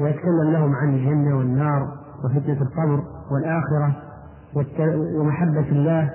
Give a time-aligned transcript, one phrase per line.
[0.00, 1.88] ويتكلم لهم عن الجنة والنار
[2.24, 3.02] وفتنة القبر
[3.32, 3.92] والآخرة
[5.18, 6.10] ومحبة الله.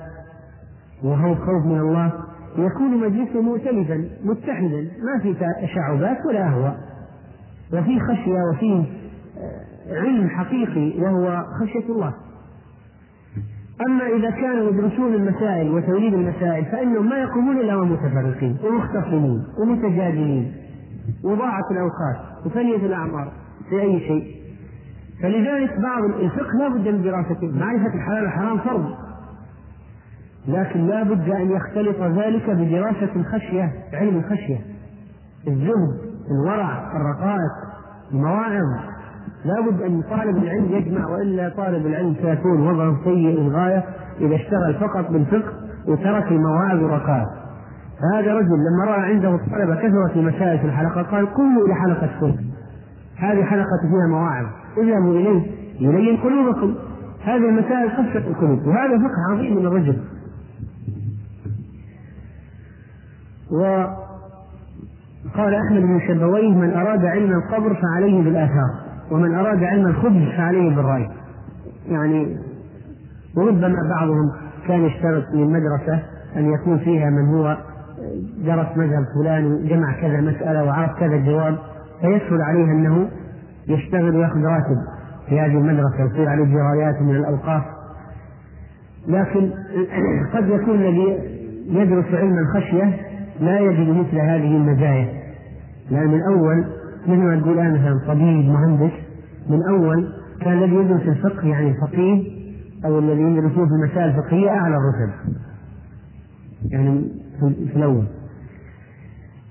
[1.04, 2.12] وهو خوف من الله.
[2.58, 4.88] يكون مجلسه مؤتلفا متحدا.
[5.04, 6.78] ما في تشعبات ولا أهواء.
[7.74, 8.86] وفي خشية وفي
[9.92, 12.14] علم حقيقي وهو خشية الله.
[13.88, 20.54] أما إذا كانوا يدرسون المسائل وتوليد المسائل فإنهم ما يقومون إلا متفرقين ومختصمين ومتجادلين
[21.24, 23.32] وضاعت الأوقات وفنية الأعمار.
[23.70, 24.40] في أي شيء.
[25.22, 28.86] فلذلك بعض الفقه لا بد من دراسته معرفة الحلال والحرام فرض.
[30.48, 34.60] لكن لا بد أن يختلط ذلك بدراسة الخشية علم الخشية.
[35.48, 36.00] الزهد
[36.32, 37.52] الورع الرقائق
[38.12, 38.66] المواعظ.
[39.46, 43.84] لا بد أن طالب العلم يجمع وإلا طالب العلم سيكون وضعه سيء للغاية
[44.22, 45.54] إذا اشتغل فقط بالفقه
[45.88, 47.28] وترك المواعظ والرقائق.
[48.00, 52.49] فهذا رجل لما رأى عنده الطلبة كثرت المسائل في الحلقة قال قوموا إلى حلقة فقه
[53.20, 54.46] هذه حلقة فيها مواعظ.
[54.78, 56.76] اذهبوا إليه يلين قلوبكم.
[57.24, 59.98] هذه المسائل خفت القلوب وهذا فقه عظيم من الرجل.
[63.52, 68.70] وقال أحمد بن شبويه من أراد علم القبر فعليه بالآثار
[69.12, 71.10] ومن أراد علم الخبز فعليه بالرأي
[71.90, 72.38] يعني
[73.38, 74.32] وربما بعضهم
[74.68, 76.04] كان يشترط من المدرسة
[76.36, 77.58] أن يكون فيها من هو
[78.46, 81.58] درس مذهب فلان جمع كذا مسألة وعرف كذا جواب
[82.02, 83.10] فيسهل عليه أنه
[83.68, 84.78] يشتغل ويأخذ راتب
[85.30, 87.64] في هذه المدرسة ويصير عليه جرايات من الأوقاف.
[89.08, 89.52] لكن
[90.34, 91.20] قد يكون الذي
[91.68, 92.98] يدرس علم الخشية
[93.40, 95.10] لا يجد مثل هذه المزايا.
[95.92, 96.66] لأن من أول
[97.08, 98.94] مثل ما تقول أنا مثلا طبيب مهندس
[99.50, 102.40] من أول كان الذي يدرس الفقه يعني الفقيه
[102.86, 105.14] أو الذي يدرسون في المسائل الفقهية أعلى الرتب.
[106.72, 107.02] يعني
[107.40, 108.06] في الأول.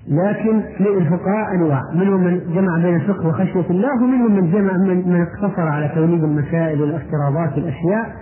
[0.08, 1.82] لكن للفقهاء أنواع.
[1.94, 6.24] منهم من جمع بين الفقه وخشية الله ومنهم من جمع من, من اقتصر على توليد
[6.24, 8.16] المسائل والافتراضات والاشياء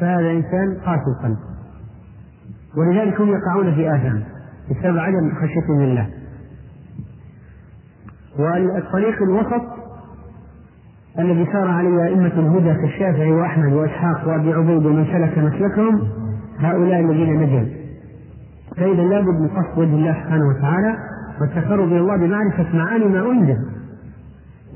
[0.00, 1.36] فهذا إنسان قاسي القلب.
[2.76, 4.22] ولذلك هم يقعون في آثام
[4.70, 6.06] بسبب عدم خشيتهم لله
[8.38, 9.62] والطريق الوسط
[11.18, 16.08] الذي سار عليه أئمة الهدى كالشافعي وأحمد وإسحاق وأبي عبيد ومن سلك مسلكهم
[16.58, 17.86] هؤلاء الذين نجوا.
[18.76, 20.96] فإذا لابد من قصد وجه الله سبحانه وتعالى
[21.40, 23.58] والتقرب إلى الله بمعرفة معاني ما أنزل.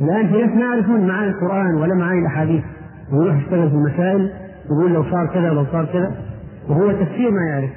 [0.00, 2.64] الآن في ناس ما يعرفون معاني القرآن ولا معاني الأحاديث.
[3.12, 4.32] ويروح يشتغل في المسائل
[4.64, 6.14] يقول لو صار كذا ولو صار كذا.
[6.68, 7.70] وهو تفسير ما يعرف.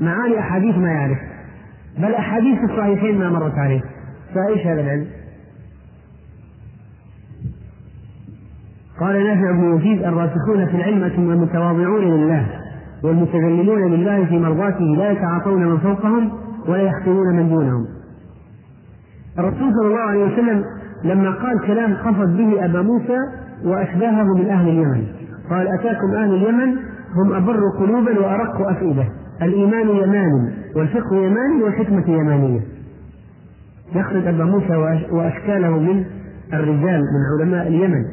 [0.00, 1.18] معاني أحاديث ما يعرف.
[1.98, 3.80] بل أحاديث الصحيحين ما مرت عليه.
[4.34, 5.06] فإيش هذا العلم؟
[9.00, 12.46] قال نافع بن يزيد الراسخون في العلم المتواضعون لله
[13.02, 17.86] والمتذللون لله في مرضاته لا يتعاطون من فوقهم ولا يحسنون من دونهم.
[19.38, 20.64] الرسول صلى الله عليه وسلم
[21.04, 23.18] لما قال كلام قصد به أبا موسى
[23.64, 25.06] وأشباهه من أهل اليمن.
[25.50, 26.76] قال أتاكم أهل اليمن
[27.14, 29.04] هم أبر قلوبا وأرق أفئدة.
[29.42, 32.60] الإيمان يماني والفقه يماني والحكمة يمانية.
[33.94, 34.76] يخرج أبا موسى
[35.10, 36.04] وأشكاله من
[36.52, 38.04] الرجال من علماء اليمن.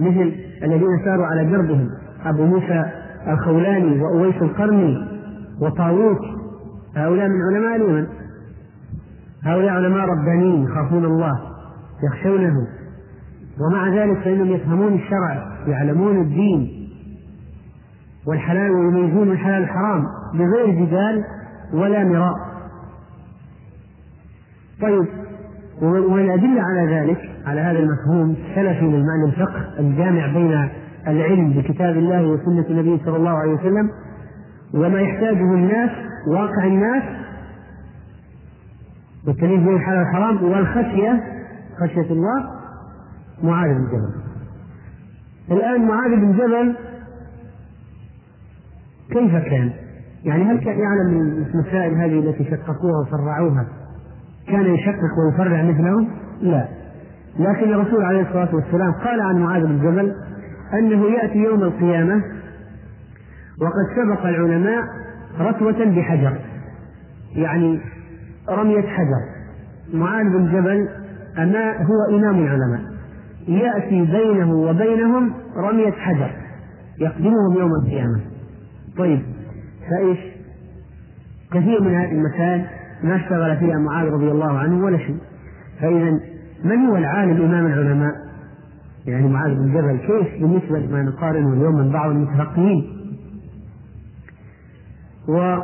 [0.00, 0.32] مثل
[0.62, 1.88] الذين ساروا على دربهم
[2.24, 2.84] أبو موسى
[3.28, 5.08] الخولاني وأويس القرني
[5.62, 6.18] وطاووس
[6.96, 8.06] هؤلاء من علماء اليمن
[9.44, 11.40] هؤلاء علماء ربانيين يخافون الله
[12.04, 12.66] يخشونه.
[13.60, 16.88] ومع ذلك فإنهم يفهمون الشرع يعلمون الدين.
[18.26, 20.04] والحلال ويميزون الحلال الحرام
[20.34, 21.24] بغير جدال
[21.72, 22.34] ولا مراء.
[24.82, 25.06] طيب
[25.82, 30.68] والأدلة على ذلك على هذا المفهوم السلفي للمعنى الفقه الجامع بين
[31.06, 33.90] العلم بكتاب الله وسنة النبي صلى الله عليه وسلم
[34.74, 35.90] وما يحتاجه الناس
[36.26, 37.02] واقع الناس
[39.26, 41.22] والتمييز بين الحلال والحرام والخشية
[41.80, 42.50] خشية الله
[43.42, 44.10] معاذ بن جبل
[45.50, 46.74] الآن معاذ بن جبل
[49.10, 49.70] كيف كان؟
[50.24, 53.66] يعني هل كان يعلم المسائل هذه التي شققوها وفرعوها
[54.48, 56.08] كان يشقق ويفرع مثلهم؟
[56.40, 56.68] لا
[57.38, 60.14] لكن الرسول عليه الصلاة والسلام قال عن معاذ بن جبل
[60.74, 62.22] أنه يأتي يوم القيامة
[63.60, 64.82] وقد سبق العلماء
[65.40, 66.38] رتوة بحجر.
[67.34, 67.80] يعني
[68.50, 69.22] رمية حجر.
[69.94, 70.88] معاذ بن جبل
[71.38, 72.80] أما هو إمام العلماء.
[73.48, 76.30] يأتي بينه وبينهم رمية حجر.
[76.98, 78.20] يقدمهم يوم القيامة.
[78.98, 79.22] طيب
[79.90, 80.18] فإيش؟
[81.52, 82.64] كثير من هذه المسائل
[83.02, 85.16] ما اشتغل فيها معاذ رضي الله عنه ولا شيء.
[85.80, 86.20] فإذا
[86.64, 88.12] من هو العالم إمام العلماء؟
[89.06, 92.95] يعني معاذ بن جبل كيف بالنسبة لما نقارنه اليوم من بعض المتفقهين
[95.28, 95.56] و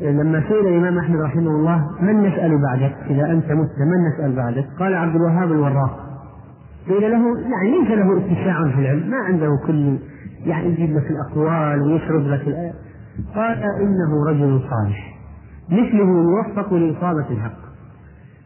[0.00, 4.66] لما سئل الإمام أحمد رحمه الله من نسأل بعدك؟ إذا أنت مت من نسأل بعدك؟
[4.78, 6.06] قال عبد الوهاب الوراق.
[6.88, 9.98] قيل له يعني ليس له اتساع في العلم ما عنده كل
[10.44, 12.72] يعني يجيب لك الأقوال ويسرد لك الآية
[13.34, 15.16] قال إنه رجل صالح
[15.70, 17.66] مثله يوفق لإصابة الحق.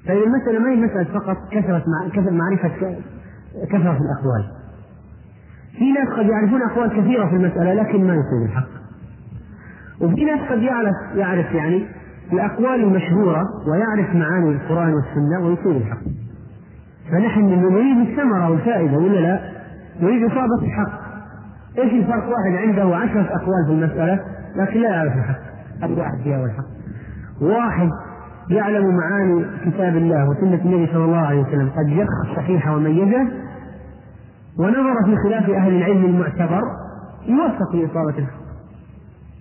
[0.06, 1.84] فإذا المسألة ما هي مسألة فقط كثرة
[2.30, 2.96] معرفة
[3.64, 4.44] كثرة الأقوال.
[5.78, 8.79] في ناس قد يعرفون أقوال كثيرة في المسألة لكن ما يصيب الحق.
[10.00, 11.86] وفي ناس قد يعرف يعرف يعني
[12.32, 16.02] الأقوال المشهورة ويعرف معاني القرآن والسنة ويصيب الحق.
[17.12, 19.40] فنحن نريد الثمرة والفائدة ولا لا؟
[20.00, 21.00] نريد إصابة الحق.
[21.78, 24.20] إيش الفرق؟ واحد عنده عشرة أقوال في المسألة
[24.56, 25.40] لكن لا يعرف الحق.
[25.82, 26.64] الواحد فيها والحق.
[27.40, 27.88] واحد
[28.50, 33.28] يعلم معاني كتاب الله وسنة النبي صلى الله عليه وسلم قد يخ الصحيح وميزه
[34.58, 36.62] ونظر في خلاف أهل العلم المعتبر
[37.26, 38.39] يوفق لإصابة الحق.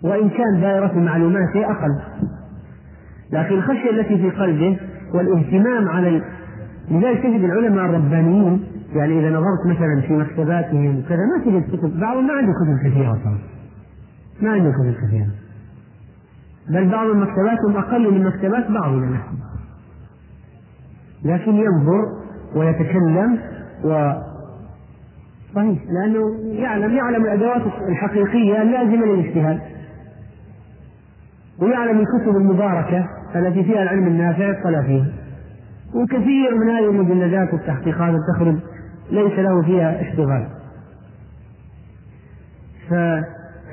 [0.03, 1.99] وإن كان دائرة معلوماته أقل.
[3.31, 4.79] لكن الخشية التي في قلبه
[5.13, 6.23] والاهتمام على
[6.91, 8.63] لذلك تجد العلماء الربانيين
[8.95, 13.37] يعني إذا نظرت مثلا في مكتباتهم وكذا ما تجد كتب بعضهم ما عنده كتب كثيرة
[14.41, 15.27] ما عنده كتب كثيرة.
[16.69, 19.37] بل بعض المكتبات أقل من مكتبات بعضنا نحن
[21.25, 22.05] لكن ينظر
[22.55, 23.39] ويتكلم
[23.83, 24.11] و
[25.55, 26.19] صحيح لأنه
[26.61, 29.59] يعلم يعلم الأدوات الحقيقية اللازمة للاجتهاد.
[31.61, 35.05] ويعلم الكتب المباركة التي فيها العلم النافع يطلع فيها.
[35.93, 38.55] وكثير من هذه المجلدات والتحقيقات تخرج
[39.11, 40.47] ليس له فيها اشتغال.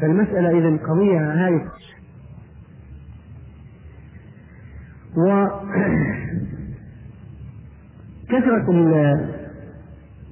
[0.01, 1.61] فالمسألة إذا قضية هذه.
[5.17, 5.47] و
[8.31, 8.71] كثرة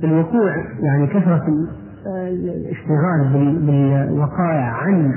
[0.04, 1.46] الوقوع يعني كثرة
[2.06, 3.28] الاشتغال
[3.66, 5.14] بالوقائع عن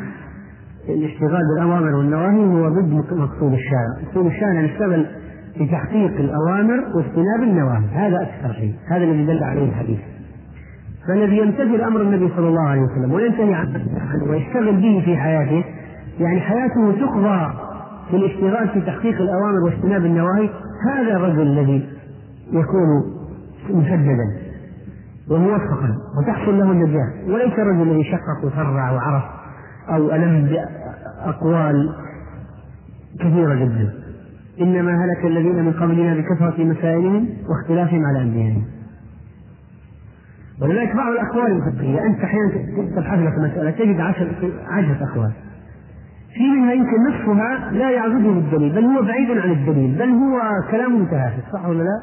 [0.90, 5.06] الاشتغال بالأوامر والنواهي هو ضد مقصود الشارع، مقصود الشارع يشتغل
[5.58, 10.00] في تحقيق الأوامر واجتناب النواهي، هذا أكثر شيء، هذا الذي دل عليه الحديث.
[11.08, 13.86] فالذي يمتثل أمر النبي صلى الله عليه وسلم وينتهي عنه
[14.30, 15.64] ويشتغل به في حياته
[16.20, 17.54] يعني حياته تقضى
[18.10, 20.50] في الاشتغال في تحقيق الأوامر واجتناب النواهي
[20.90, 21.90] هذا الرجل الذي
[22.52, 22.88] يكون
[23.70, 24.38] مسددا
[25.32, 27.12] وموفقا وتحصل له النجاة.
[27.28, 29.24] وليس الرجل الذي شقق وفرع وعرف
[29.90, 30.50] أو ألم
[31.26, 31.96] بأقوال
[33.20, 33.94] كثيرة جدا.
[34.62, 38.64] إنما هلك الذين من قبلنا بكثرة مسائلهم واختلافهم على أنبيائهم.
[40.62, 42.50] ولذلك بعض الأقوال الفقهية أنت أحيانا
[42.96, 44.32] تبحث لك مسألة تجد عشر
[44.68, 45.32] عشرة أقوال.
[46.34, 50.42] في منها يمكن نصفها لا يعبده بالدليل بل هو بعيد عن الدليل بل هو
[50.72, 52.02] كلام متهافت صح ولا لا؟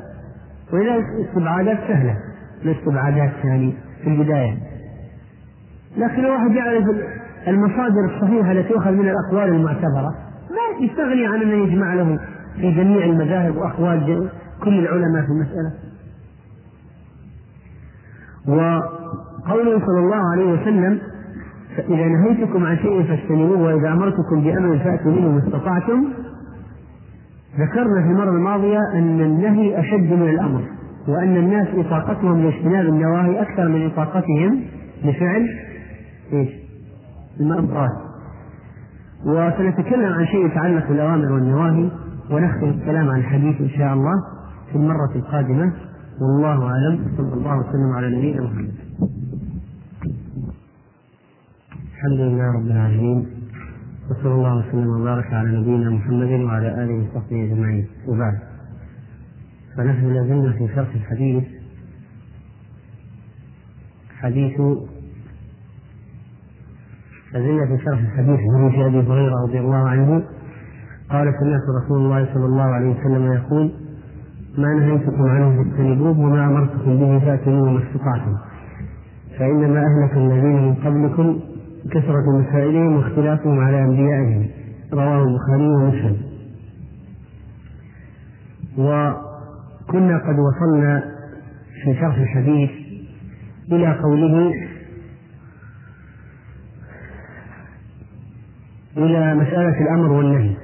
[0.72, 2.16] ولذلك استبعادات سهلة.
[2.64, 4.54] الاستبعادات يعني في البداية.
[5.96, 6.84] لكن لو واحد يعرف
[7.48, 10.14] المصادر الصحيحة التي تؤخذ من الأقوال المعتبرة
[10.50, 12.18] ما يستغني عن أن يجمع له
[12.56, 14.28] في جميع المذاهب وأقوال
[14.64, 15.72] كل العلماء في المسألة
[18.46, 20.98] وقوله صلى الله عليه وسلم
[21.76, 26.04] فإذا نهيتكم عن شيء فاجتنبوه وإذا أمرتكم بأمر فأتوا منه ما استطعتم
[27.58, 30.62] ذكرنا في المرة الماضية أن النهي أشد من الأمر
[31.08, 34.60] وأن الناس إطاقتهم لاجتناب النواهي أكثر من إطاقتهم
[35.04, 35.48] لفعل
[36.32, 36.63] إيش؟
[37.40, 37.90] المأمورات
[39.24, 41.90] وسنتكلم عن شيء يتعلق بالأوامر والنواهي
[42.30, 44.14] ونختم الكلام عن الحديث إن شاء الله
[44.70, 45.72] في المرة القادمة.
[46.20, 47.16] والله أعلم.
[47.16, 48.74] صلى الله وسلم على نبينا محمد.
[51.94, 53.26] الحمد لله رب العالمين.
[54.10, 57.86] وصلى الله وسلم وبارك على نبينا محمد وعلى آله وصحبه أجمعين.
[58.08, 58.38] وبعد.
[59.76, 61.44] فنحن لازلنا في شرح الحديث.
[64.20, 64.60] حديث
[67.34, 70.22] لازلنا في شرح الحديث حديث أبي هريرة رضي الله عنه
[71.10, 73.70] قال سمعت رسول الله صلى الله عليه وسلم يقول
[74.58, 78.36] ما نهيتكم عنه فاجتنبوه وما أمرتكم به فاتوا ما استطعتم.
[79.38, 81.40] فإنما أهلك الذين من قبلكم
[81.90, 84.46] كثرة مسائلهم واختلافهم على أنبيائهم.
[84.92, 86.16] رواه البخاري ومسلم.
[88.78, 91.02] وكنا قد وصلنا
[91.84, 92.70] في شرح الحديث
[93.72, 94.52] إلى قوله
[98.96, 100.56] إلى مسألة الأمر والنهي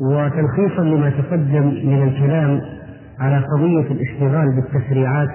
[0.00, 2.60] وتلخيصا لما تقدم من الكلام
[3.20, 5.28] على قضية الاشتغال بالتشريعات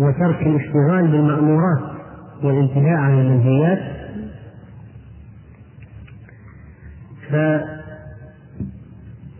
[0.00, 1.82] وترك الاشتغال بالمأمورات
[2.42, 3.78] والانتهاء عن المنهيات.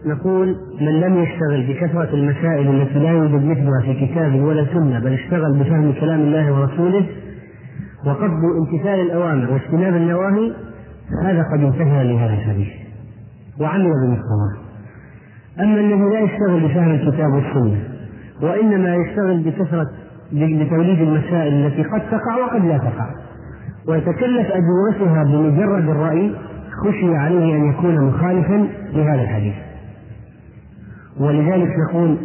[0.04, 5.12] فنقول من لم يشتغل بكثرة المسائل التي لا يوجد مثلها في كتاب ولا سنة بل
[5.12, 7.06] اشتغل بفهم كلام الله ورسوله
[8.06, 10.52] وقصد امتثال الأوامر واجتناب النواهي
[11.24, 12.68] هذا قد انتهى لهذا الحديث.
[13.60, 14.62] وعمل بمقتضاه
[15.60, 17.80] أما الذي لا يشتغل بفهم الكتاب والسنة
[18.42, 19.86] وإنما يشتغل بكثرة
[20.32, 23.06] بتوليد المسائل التي قد تقع وقد لا تقع.
[23.88, 26.32] ويتكلف أجوبتها بمجرد الرأي
[26.84, 29.54] خشي عليه أن يكون مخالفا لهذا الحديث.
[31.20, 32.16] ولذلك نقول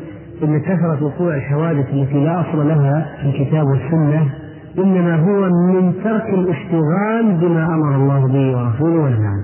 [0.43, 4.29] إن كثرة وقوع الحوادث التي لا أصل لها في الكتاب والسنة
[4.77, 9.43] إنما هو من ترك الاشتغال بما أمر الله به ورسوله ونهى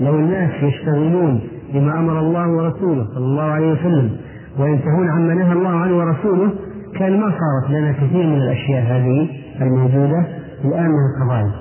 [0.00, 1.40] لو الناس يشتغلون
[1.74, 4.10] بما أمر الله ورسوله صلى الله عليه وسلم
[4.58, 6.52] وينتهون عما نهى الله عنه ورسوله
[6.98, 9.28] كان ما صارت لنا كثير من الأشياء هذه
[9.60, 10.26] الموجودة
[10.64, 11.52] الآن من القضايا.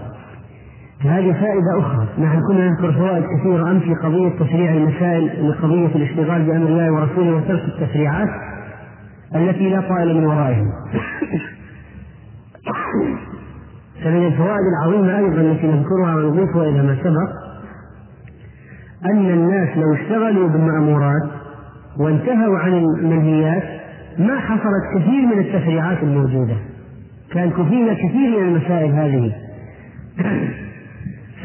[1.02, 2.08] هذه فائدة أخرى.
[2.20, 7.36] نحن كنا نذكر فوائد كثيرة أمس في قضية تشريع المسائل لقضية الاشتغال بأمر الله ورسوله
[7.36, 8.30] وترك التشريعات
[9.36, 10.66] التي لا طائل من ورائها
[14.04, 17.50] فمن الفوائد العظيمة أيضا التي نذكرها ونضيفها إلى ما سبق
[19.06, 21.30] أن الناس لو اشتغلوا بالمأمورات
[22.00, 23.64] وانتهوا عن المنهيات
[24.18, 26.56] ما حصلت كثير من التشريعات الموجودة.
[27.32, 29.36] كان كفينا كثير من المسائل هذه.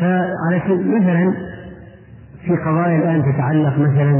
[0.01, 1.35] فعلى مثلا
[2.45, 4.13] في قضايا الآن تتعلق مثلا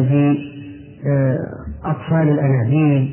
[1.83, 3.09] بأطفال الأنابيب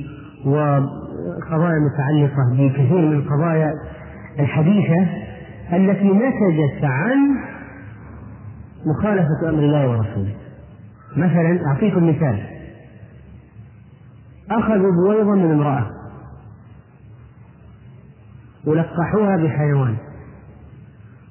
[1.27, 3.73] وقضايا متعلقة بكثير من القضايا
[4.39, 5.07] الحديثة
[5.73, 7.37] التي نتجت عن
[8.85, 10.35] مخالفة أمر الله ورسوله.
[11.17, 12.43] مثلا أعطيكم مثال.
[14.51, 15.89] أخذوا بويضة من امرأة.
[18.65, 19.95] ولقحوها بحيوان.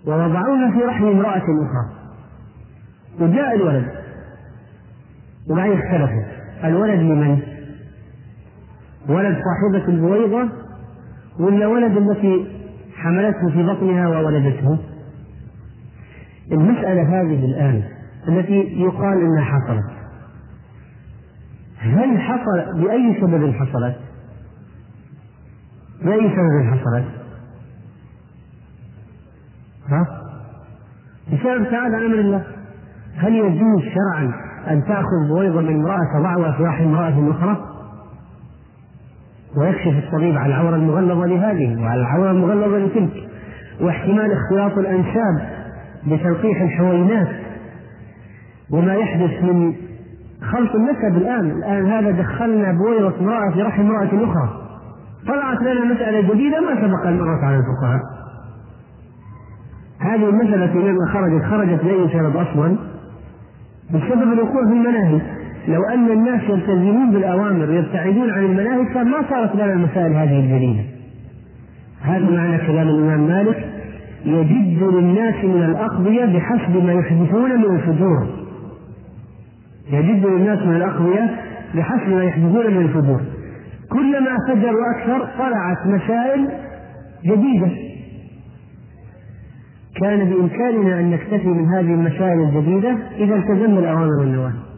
[0.06, 1.90] ووضعوها في رحم امرأة أخرى.
[3.20, 3.86] وجاء الولد.
[5.50, 6.22] وبعدين اختلفوا.
[6.64, 7.42] الولد لمن؟
[9.10, 10.48] ولد صاحبة البويضة
[11.38, 12.46] ولا ولد التي
[12.96, 14.78] حملته في بطنها وولدته؟
[16.52, 17.82] المسألة هذه الآن
[18.28, 19.90] التي يقال إنها حصلت
[21.78, 23.96] هل حصل بأي سبب حصلت؟
[26.02, 27.04] بأي سبب حصلت؟
[29.88, 30.06] ها؟
[31.26, 32.44] بسبب تعالى أمر الله
[33.16, 34.32] هل يجوز شرعا
[34.70, 37.69] أن تأخذ بويضة من امرأة تضعها في رحم امرأة أخرى؟
[39.56, 43.28] ويكشف الطبيب على العورة المغلظة لهذه وعلى العورة المغلظة لتلك
[43.80, 45.48] واحتمال اختلاط الأنساب
[46.06, 47.28] بتلقيح الحوينات.
[48.72, 49.74] وما يحدث من
[50.52, 54.48] خلط النسب الآن الآن هذا دخلنا بويضة امرأة في رحم امرأة أخرى.
[55.26, 58.00] طلعت لنا مسألة جديدة ما سبق أن مرت على الفقهاء.
[60.00, 62.76] هذه المسألة لما خرجت خرجت لأي سبب أصلا
[63.90, 65.20] بسبب الوقوع في المناهج.
[65.68, 70.82] لو أن الناس يلتزمون بالأوامر ويبتعدون عن المناهج فما صارت لنا المسائل هذه الجديدة.
[72.02, 73.66] هذا معنى كلام الإمام مالك
[74.24, 78.26] يجد للناس من الأقضية بحسب ما يحدثون من الفجور.
[79.92, 81.36] يجد للناس من الأقضية
[81.74, 83.20] بحسب ما يحدثون من الفجور.
[83.90, 86.48] كلما فجروا أكثر طلعت مسائل
[87.24, 87.70] جديدة.
[90.00, 94.69] كان بإمكاننا أن نكتفي من هذه المسائل الجديدة إذا التزمنا الأوامر والنواهي.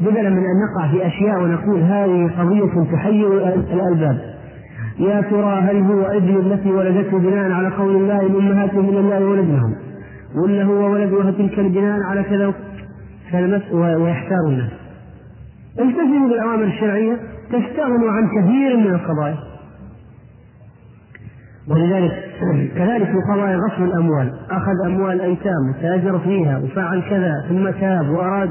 [0.00, 4.18] بدلا من أن نقع في أشياء ونقول هذه قضية تحير الألباب.
[4.98, 9.74] يا ترى هل هو ابن التي ولدته بناء على قول الله إن أمهاتهم الله ولدنهم؟
[10.34, 12.54] ولا هو ولدها تلك البناء على كذا
[13.72, 14.70] ويحتار الناس.
[15.80, 17.16] التزموا بالأوامر الشرعية
[17.52, 19.36] تستغنوا عن كثير من القضايا.
[21.68, 22.12] ولذلك
[22.76, 24.32] كذلك في قضايا غصب الأموال.
[24.50, 28.50] أخذ أموال الأيتام وتاجر فيها وفعل كذا ثم تاب وأراد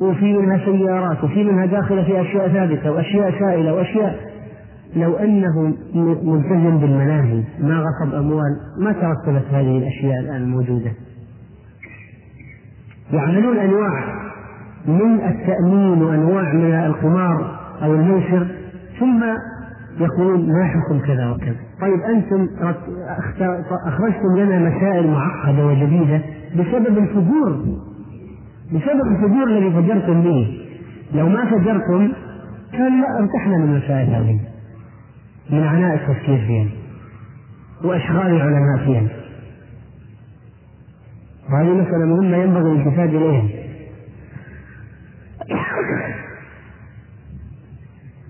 [0.00, 4.18] وفي منها سيارات وفي منها داخلة في أشياء ثابتة وأشياء سائلة وأشياء.
[4.96, 5.74] لو أنه
[6.24, 10.92] ملتزم بالمناهي ما غصب أموال ما ترتبت هذه الأشياء الآن الموجودة
[13.12, 14.04] يعملون أنواع
[14.86, 18.46] من التأمين وأنواع من القمار أو الميسر
[19.00, 19.24] ثم
[20.00, 21.56] يقولون ما حكم كذا وكذا.
[21.80, 22.48] طيب أنتم
[23.86, 26.20] أخرجتم لنا مسائل معقدة وجديدة
[26.54, 27.64] بسبب الفجور.
[28.68, 30.60] بسبب الفجور الذي فجرتم به.
[31.14, 32.12] لو ما فجرتم
[32.72, 34.40] كان لا ارتحنا من المسائل هذه.
[35.50, 36.68] من عناء التفكير فيها.
[37.84, 39.08] وأشغال العلماء فيها.
[41.50, 43.48] وهذه مسألة مهمة ينبغي الالتفات إليها.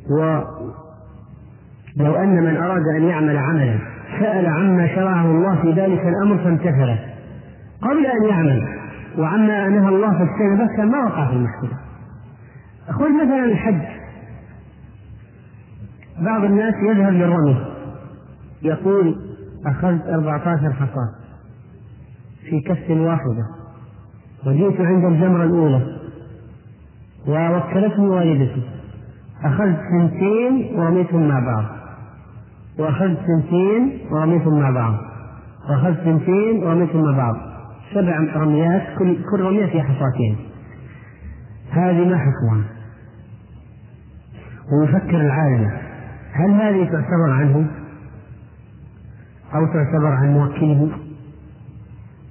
[0.11, 0.45] ولو
[2.17, 3.79] أن من أراد أن يعمل عملا
[4.21, 6.99] سأل عما شرعه الله في ذلك الأمر فامتثله.
[7.83, 8.78] قبل أن يعمل.
[9.19, 11.79] وعما نهى الله فاجتنبه كان ما وقع في المشكلة
[12.91, 13.83] خذ مثلا الحج.
[16.21, 17.57] بعض الناس يذهب للرمي.
[18.63, 19.17] يقول
[19.67, 21.13] أخذت 14 حصاة
[22.51, 23.47] في كف واحدة.
[24.47, 25.99] وجئت عند الجمرة الأولى.
[27.29, 28.63] ووكلتني والدتي.
[29.45, 31.65] أخذت سنتين ورميتهم مع بعض.
[32.79, 34.95] وأخذت سنتين ورميتهم مع بعض.
[35.71, 37.48] وأخذت سنتين ورميتهم مع بعض.
[37.95, 40.37] سبع رميات كل كل رمية فيها حصاتين.
[41.71, 42.65] هذه ما حكمها
[44.73, 45.71] ويفكر العالم
[46.33, 47.71] هل هذه تعتبر عنه؟
[49.55, 50.91] أو تعتبر عن موكله؟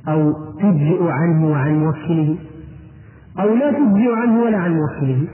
[0.08, 2.38] أو تجزئ عنه وعن موكله؟
[3.40, 5.28] أو لا تجزئ عنه ولا عن موكله؟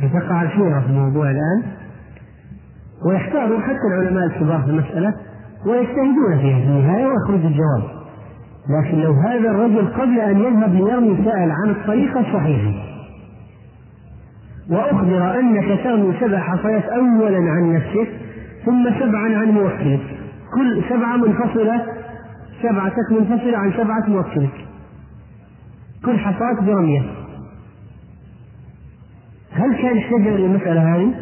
[0.00, 1.62] فتقع الحيرة في الموضوع الآن.
[3.06, 5.14] ويحتار حتى العلماء الكبار في المسألة
[5.66, 8.01] ويجتهدون فيها في النهاية ويخرج الجواب.
[8.68, 12.72] لكن لو هذا الرجل قبل أن يذهب ليرمي سائل عن الطريقة الصحيحة
[14.70, 18.08] وأخبر أنك ترمي سبع حصيات أولا عن نفسك
[18.64, 20.00] ثم سبعا عن موكلك
[20.54, 21.86] كل سبعة منفصلة
[22.62, 24.66] سبعتك منفصلة عن سبعة موكلك
[26.04, 27.02] كل حصاة برمية.
[29.52, 31.14] هل كان احتجر للمسألة هذه؟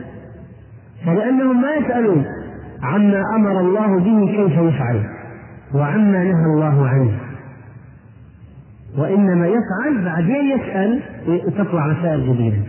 [1.06, 2.24] فلأنهم ما يسألون
[2.82, 5.04] عما أمر الله به كيف يفعل
[5.74, 7.29] وعما نهى الله عنه.
[8.98, 11.02] وإنما يفعل بعدين يسأل
[11.58, 12.62] تطلع مسائل جديدة.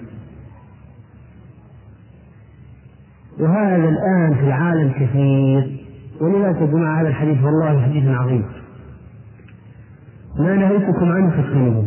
[3.40, 5.86] وهذا الآن في العالم كثير
[6.22, 8.46] ولذلك يا جماعة هذا الحديث والله حديث عظيم.
[10.40, 11.86] ما نهيتكم عنه فاجتنبوه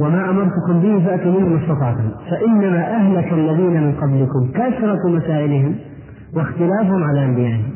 [0.00, 2.10] وما أمرتكم به فأتوا منه ما استطعتم.
[2.30, 5.74] فإنما أهلك الذين من قبلكم كثرة مسائلهم
[6.34, 7.73] واختلافهم على أنبيائهم.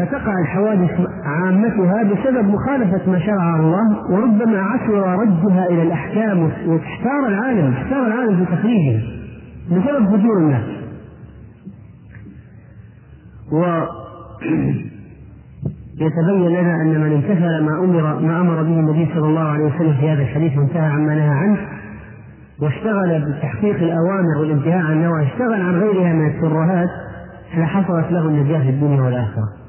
[0.00, 0.90] فتقع الحوادث
[1.24, 8.44] عامتها بسبب مخالفة ما شرع الله وربما عسر ردها إلى الأحكام واحتار العالم احتار العالم
[8.44, 9.02] في تخريجها
[9.70, 10.64] بسبب فجور الناس.
[13.52, 13.64] و
[16.00, 19.92] يتبين لنا أن من امتثل ما أمر ما أمر به النبي صلى الله عليه وسلم
[19.92, 21.58] في هذا الحديث وانتهى عما نهى عنه
[22.62, 26.90] واشتغل بتحقيق الأوامر والانتهاء عن النواهي اشتغل عن غيرها من الترهات
[27.56, 29.59] لحصلت له النجاة في الدنيا والآخرة.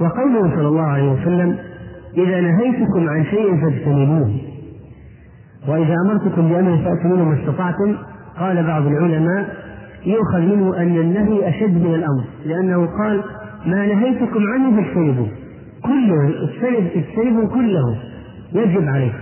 [0.00, 1.56] وقوله صلى الله عليه وسلم
[2.16, 4.30] إذا نهيتكم عن شيء فاجتنبوه.
[5.68, 7.96] وإذا أمرتكم بأمر فأتوا منه ما استطعتم
[8.38, 9.56] قال بعض العلماء
[10.06, 13.22] يؤخذ منه أن النهي أشد من الأمر لأنه قال
[13.66, 15.28] ما نهيتكم عنه فاجتنبوه.
[15.84, 16.34] كله
[16.96, 17.96] اجتنبوا كله
[18.52, 19.12] يجب عليه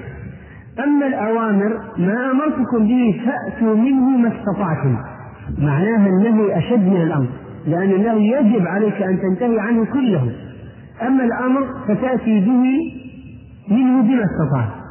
[0.84, 4.96] أما الأوامر ما أمرتكم به فأتوا منه ما استطعتم.
[5.58, 7.26] معناها النهي أشد من الأمر
[7.66, 10.32] لأن النهي يجب عليك أن تنتهي عنه كله.
[11.02, 12.64] أما الأمر فتأتي به
[13.68, 14.84] منه بما استطعت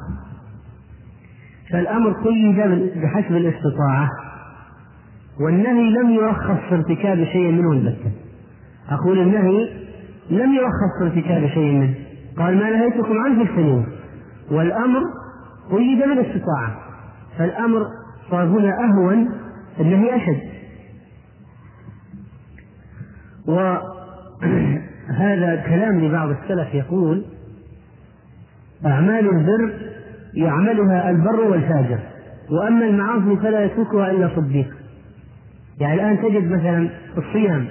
[1.72, 2.56] فالأمر قيد
[2.96, 4.10] بحسب الاستطاعة
[5.40, 8.12] والنهي لم يرخص في ارتكاب شيء منه البتة.
[8.90, 9.70] أقول النهي
[10.30, 11.96] لم يرخص في ارتكاب شيء منه.
[12.38, 13.86] قال ما نهيتكم عنه فاجتنبوه
[14.52, 15.02] والأمر
[15.72, 16.78] قيد بالاستطاعة.
[17.38, 17.86] فالأمر
[18.32, 19.30] صار هنا أهون
[19.80, 20.54] النهي أشد.
[25.10, 27.24] وهذا كلام لبعض السلف يقول
[28.86, 29.74] أعمال البر
[30.34, 32.00] يعملها البر والفاجر
[32.52, 34.68] وأما المعاصي فلا يتركها إلا صديق
[35.80, 37.68] يعني الآن تجد مثلا الصيام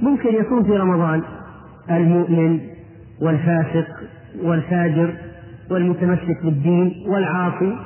[0.00, 1.22] ممكن يكون في رمضان
[1.90, 2.60] المؤمن
[3.22, 3.86] والفاسق
[4.42, 5.14] والفاجر
[5.70, 7.76] والمتمسك بالدين والعاصي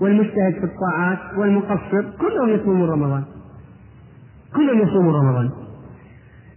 [0.00, 3.24] والمجتهد في الطاعات والمقصر كلهم يصومون رمضان.
[4.56, 5.50] كلهم يصومون رمضان.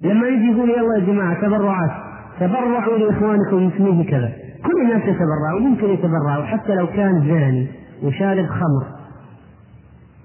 [0.03, 1.91] لما يجي يقول يلا يا جماعة تبرعات.
[2.39, 4.31] تبرعوا لإخوانكم المسلمين كذا.
[4.65, 7.67] كل الناس يتبرعوا ممكن يتبرعوا حتى لو كان زاني
[8.03, 8.85] وشارب خمر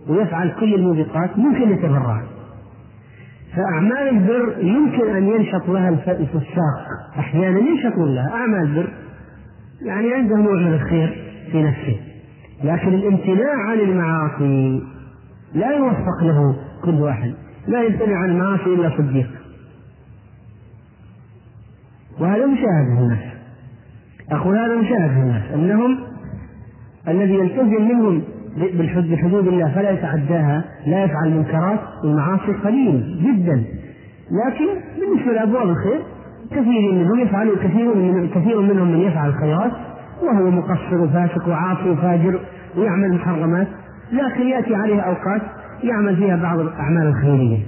[0.08, 2.22] ويفعل كل الموبقات ممكن يتبرع
[3.56, 6.86] فأعمال البر يمكن أن ينشط لها الفساق.
[7.18, 8.88] أحيانا ينشطون لها أعمال بر
[9.82, 12.00] يعني عنده نوع من الخير في نفسه.
[12.64, 14.82] لكن الامتناع عن المعاصي
[15.54, 17.34] لا يوفق له كل واحد.
[17.68, 19.28] لا يمتنع عن المعاصي إلا صديق.
[22.20, 23.18] وهذا مشاهد في الناس.
[24.32, 25.42] أقول هذا مشاهد في الناس.
[25.54, 25.98] أنهم
[27.08, 28.22] الذي يلتزم منهم
[29.10, 33.64] بحدود الله فلا يتعداها لا يفعل منكرات والمعاصي قليل جدا.
[34.30, 34.66] لكن
[35.00, 36.00] بالنسبة لأبواب الخير
[36.50, 39.72] كثير منهم يفعل كثير من كثير منهم من يفعل الخيرات
[40.22, 42.40] وهو مقصر وفاسق وعاصي وفاجر
[42.76, 43.68] ويعمل محرمات
[44.12, 45.42] لكن يأتي عليه أوقات
[45.82, 47.58] يعمل فيها بعض الأعمال الخيرية.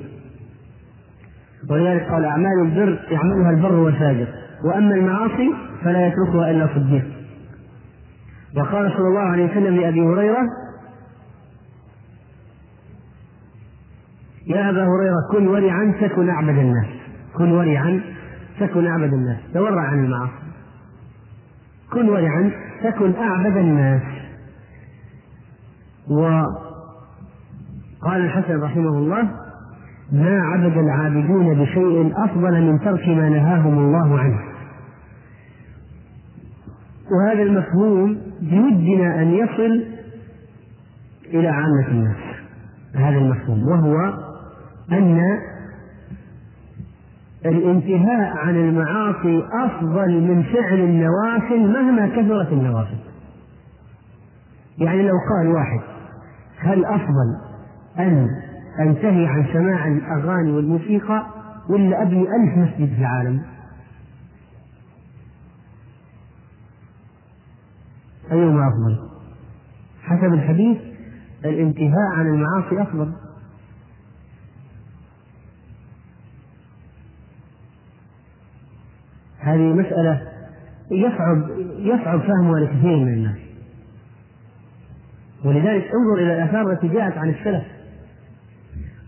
[1.68, 4.28] ولذلك قال أعمال البر يعملها البر والفاجر
[4.64, 7.04] وأما المعاصي فلا يتركها إلا صديق.
[8.56, 10.42] وقال صلى الله عليه وسلم لأبي هريرة
[14.46, 16.86] يا أبا هريرة كن ورعا تكن أعبد الناس.
[17.36, 18.00] كن ورعا
[18.60, 19.38] تكن أعبد الناس.
[19.54, 20.32] تورع عن المعاصي.
[21.92, 22.50] كن ورعا
[22.82, 24.02] تكن أعبد الناس.
[26.10, 26.46] وقال
[28.06, 29.39] الحسن رحمه الله
[30.12, 34.40] ما عبد العابدون بشيء أفضل من ترك ما نهاهم الله عنه.
[37.10, 39.84] وهذا المفهوم بودنا أن يصل
[41.26, 42.16] إلى عامة الناس
[42.94, 44.14] هذا المفهوم وهو
[44.92, 45.38] أن
[47.46, 52.98] الانتهاء عن المعاصي أفضل من فعل النوافل مهما كثرت النوافل
[54.78, 55.80] يعني لو قال واحد
[56.58, 57.36] هل أفضل
[57.98, 58.28] أن
[58.80, 61.26] أنتهي عن سماع الأغاني والموسيقى
[61.68, 63.42] ولا أبني ألف مسجد في العالم.
[68.32, 69.08] أيهما أفضل.
[70.02, 70.78] حسب الحديث
[71.44, 73.12] الانتهاء عن المعاصي أفضل.
[79.38, 80.28] هذه مسألة
[80.90, 83.38] يصعب يصعب فهمها لكثير من الناس.
[85.44, 87.79] ولذلك انظر إلى الآثار التي جاءت عن السلف.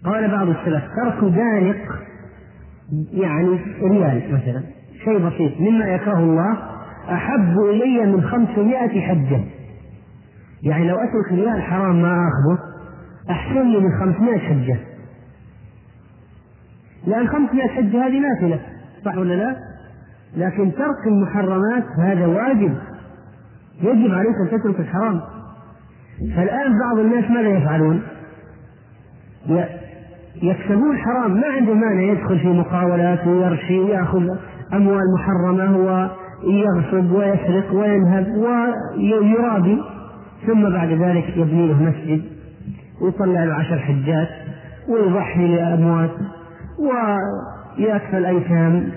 [0.04, 1.76] قال بعض السلف ترك دانق
[3.12, 4.62] يعني ريال مثلا
[5.04, 6.58] شيء بسيط مما يكره الله
[7.10, 9.44] أحب إلي من خمسمائة حجة
[10.62, 12.58] يعني لو أترك ريال حرام ما آخذه
[13.30, 14.76] أحسن لي من خمسمائة حجة
[17.06, 18.60] لأن خمسمائة حجة هذه نافلة
[19.04, 19.56] صح ولا لا؟
[20.36, 22.74] لكن ترك المحرمات هذا واجب
[23.80, 25.20] يجب عليك أن تترك الحرام
[26.36, 28.02] فالآن بعض الناس ماذا يفعلون؟
[30.42, 34.26] يكسبون حرام ما عنده مانع يدخل في مقاولات ويرشي ويأخذ
[34.72, 38.26] أموال محرمة ويغصب ويسرق وينهب
[38.96, 39.82] ويرابي
[40.46, 42.22] ثم بعد ذلك يبني له مسجد
[43.02, 44.28] ويطلع له عشر حجات
[44.88, 46.10] ويضحي لأموات
[46.78, 48.88] ويكفل الأيتام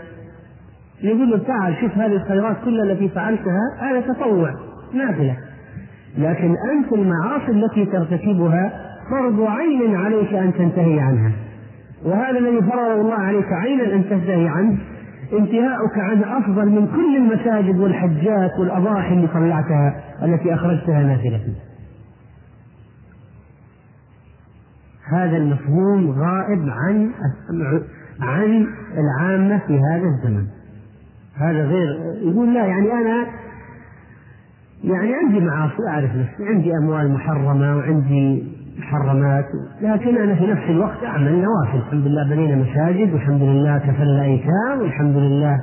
[1.03, 4.53] يقول له تعال شوف هذه الخيرات كلها التي فعلتها هذا تطوع
[4.93, 5.37] نافلة.
[6.17, 11.31] لكن أنت المعاصي التي ترتكبها فرض عين عليك أن تنتهي عنها.
[12.05, 14.77] وهذا الذي فرض الله عليك عينا أن تنتهي عنه
[15.33, 21.41] انتهاؤك عنه أفضل من كل المساجد والحجات والأضاحي اللي طلعتها التي أخرجتها نافلة
[25.07, 27.11] هذا المفهوم غائب عن
[28.21, 30.45] عن العامة في هذا الزمن.
[31.35, 31.87] هذا غير
[32.21, 33.25] يقول لا يعني أنا
[34.83, 38.43] يعني عندي معاصي أعرف نفسي عندي أموال محرمة وعندي
[38.77, 39.45] محرمات.
[39.81, 41.77] لكن أنا في نفس الوقت أعمل نوافل.
[41.77, 45.61] الحمد لله بنينا مساجد والحمد لله كفلنا أيتام والحمد لله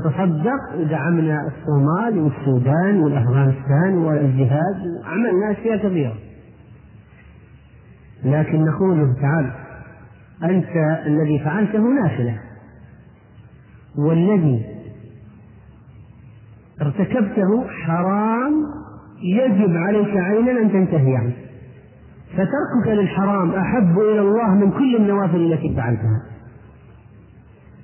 [0.00, 4.76] نتصدق ودعمنا الصومال والسودان والأفغانستان والجهاد.
[5.04, 6.14] وعملنا أشياء كثيرة.
[8.24, 9.50] لكن نقول له تعال
[10.44, 12.38] أنت الذي فعلته نافلة.
[13.98, 14.64] والذي
[16.82, 18.52] ارتكبته حرام
[19.22, 21.32] يجب عليك عينا أن تنتهي عنه.
[22.32, 26.22] فتركك للحرام أحب إلى الله من كل النوافل التي فعلتها.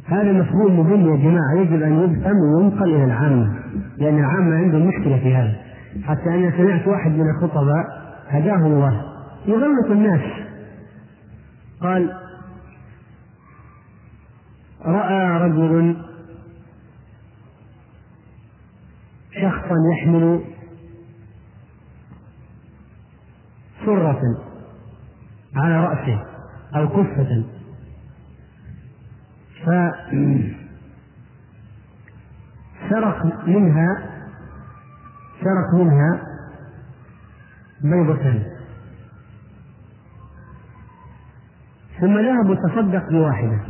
[0.06, 3.58] هذا مفهوم مهم يا جماعة يجب أن يفهم وينقل إلى العامة
[3.98, 5.56] لأن العامة عندهم مشكلة في هذا.
[6.04, 7.84] حتى أنا سمعت واحد من الخطباء
[8.28, 9.02] هداه الله.
[9.46, 10.20] يغلط الناس.
[11.80, 12.12] قال
[14.84, 15.96] رأى رجل
[19.32, 20.40] شخصا يحمل
[23.86, 24.22] سرة
[25.56, 26.24] على رأسه
[26.76, 27.44] أو كفة.
[32.90, 34.10] فسرق منها
[35.40, 36.22] سرق منها
[37.82, 38.42] بيضة.
[42.00, 43.60] ثم ذهب وتصدق بواحدة.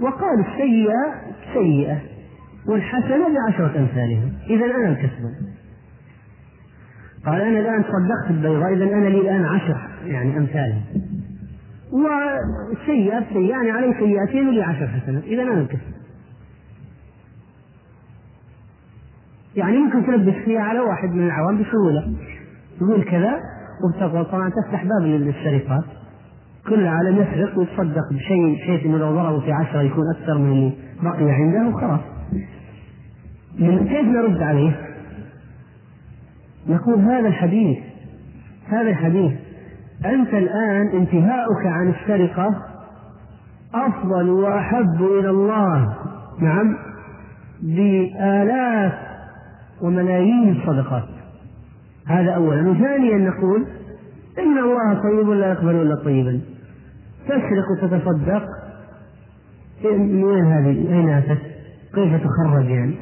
[0.00, 1.14] وقال السيئة
[1.54, 2.00] سيئة
[2.66, 5.52] والحسنة بعشرة أمثالها إذا أنا الكسبان
[7.26, 10.82] قال أنا الآن صدقت البيضاء إذا أنا لي الآن عشر يعني أمثالها
[11.92, 15.92] وسيئة بسيئة يعني علي سيئتين ولي عشر حسنات إذا أنا الكسب
[19.56, 22.12] يعني ممكن تلبس فيها على واحد من العوام بسهولة.
[22.80, 23.40] تقول كذا
[23.84, 25.84] وبتقول طبعا تفتح باب للسرقات
[26.68, 30.72] كل عالم يسرق ويتصدق بشيء بحيث إنه لو ضربوا في عشرة يكون أكثر من اللي
[31.02, 32.00] بقي عنده وخلاص.
[33.58, 34.91] من كيف نرد عليه؟
[36.68, 37.78] نقول هذا الحديث
[38.68, 39.32] هذا الحديث
[40.04, 42.72] أنت الآن انتهاؤك عن السرقة
[43.74, 45.96] أفضل وأحب إلى الله.
[46.40, 46.76] نعم.
[47.62, 48.92] بآلاف
[49.82, 51.08] وملايين الصدقات.
[52.06, 52.70] هذا أولا.
[52.70, 53.66] وثانيا نقول
[54.38, 56.40] إن الله طيب لا يقبل إلا طيبا.
[57.26, 58.44] تسرق وتتصدق.
[59.84, 61.42] من وين هذه؟ أين أتت؟
[61.94, 62.94] كيف تخرج يعني؟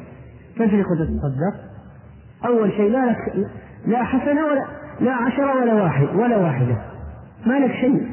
[0.55, 1.70] تسرق وتتصدق.
[2.45, 3.49] أول شيء لا لك
[3.85, 4.65] لا حسنة ولا
[4.99, 6.77] لا عشرة ولا واحد ولا واحدة.
[7.45, 8.11] ما لك شيء.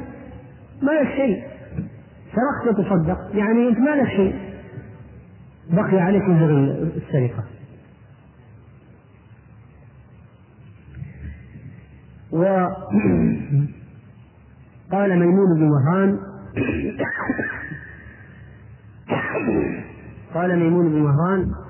[0.82, 1.44] ما لك شيء.
[2.34, 3.36] سرقت وتصدق.
[3.36, 4.34] يعني أنت ما لك شيء.
[5.70, 6.50] بقي عليك وزر
[6.96, 7.44] السرقة.
[12.32, 12.78] وقال
[15.18, 16.18] ميمون بن مهران
[20.34, 21.52] قال ميمون بن مهران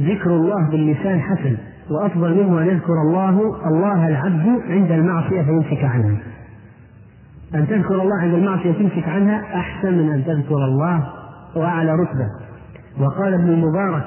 [0.00, 1.56] ذكر الله باللسان حسن
[1.90, 6.16] وأفضل منه أن يذكر الله الله العبد عند المعصية فيمسك عنها.
[7.54, 11.08] أن تذكر الله عند المعصية تمسك عنها أحسن من أن تذكر الله
[11.56, 12.26] وأعلى رتبة.
[13.00, 14.04] وقال ابن المبارك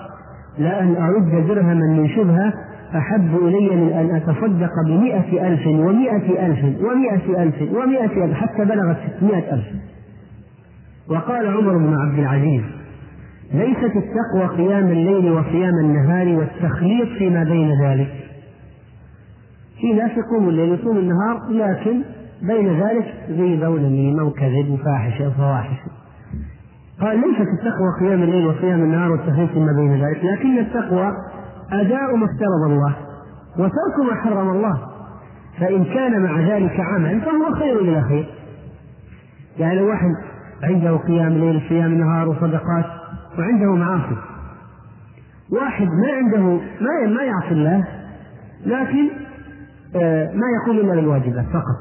[0.58, 2.54] لأن أرد درهما من شبهة
[2.96, 8.98] أحب إلي من أن أتصدق بمئة ألف ومئة ألف ومئة ألف ومئة ألف حتى بلغت
[9.18, 9.66] ستمائة ألف.
[11.10, 12.64] وقال عمر بن عبد العزيز
[13.54, 18.12] ليست التقوى قيام الليل وصيام النهار والتخليط فيما بين ذلك.
[19.82, 22.02] في ناس يقوم الليل يصوم النهار لكن
[22.42, 25.78] بين ذلك غيبة ونميمة وكذب وفاحشة وفواحش.
[27.02, 31.12] قال ليست التقوى قيام الليل وصيام النهار والتخليط فيما بين ذلك لكن التقوى
[31.72, 32.96] أداء ما افترض الله
[33.54, 34.80] وترك ما حرم الله.
[35.60, 38.30] فإن كان مع ذلك عمل فهو خير إلى خير.
[39.60, 40.10] يعني لو واحد
[40.64, 42.86] عنده قيام ليل صيام نهار وصدقات
[43.40, 44.16] وعنده معاصي.
[45.52, 47.88] واحد ما عنده ما ما يعصي الله
[48.66, 49.10] لكن
[49.96, 51.78] آه، ما يقوم إلا بالواجبات فقط.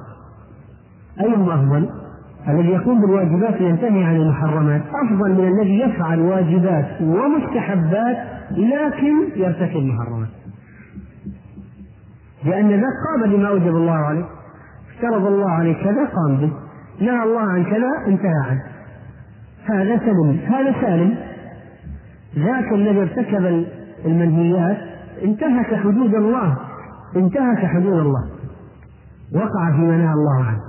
[1.21, 1.89] ايهما أفضل؟
[2.49, 4.83] الذي يقوم بالواجبات وينتهي عن المحرمات.
[5.05, 8.17] أفضل من الذي يفعل واجبات ومستحبات
[8.51, 10.29] لكن يرتكب محرمات
[12.45, 14.25] لأن ذاك قام بما اوجب الله عليه.
[14.95, 16.53] افترض الله عليه كذا قام به.
[17.01, 18.63] نهى الله عن كذا انتهى عنه.
[19.65, 21.34] هذا سلم هذا سالم.
[22.39, 23.67] ذاك الذي ارتكب
[24.05, 24.79] المنهيات
[25.23, 26.59] انتهك حدود الله
[27.17, 28.29] انتهك حدود الله.
[29.35, 30.61] وقع فيما نهى الله عنه.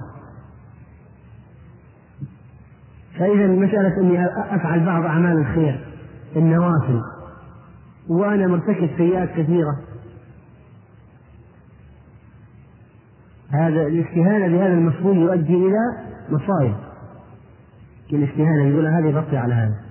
[3.20, 5.88] فإذا مسألة أني أفعل بعض أعمال الخير
[6.36, 7.02] النوافل
[8.10, 9.78] وأنا مرتكب سيئات كثيرة.
[13.52, 15.98] هذا الاستهانة بهذا المفهوم يؤدي إلى
[16.30, 16.76] مصائب.
[18.14, 19.85] الاستهانة يقول هذا يغطي على هذا.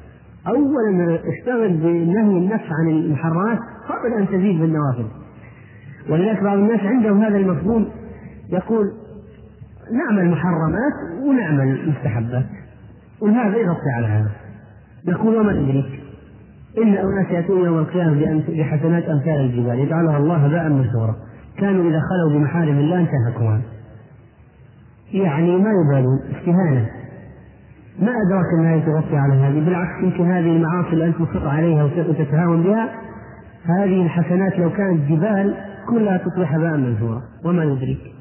[0.49, 5.07] أولا اشتغل بنهي النفس عن المحرمات قبل أن تزيد بالنوافل
[6.11, 7.89] ولذلك بعض الناس عندهم هذا المفهوم
[8.53, 8.93] يقول
[9.93, 10.93] نعمل محرمات
[11.27, 12.47] ونعمل مستحبات
[13.21, 14.31] وهذا يغطي على هذا.
[15.09, 16.01] يقول وما تدريك
[16.79, 21.15] إن أناس يأتون يوم القيامة بحسنات أمثال الجبال يجعلها الله هباء منثورا.
[21.59, 23.61] كانوا إذا خلوا بمحارم الله انتهكوها.
[25.13, 26.87] يعني ما يبالون استهانة.
[27.99, 32.63] ما أدراك أنها تغطي على هذه بالعكس يمكن هذه المعاصي اللي أنت مصر عليها وتتهاون
[32.63, 32.89] بها
[33.65, 35.55] هذه الحسنات لو كانت جبال
[35.89, 38.15] كلها تصبح هباء منثورا وما يدريك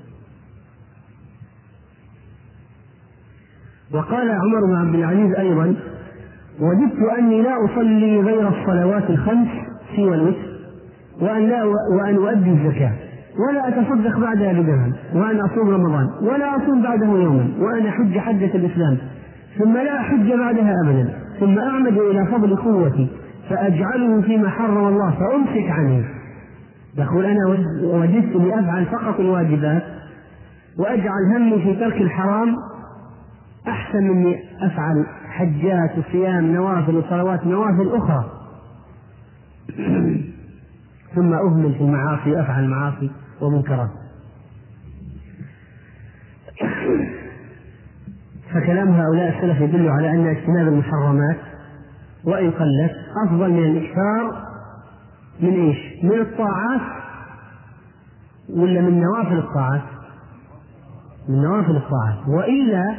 [3.94, 5.76] وقال عمر بن عبد العزيز أيضا
[6.60, 9.48] وددت أني لا أصلي غير الصلوات الخمس
[9.96, 10.54] سوى الوتر
[11.22, 12.94] وأن لا وأن أؤدي الزكاة
[13.40, 18.98] ولا أتصدق بعدها بدرهم وأن أصوم رمضان ولا أصوم بعده يوما وأن أحج حجة الإسلام.
[19.58, 23.08] ثم لا أحج بعدها أبدا ثم أعمد إلى فضل قوتي
[23.50, 26.06] فأجعله فيما حرم الله فأمسك عنه
[26.98, 27.48] يقول أنا
[27.84, 29.84] وجدت أني أفعل فقط الواجبات
[30.78, 32.56] وأجعل همي في ترك الحرام
[33.68, 38.26] أحسن مني أفعل حجات وصيام نوافل وصلوات نوافل أخرى.
[41.16, 43.12] ثم أهمل في المعاصي وأفعل معاصي
[43.42, 43.90] ومنكرات
[48.54, 51.38] فكلام هؤلاء السلف يدل على أن اجتناب المحرمات
[52.26, 52.92] وإن قلت
[53.26, 54.44] أفضل من الإكثار
[55.40, 56.82] من إيش؟ من الطاعات
[58.50, 59.82] ولا من نوافل الطاعات؟
[61.30, 62.96] من نوافل الطاعات وإلا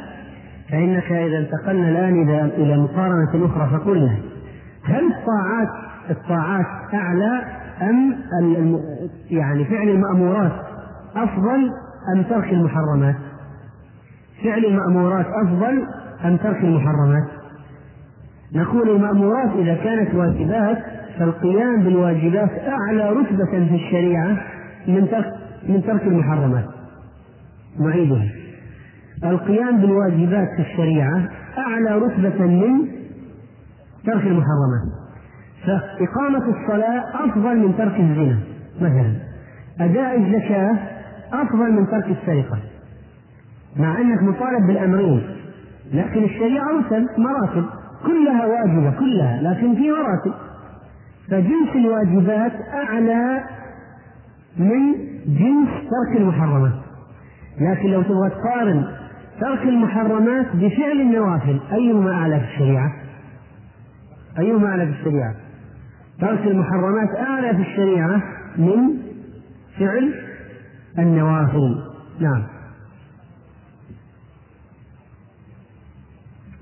[0.71, 4.17] فإنك إذا انتقلنا الآن إلى مقارنة أخرى فقلنا
[4.83, 5.69] هل الطاعات
[6.09, 7.43] الطاعات أعلى
[7.81, 8.15] أم
[9.29, 10.51] يعني فعل المأمورات
[11.15, 11.71] أفضل
[12.15, 13.15] أم ترك المحرمات؟
[14.45, 15.87] فعل المأمورات أفضل
[16.25, 17.27] أم ترك المحرمات؟
[18.55, 20.77] نقول المأمورات إذا كانت واجبات
[21.19, 24.37] فالقيام بالواجبات أعلى رتبة في الشريعة
[24.87, 25.33] من ترك
[25.69, 26.65] من ترك المحرمات.
[27.79, 28.29] نعيدها.
[29.23, 32.87] القيام بالواجبات في الشريعة أعلى رتبة من
[34.05, 34.87] ترك المحرمات.
[35.65, 38.37] فإقامة الصلاة أفضل من ترك الزنا
[38.81, 39.13] مثلا.
[39.79, 40.77] أداء الزكاة
[41.33, 42.74] أفضل من ترك السرقة.
[43.77, 45.21] مع أنك مطالب بالأمرين
[45.93, 47.65] لكن الشريعة أوسل مراتب
[48.05, 50.33] كلها واجبة كلها لكن في مراتب
[51.29, 53.43] فجنس الواجبات أعلى
[54.57, 54.93] من
[55.25, 56.73] جنس ترك المحرمات
[57.61, 58.85] لكن لو تبغى تقارن
[59.41, 62.91] ترك المحرمات بفعل النوافل أيهما أعلى في الشريعة؟
[64.39, 65.33] أيهما أعلى في الشريعة؟
[66.21, 68.21] ترك المحرمات أعلى في الشريعة
[68.57, 68.97] من
[69.79, 70.13] فعل
[70.99, 71.75] النوافل
[72.19, 72.43] نعم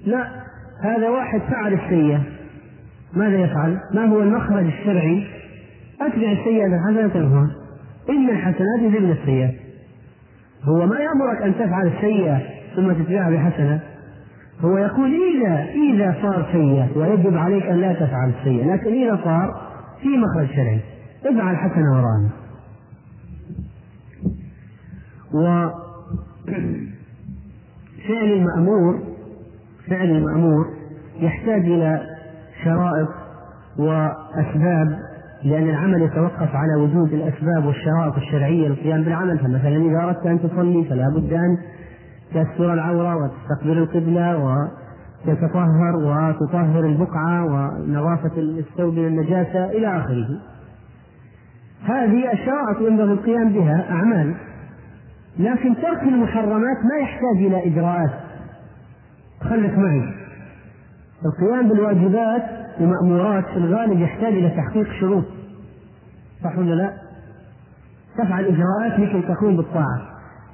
[0.06, 0.28] لا
[0.82, 2.22] هذا واحد فعل السيئة.
[3.13, 5.28] ماذا يفعل؟ ما هو المخرج الشرعي؟
[6.02, 7.48] أتبع السيئة بالحسنة تنهى
[8.10, 9.54] إن الحسنات يذهبن السيئات
[10.63, 12.42] هو ما يأمرك أن تفعل السيئة
[12.76, 13.80] ثم تتبعها بحسنة.
[14.62, 18.74] هو يقول إذا إذا صار سيئة ويجب عليك أن لا تفعل السيئة.
[18.74, 19.62] لكن إذا صار
[20.02, 20.80] في مخرج شرعي.
[21.26, 22.30] افعل حسنة وراءنا
[25.34, 25.74] وفعل
[28.34, 29.12] المأمور
[29.89, 30.65] فعل المأمور
[31.19, 32.02] يحتاج إلى
[32.63, 33.10] شرائط
[33.78, 35.00] وأسباب
[35.43, 39.39] لأن العمل يتوقف على وجود الأسباب والشرائط الشرعية للقيام بالعمل.
[39.39, 41.58] فمثلا إذا أردت أن تصلي فلا بد أن
[42.34, 50.28] تستر العورة وتستقبل القبلة وتتطهر وتطهر البقعة ونظافة الثوب من النجاسة إلى آخره.
[51.86, 54.34] هذه الشرائط ينبغي القيام بها أعمال
[55.39, 58.23] لكن ترك المحرمات ما يحتاج إلى إجراءات.
[59.54, 60.04] خلك معي
[61.26, 62.44] القيام بالواجبات
[62.80, 65.24] ومأمورات في الغالب يحتاج إلى تحقيق شروط.
[66.44, 66.94] صح ولا لا؟
[68.18, 70.02] تفعل إجراءات لكي تقوم بالطاعة.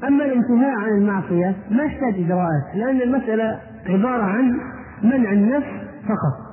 [0.07, 4.59] أما الانتهاء عن المعصية ما يحتاج إجراءات لأن المسألة عبارة عن
[5.03, 5.71] منع النفس
[6.03, 6.49] فقط.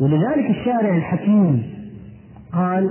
[0.00, 1.62] ولذلك الشارع الحكيم
[2.52, 2.90] قال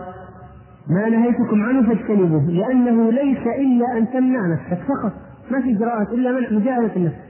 [0.89, 5.13] ما نهيتكم عنه فاجتنبوه لأنه ليس إلا أن تمنع نفسك فقط.
[5.51, 7.24] ما في إجراءات إلا منع مجاهدة النفس.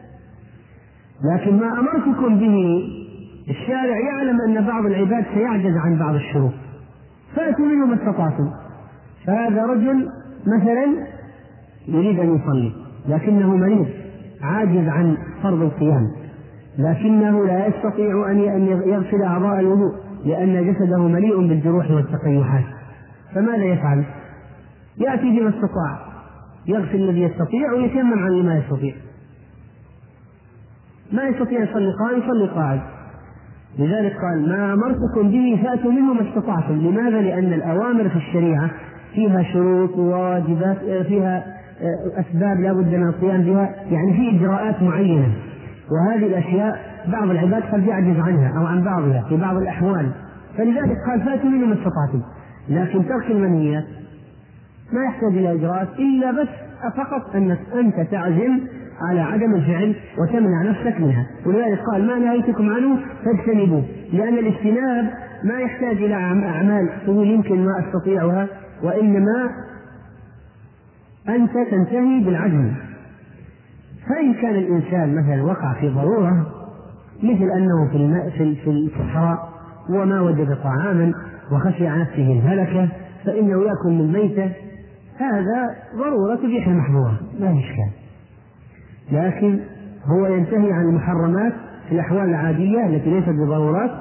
[1.24, 2.84] لكن ما أمرتكم به
[3.50, 6.52] الشارع يعلم أن بعض العباد سيعجز عن بعض الشروط.
[7.36, 8.52] فأتوا منه ما استطعتم.
[9.28, 10.10] فهذا رجل
[10.48, 11.08] مثلا
[11.88, 12.72] يريد أن يصلي
[13.08, 13.88] لكنه مريض
[14.42, 16.12] عاجز عن فرض القيام.
[16.78, 19.94] لكنه لا يستطيع أن يغسل أعضاء الوضوء
[20.26, 22.66] لأن جسده مليء بالجروح والتقيحات.
[23.36, 24.04] فماذا يفعل؟
[24.98, 26.00] يأتي بما استطاع
[26.68, 28.94] يغسل الذي يستطيع ويتيمم عن ما يستطيع.
[31.12, 32.82] ما يستطيع يصلي قائم يصلي قاعد.
[33.80, 36.74] لذلك قال ما أمرتكم به فأتوا منه ما استطعتم.
[36.74, 38.70] لماذا؟ لأن الأوامر في الشريعة
[39.14, 45.28] فيها شروط وواجبات فيها آه، أسباب لا بد من القيام بها يعني في إجراءات معينة.
[45.92, 50.12] وهذه الأشياء بعض العباد قد يعجز عنها أو عن بعضها في بعض الأحوال.
[50.58, 52.22] فلذلك قال فأتوا منه ما استطعتم.
[52.70, 53.86] لكن ترك المنهيات
[54.94, 56.48] ما يحتاج إلى إجراءات إلا بس
[56.98, 58.60] فقط أنك أنت تعزم
[59.02, 61.28] على عدم الفعل وتمنع نفسك منها.
[61.46, 65.10] ولذلك قال ما نهيتكم عنه فاجتنبوه لأن الاجتناب
[65.44, 68.48] ما يحتاج إلى أعمال تقول يمكن ما أستطيعها
[68.84, 69.50] وإنما
[71.30, 72.72] أنت تنتهي بالعزم
[74.10, 76.48] فإن كان الإنسان مثلا وقع في ضرورة
[77.24, 79.50] مثل أنه في الماء في الصحراء
[79.90, 81.14] وما وجد طعاما
[81.52, 82.90] وخشي على نفسه الهلكة
[83.26, 84.52] فإنه يأكل من ميتة
[85.18, 88.05] هذا ضرورة تبيح المحظورة في إشكال.
[89.12, 89.60] لكن
[90.06, 91.54] هو ينتهي عن المحرمات
[91.90, 93.92] في الأحوال العادية التي ليست بضرورات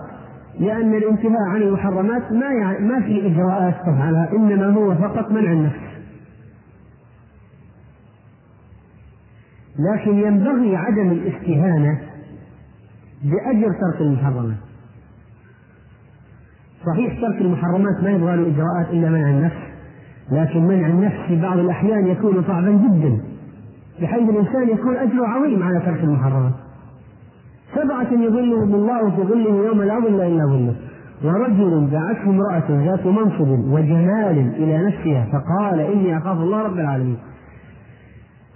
[0.60, 5.84] لأن الانتهاء عن المحرمات ما يعني ما في إجراءات تفعلها إنما هو فقط منع النفس.
[9.78, 11.98] لكن ينبغي عدم الاستهانة
[13.24, 14.56] بأجر ترك المحرمات.
[16.86, 19.74] صحيح ترك المحرمات ما يبغى له إجراءات إلا منع النفس
[20.30, 23.33] لكن منع النفس في بعض الأحيان يكون صعبا جدا.
[24.02, 26.52] بحيث الإنسان يكون أجره عظيم على ترك المحرمات.
[27.74, 30.74] سبعة يظلهم الله في ظله يوم لا ظل إلا ظله.
[31.24, 37.16] ورجل دعته امرأة ذات منصب وجمال إلى نفسها فقال إني أخاف الله رب العالمين.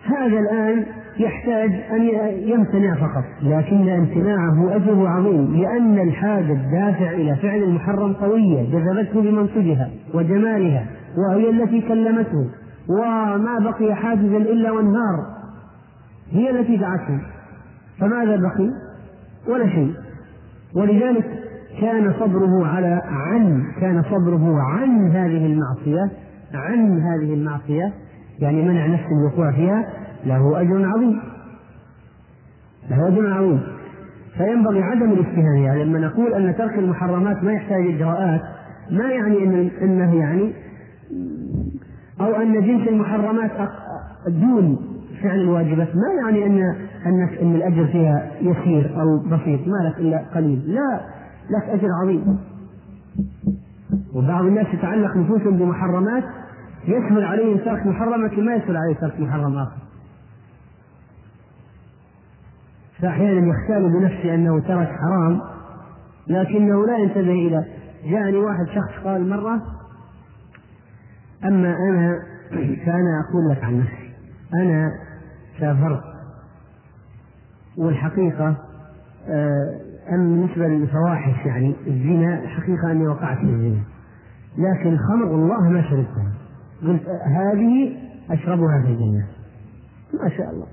[0.07, 0.85] هذا الآن
[1.19, 2.03] يحتاج أن
[2.49, 3.25] يمتنع فقط.
[3.43, 5.57] لكن امتناعه أجره عظيم.
[5.57, 8.63] لأن الحاجة الدافع إلى فعل المحرم قوية.
[8.73, 10.87] جذبته بمنصبها وجمالها
[11.19, 12.47] وهي التي كلمته.
[12.89, 15.27] وما بقي حاجزا إلا وانهار
[16.31, 17.21] هي التي دعته
[18.01, 18.71] فماذا بقي؟
[19.49, 19.95] ولا شيء.
[20.77, 21.25] ولذلك
[21.81, 26.11] كان صبره على عن كان صبره عن هذه المعصية
[26.55, 27.93] عن هذه المعصية
[28.39, 29.87] يعني منع نفسه الوقوع فيها
[30.27, 31.21] له أجر عظيم.
[32.91, 33.63] له أجر عظيم.
[34.37, 35.57] فينبغي عدم الاجتهاد.
[35.57, 38.41] يعني لما نقول أن ترك المحرمات ما يحتاج إجراءات
[38.91, 40.53] ما يعني أنه يعني
[42.21, 43.51] أو أن جنس المحرمات
[44.27, 44.79] دون
[45.23, 45.89] فعل الواجبات.
[45.89, 46.75] ما يعني أن
[47.07, 50.75] أنك أن الأجر فيها يسير أو بسيط؟ ما لك إلا قليل.
[50.75, 51.01] لا
[51.51, 52.39] لك أجر عظيم.
[54.15, 56.25] وبعض الناس يتعلق نفوسهم بمحرمات
[56.85, 59.79] يسهل عليهم ترك محرم لكن ما يسهل عليه ترك محرم آخر.
[63.03, 65.41] فأحيانا يختال بنفسه أنه ترك حرام
[66.29, 67.65] لكنه لا ينتبه إلى
[68.11, 69.63] جاءني واحد شخص قال مرة
[71.45, 72.23] أما أنا
[72.87, 74.11] فأنا أقول لك عن نفسي
[74.55, 74.93] أنا
[75.61, 76.03] سافرت.
[77.79, 78.57] والحقيقة
[79.29, 79.81] آه،
[80.11, 83.81] أما بالنسبة للفواحش يعني الزنا حقيقة أني وقعت في الزنا.
[84.59, 86.33] لكن الخمر والله ما شربتها.
[86.83, 87.97] قلت هذه
[88.31, 89.27] أشربها في الجنة.
[90.23, 90.67] ما شاء الله.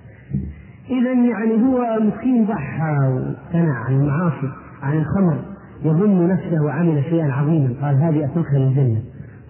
[0.90, 4.50] إذا يعني هو مسكين ضحى وامتنع عن المعاصي
[4.82, 5.46] عن الخمر
[5.84, 7.76] يظن نفسه عمل شيئا عظيما.
[7.82, 9.02] قال هذه أتركها للجنة.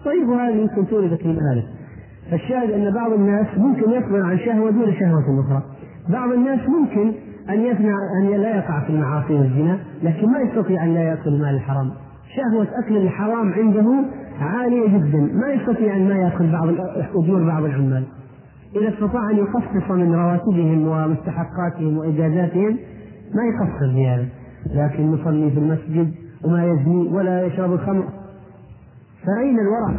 [0.06, 1.64] طيب وهذه يمكن توردك من ذلك
[2.30, 5.62] فالشاهد أن بعض الناس ممكن يصبر عن شهوة دون شهوة أخرى.
[6.08, 7.12] بعض الناس ممكن
[7.50, 11.54] أن يثنى أن لا يقع في المعاصي والزنا لكن ما يستطيع أن لا يأكل مال
[11.54, 11.90] الحرام.
[12.36, 14.04] شهوة أكل الحرام عنده
[14.40, 15.18] عالية جدا.
[15.32, 16.68] ما يستطيع أن ما يأكل بعض
[17.14, 18.04] أجور بعض العمال.
[18.76, 22.76] إذا استطاع أن يخصص من رواتبهم ومستحقاتهم وإجازاتهم
[23.34, 24.26] ما يقصر هذا
[24.74, 28.04] لكن يصلي في المسجد وما يزني ولا يشرب الخمر.
[29.26, 29.90] فأين الورع؟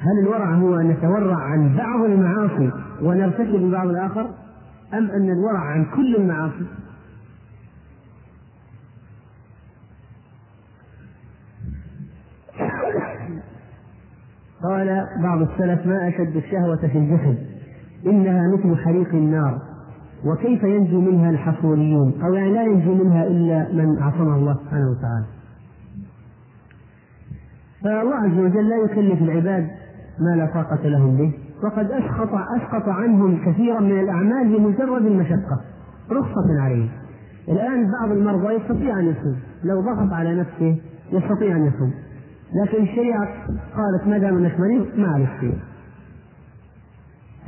[0.00, 2.70] هل الورع هو أن نتورع عن بعض المعاصي
[3.02, 4.30] ونرتكب بعض الآخر؟
[4.94, 6.66] أم أن الورع عن كل المعاصي؟
[14.62, 17.38] قال بعض السلف ما أشد الشهوة في الجسد
[18.06, 19.62] إنها مثل حريق النار
[20.24, 25.35] وكيف ينجو منها الحصوليون أو يعني لا ينجو منها إلا من عصمه الله سبحانه وتعالى
[27.86, 29.68] فالله عز وجل لا يكلف العباد
[30.20, 31.32] ما لا طاقة لهم به
[31.64, 35.60] وقد أسقط أسقط عنهم كثيرا من الأعمال بمجرد المشقة
[36.10, 36.88] رخصة عليهم
[37.48, 40.76] الآن بعض المرضى يستطيع أن يصوم لو ضغط على نفسه
[41.12, 41.92] يستطيع أن يصوم
[42.62, 43.28] لكن الشريعة
[43.76, 45.58] قالت ما دام أنك مريض ما عليك شيء.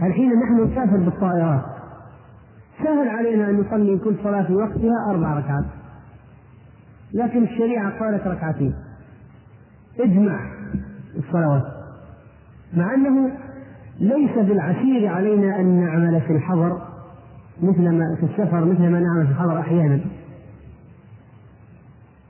[0.02, 1.64] الحين نحن نسافر بالطائرات
[2.84, 5.64] سهل علينا أن نصلي كل صلاة في وقتها أربع ركعات.
[7.14, 8.74] لكن الشريعة قالت ركعتين.
[10.00, 10.40] اجمع
[11.16, 11.64] الصلوات.
[12.74, 13.30] مع أنه
[14.00, 16.82] ليس بالعسير علينا أن نعمل في الحضر
[17.62, 20.00] مثل ما في السفر مثل ما نعمل في الحضر أحيانا.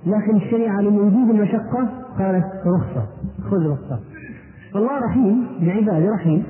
[0.07, 1.89] لكن الشريعة لوجود المشقة
[2.19, 3.07] قالت رخصة
[3.51, 4.01] خذ رخصة
[4.73, 6.45] فالله رحيم بعباده رحيم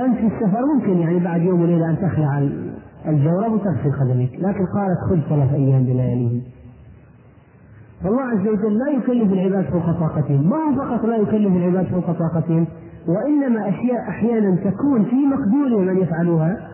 [0.00, 2.48] أنت في السفر ممكن يعني بعد يوم وليلة أن تخلع
[3.06, 6.40] الجورب وتغسل خدمك لكن قالت خذ ثلاث أيام بلياليه
[8.04, 10.50] فالله عز وجل لا يكلف العباد فوق طاقتهم.
[10.50, 12.66] ما هو فقط لا يكلف العباد فوق طاقتهم
[13.06, 16.70] وإنما أشياء أحيانا تكون في مقدورهم أن يفعلوها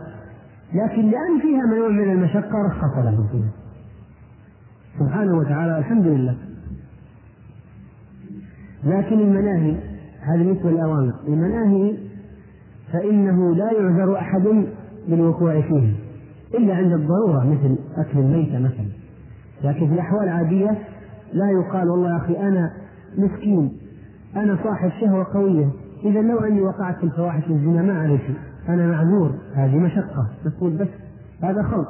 [0.74, 3.50] لكن لأن فيها نوع من المشقة رخص لهم فيها.
[4.98, 6.36] سبحانه وتعالى الحمد لله.
[8.84, 9.76] لكن المناهي
[10.20, 11.96] هذه بالنسبة للأوامر المناهي
[12.92, 14.64] فإنه لا يعذر أحد
[15.08, 15.92] بالوقوع فيه
[16.54, 18.86] إلا عند الضرورة مثل أكل الميتة مثلا.
[19.64, 20.78] لكن في الأحوال العادية
[21.32, 22.72] لا يقال والله يا أخي أنا
[23.18, 23.72] مسكين
[24.36, 25.68] أنا صاحب شهوة قوية
[26.04, 28.36] إذا لو أني وقعت في الفواحش والزنا ما علي شيء
[28.68, 30.88] أنا معذور هذه مشقة نقول بس
[31.42, 31.88] هذا خلق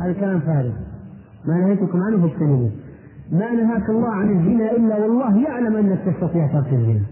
[0.00, 0.72] هذا كلام فارغ.
[1.46, 2.70] ما نهيتكم عنه فاجتنبوه.
[3.32, 7.02] ما نهاك الله عن الزنا إلا والله يعلم انك تستطيع ترك الزنا.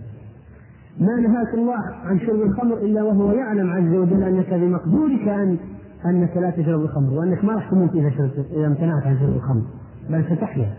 [1.00, 5.56] ما نهاك الله عن شرب الخمر إلا وهو يعلم عز وجل أنك بمقدورك ان
[6.06, 9.62] أنك لا تشرب الخمر وأنك ما راح تموت إذا شربت إذا امتنعت عن شرب الخمر
[10.11, 10.74] بل ستحيا.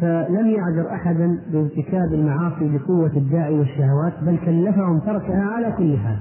[0.00, 6.18] فلم يعذر أحدا بارتكاب المعاصي بقوة الداعي والشهوات بل كلفهم تركها على كل حال.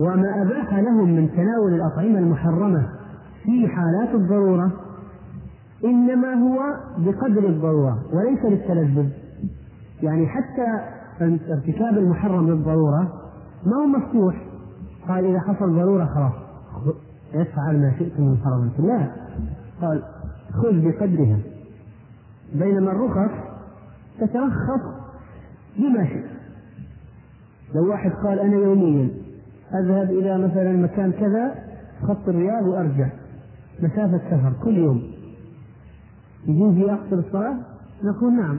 [0.00, 2.88] وما أباح لهم من تناول الأطعمة المحرمة
[3.44, 4.72] في حالات الضرورة
[5.84, 6.58] إنما هو
[6.98, 9.08] بقدر الضرورة وليس للتلذذ
[10.02, 10.66] يعني حتى
[11.50, 13.12] ارتكاب المحرم للضرورة
[13.66, 14.34] ما هو مفتوح.
[15.08, 16.47] قال إذا حصل ضرورة خلاص.
[17.34, 19.10] افعل ما شئت من محرم لا.
[19.82, 20.02] قال
[20.52, 21.38] خذ بقدرها.
[22.54, 23.34] بينما الرخص
[24.20, 24.82] تترخص
[25.76, 26.30] بما شئت.
[27.74, 29.08] لو واحد قال أنا يوميا
[29.74, 31.54] أذهب إلى مثلا مكان كذا
[32.02, 33.08] خط الرياض وأرجع.
[33.82, 35.02] مسافة سفر كل يوم.
[36.46, 37.56] يجوز يقصر الصلاة؟
[38.04, 38.58] نقول نعم.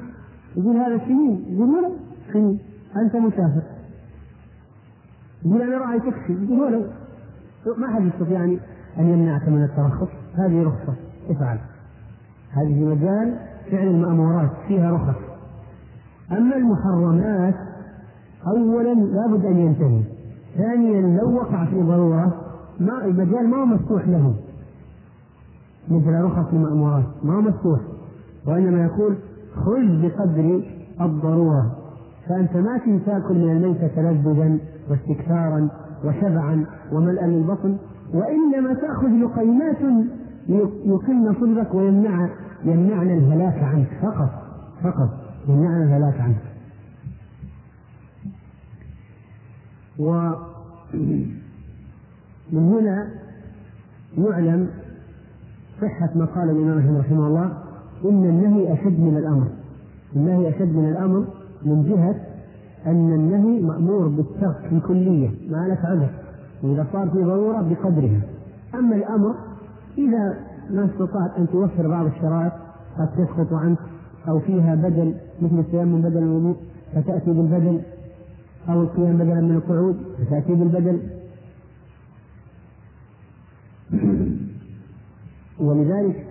[0.57, 1.45] يقول هذا سنين.
[1.47, 1.95] يقول ولو
[2.33, 2.59] سنين.
[3.05, 3.63] أنت مسافر.
[5.45, 6.83] يقول أنا راعي تكسي يقول ولو
[7.77, 8.59] ما حد يستطيع أن
[8.97, 10.93] يمنعك من الترخص؟ هذه رخصة
[11.29, 11.57] افعل.
[12.51, 13.35] هذه مجال
[13.71, 15.19] فعل المأمورات فيها رخص
[16.31, 17.55] أما المحرمات
[18.47, 20.03] أولا لابد أن ينتهي.
[20.57, 22.33] ثانيا لو وقع في ضرورة
[22.79, 24.35] ما المجال ما هو مفتوح له.
[25.89, 27.79] مثل رخص المأمورات ما هو مفتوح.
[28.47, 29.15] وإنما يقول
[29.55, 30.61] خذ بقدر
[31.01, 31.75] الضرورة.
[32.27, 34.57] فأنت ما تاكل من الميتة تلذذا
[34.89, 35.69] واستكثارا.
[36.05, 37.77] وشبعا وملأ للبطن
[38.13, 39.77] وإنما تأخذ لقيمات
[40.85, 42.29] يقلن صلبك ويمنع
[42.65, 44.29] يمنعن الهلاك عنك فقط
[44.83, 45.09] فقط
[45.47, 46.41] يمنعن الهلاك عنك.
[49.99, 50.35] ومن
[52.53, 53.09] هنا
[54.17, 54.69] يعلم
[55.81, 57.57] صحة ما قال الإمام أحمد رحمه الله
[58.05, 59.47] إن النهي أشد من الأمر.
[60.15, 61.25] النهي أشد من الأمر
[61.65, 62.28] من جهة
[62.85, 66.09] أن النهي مأمور بالترك بكلية ما لك عذر
[66.63, 68.21] وإذا صار في ضرورة بقدرها.
[68.75, 69.35] أما الأمر
[69.97, 70.37] إذا
[70.69, 72.53] ما استطعت أن توفر بعض الشرائط
[72.99, 73.77] قد تسقط عنك
[74.27, 76.55] أو فيها بدل مثل التيمم بدل الوضوء
[76.95, 77.81] فتأتي بالبدل.
[78.69, 80.99] أو القيام بدلا من القعود فتأتي بالبدل.
[85.65, 86.25] ولذلك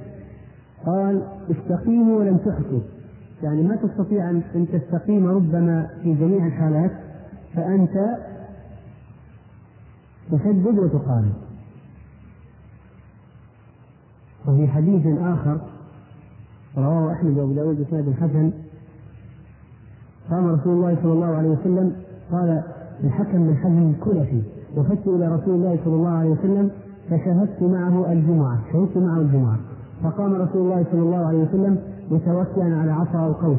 [0.86, 2.97] قال استقيموا ولم تحصوا.
[3.42, 6.90] يعني ما تستطيع أن تستقيم ربما في جميع الحالات
[7.54, 8.18] فأنت
[10.30, 11.32] تسدد وتقارن
[14.46, 15.60] وفي حديث آخر
[16.76, 18.52] رواه أحمد وأبو داود بسند حسن
[20.30, 21.92] قام رسول الله صلى الله عليه وسلم
[22.32, 22.62] قال
[23.04, 24.42] الحكم بن حزم الكلفي
[24.76, 26.70] وفدت إلى رسول الله صلى الله عليه وسلم
[27.10, 29.58] فشهدت معه الجمعة شهدت معه الجمعة.
[30.02, 31.78] فقام رسول الله صلى الله عليه وسلم
[32.10, 33.58] متوكئا على عصا أو قوس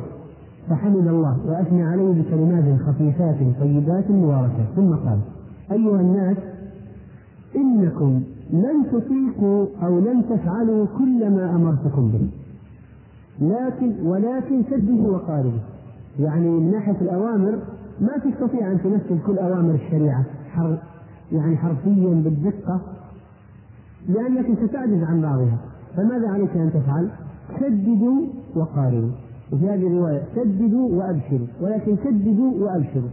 [0.70, 5.20] فحمد الله وأثنى عليه بكلمات خفيفات طيبات مباركات ثم قال
[5.72, 6.38] أيها الناس
[7.56, 8.22] إنكم
[8.54, 12.30] لن تطيقوا أو لن تفعلوا كل ما أمرتكم به
[13.42, 15.60] لكن ولكن سددوا وقاربوا.
[16.20, 17.60] يعني من ناحية الأوامر
[18.02, 20.78] ما تستطيع أن تنفذ كل أوامر الشريعة حر
[21.32, 22.82] يعني حرفيا بالدقة
[24.10, 25.58] لأنك ستعجز عن بعضها.
[25.96, 27.10] فماذا عليك أن تفعل؟
[27.60, 28.22] سددوا
[28.56, 29.12] وقاربوا
[29.52, 33.10] وفي هذه الرواية سددوا وأبشروا ولكن سددوا وأبشروا.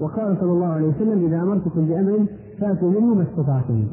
[0.00, 2.26] وقال صلى الله عليه وسلم إذا أمرتكم بأمر
[2.60, 3.84] فاتوا منه ما استطعتم.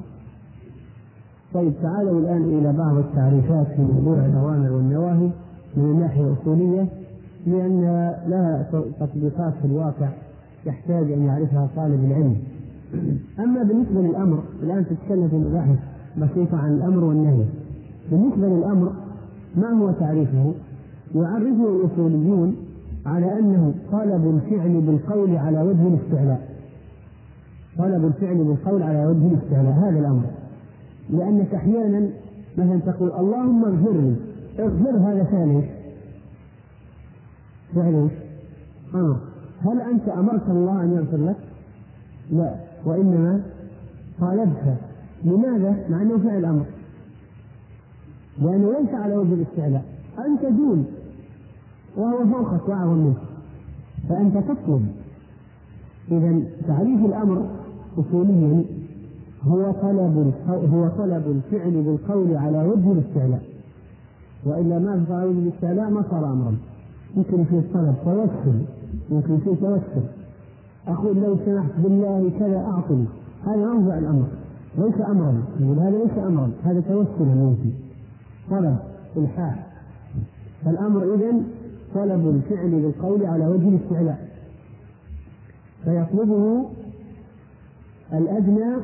[1.53, 5.29] طيب تعالوا الآن إلى بعض التعريفات في موضوع الأوامر والنواهي
[5.77, 6.87] من الناحية الأصولية
[7.47, 7.81] لأن
[8.27, 10.09] لها تطبيقات في الواقع
[10.65, 12.37] يحتاج أن يعرفها طالب العلم.
[13.39, 15.77] أما بالنسبة للأمر الآن تتكلم في مباحث
[16.17, 17.45] بسيطة عن الأمر والنهي.
[18.11, 18.91] بالنسبة للأمر
[19.55, 20.53] ما هو تعريفه؟
[21.15, 22.55] يعرفه الأصوليون
[23.05, 26.49] على أنه طلب الفعل بالقول على وجه الاستعلاء.
[27.77, 29.73] طلب الفعل بالقول على وجه الاستعلاء.
[29.73, 30.23] هذا الأمر.
[31.09, 32.09] لأنك أحيانا
[32.57, 34.15] مثلا تقول اللهم اغفر لي.
[34.59, 35.61] اغفر هذا فعل
[37.75, 38.09] فعل
[38.95, 39.17] أمر
[39.61, 41.35] هل أنت أمرت الله أن يغفر لك؟
[42.31, 42.55] لا.
[42.85, 43.41] وإنما
[44.21, 44.77] طالبت
[45.23, 46.65] لماذا؟ مع أنه فعل أمر.
[48.41, 49.85] لأنه ليس على وجه الاستعلاء.
[50.25, 50.85] أنت دون
[51.97, 53.17] وهو فوقك وأعظم منك
[54.09, 54.85] فأنت تطلب
[56.11, 57.45] إذا تعريف الأمر
[57.97, 58.63] أصوليا
[59.43, 60.33] هو طلب
[60.73, 63.43] هو طلب الفعل بالقول على وجه الاستعلاء.
[64.45, 66.55] وإلا ما على وجه الاستعلاء ما صار أمرا.
[67.17, 68.59] يمكن فيه طلب توسل
[69.11, 70.05] يمكن فيه توسل.
[70.87, 73.05] أقول لو سمحت بالله كذا أعطني.
[73.45, 74.27] هذا أنفع الأمر.
[74.77, 75.43] ليس أمرا.
[75.59, 76.51] يقول هذا ليس أمرا.
[76.63, 77.71] هذا توسل يمكن
[78.49, 78.77] طلب
[79.17, 79.67] إلحاح
[80.65, 81.31] فالأمر إذا
[81.95, 84.29] طلب الفعل بالقول على وجه الاستعلاء.
[85.83, 86.65] فيطلبه
[88.13, 88.75] الأدنى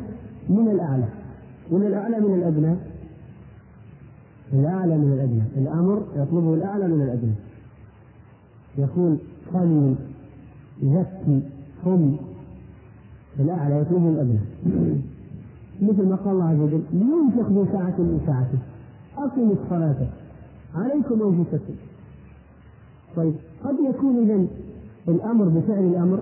[0.49, 1.07] من الأعلى.
[1.71, 2.75] من الأعلى من الأدنى.
[4.53, 5.43] الأعلى من الأدنى.
[5.57, 7.35] الأمر يطلبه الأعلى من الأدنى.
[8.77, 9.17] يقول
[9.53, 9.95] صلي
[10.83, 11.41] زكي
[11.85, 12.15] قم
[13.39, 14.39] الأعلى يطلبه الأدنى.
[15.81, 18.57] مثل ما قال الله عز وجل لينفق ذو ساعة من ساعته
[19.17, 20.07] أقم الصلاة
[20.75, 21.73] عليكم أنفسكم
[23.15, 24.45] طيب قد يكون إذا
[25.07, 26.19] الأمر بفعل الأمر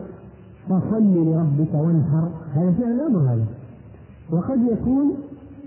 [0.69, 2.29] فصل لربك وانحر.
[2.53, 3.45] هذا فعل الأمر هذا.
[4.31, 5.13] وقد يكون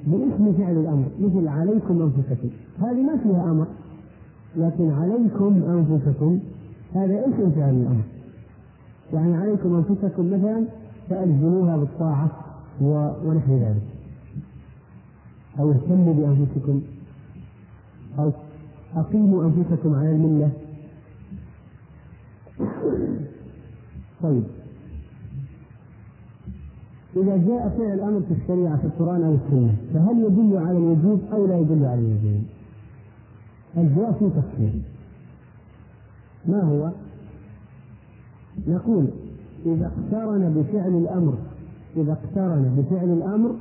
[0.07, 2.49] باسم فعل الأمر مثل عليكم أنفسكم.
[2.81, 3.67] هذه ما فيها أمر
[4.57, 6.39] لكن عليكم أنفسكم
[6.95, 8.03] هذا اسم فعل الأمر.
[9.13, 10.65] يعني عليكم أنفسكم مثلا
[11.11, 12.31] فألزموها بالطاعة.
[12.81, 13.83] ونحو ذلك.
[15.59, 16.83] أو اهتموا بأنفسكم.
[18.19, 18.33] أو
[18.97, 20.51] أقيموا أنفسكم على الملة.
[24.23, 24.43] طيب.
[27.17, 31.47] إذا جاء فعل الأمر في الشريعة في القرآن أو السنة فهل يدل على الوجوب أو
[31.47, 32.43] لا يدل على الوجوب؟
[33.77, 34.83] الجواب في تفصيل.
[36.47, 36.91] ما هو؟
[38.69, 39.07] نقول
[39.67, 41.35] إذا اقترن بفعل الأمر
[41.97, 43.55] إذا اقترن بفعل الأمر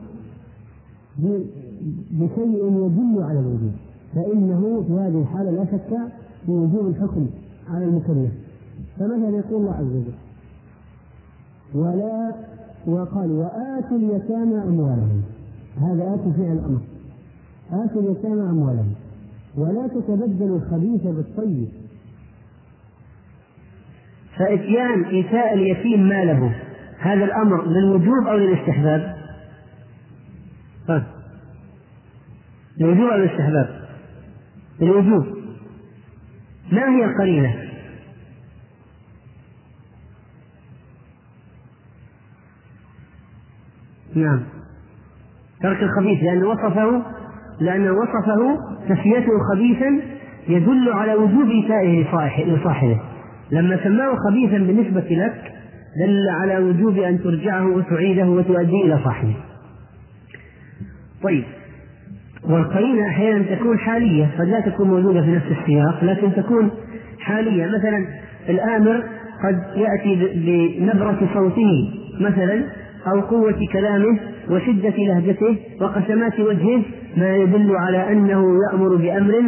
[2.11, 3.71] بشيء يدل على الوجوب
[4.15, 5.97] فإنه في هذه الحالة لا شك
[6.45, 7.27] في وجوب الحكم
[7.69, 8.31] على المكلف.
[8.99, 10.13] فمثلا يقول الله عز وجل
[11.73, 12.35] ولا
[12.87, 15.21] وقال وآتوا اليتامى أموالهم.
[15.81, 16.81] هذا آتوا فعل الأمر.
[17.71, 18.93] آتوا اليتامى أموالهم.
[19.57, 21.67] ولا تتبدلوا الخبيث بالطيب.
[24.37, 26.55] فإتيان إيتاء اليتيم ماله.
[27.05, 29.15] هذا الأمر للوجوب أو للاستحباب؟
[30.89, 31.03] ها
[32.77, 33.81] للوجوب أو للاستحباب؟
[34.81, 35.25] للوجوب
[36.71, 37.55] ما هي القرينة؟
[44.15, 44.41] نعم
[45.61, 47.01] ترك الخبيث لأنه وصفه
[47.59, 48.57] لأنه وصفه
[48.89, 50.01] تسميته خبيثا
[50.47, 52.01] يدل على وجوب إيتائه
[52.45, 53.01] لصاحبه
[53.51, 55.54] لما سماه خبيثا بالنسبة لك
[55.99, 59.35] دل على وجوب أن ترجعه وتعيده وتؤديه إلى صاحبه.
[61.23, 61.43] طيب
[62.43, 66.71] والقرينة أحيانا تكون حالية قد لا تكون موجودة في نفس السياق لكن تكون
[67.19, 67.65] حالية.
[67.65, 68.07] مثلا
[68.49, 69.03] الآمر
[69.43, 70.15] قد يأتي
[70.79, 72.63] بنبرة صوته مثلا
[73.07, 74.19] أو قوة كلامه
[74.49, 76.81] وشدة لهجته وقسمات وجهه
[77.17, 79.43] ما يدل على أنه يأمر بأمر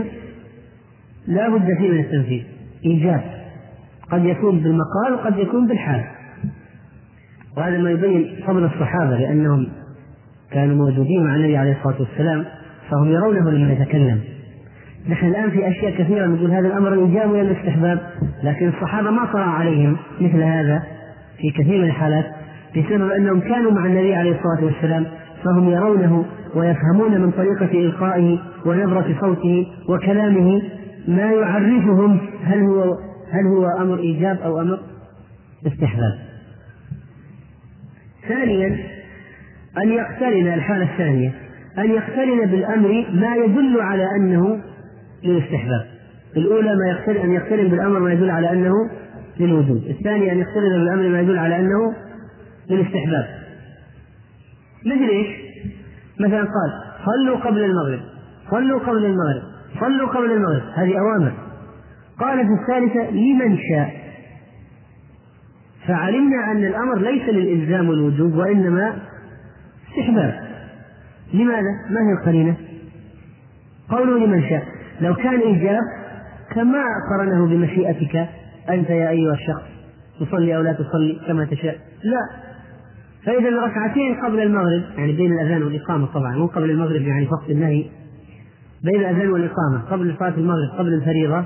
[1.28, 2.44] لا بد فيه من التنفيذ.
[2.86, 3.22] إيجاب.
[4.12, 6.04] قد يكون بالمقال وقد يكون بالحال.
[7.58, 9.68] وهذا ما يبين فضل الصحابة لأنهم
[10.52, 12.46] كانوا موجودين مع النبي عليه الصلاة والسلام
[12.92, 14.20] فهم يرونه لما يتكلم
[15.10, 18.00] نحن الآن في أشياء كثيرة نقول هذا الأمر الإيجاب ولا الاستحباب
[18.44, 20.84] لكن الصحابة ما طرأ عليهم مثل هذا
[21.38, 22.26] في كثير من الحالات
[22.78, 25.06] بسبب أنهم كانوا مع النبي عليه الصلاة والسلام
[25.44, 30.62] فهم يرونه ويفهمون من طريقة إلقائه ونبرة صوته وكلامه
[31.08, 32.98] ما يعرفهم هل هو
[33.32, 34.80] هل هو أمر إيجاب أو أمر
[35.68, 36.27] استحباب.
[38.28, 38.78] ثانيا
[39.84, 41.34] أن يقترن الحالة الثانية
[41.78, 44.62] أن يقترن بالأمر ما يدل على أنه
[45.24, 45.86] للاستحباب.
[46.38, 48.74] الأولى ما يقترن أن يقترن بالأمر ما يدل على أنه
[49.40, 49.84] للوجود.
[49.90, 51.94] الثانية أن يقترن بالأمر ما يدل على أنه
[52.70, 53.28] للاستحباب
[54.86, 55.28] مثل إيش؟
[56.20, 56.72] مثلا قال
[57.06, 58.00] صلوا قبل المغرب
[58.52, 59.42] صلوا قبل المغرب
[59.80, 61.34] صلوا قبل المغرب هذه أوامر
[62.20, 64.07] قال في الثالثة لمن شاء
[65.88, 68.96] فعلمنا أن الأمر ليس للإلزام والوجوب وإنما
[69.90, 70.48] استحباب.
[71.34, 72.56] لماذا؟ ما هي القرينة؟
[73.90, 74.64] قوله لمن شاء.
[75.02, 75.82] لو كان إيجاب
[76.56, 78.28] كما قرنه بمشيئتك
[78.70, 79.64] أنت يا أيها الشخص.
[80.20, 81.80] تصلي أو لا تصلي كما تشاء.
[82.04, 82.48] لا.
[83.26, 87.86] فإذا ركعتين قبل المغرب يعني بين الأذان والإقامة طبعا مو قبل المغرب يعني وقت النهي
[88.84, 91.46] بين الأذان والإقامة قبل صلاة المغرب قبل الفريضة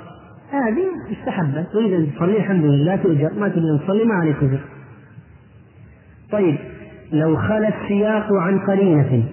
[0.52, 1.76] هذه استحبت.
[1.76, 4.60] أن تصلي الحمد لله تؤجر ما تريد أن تصلي ما عليك أجر.
[6.32, 6.58] طيب
[7.12, 9.24] لو خلا السياق عن قرينة.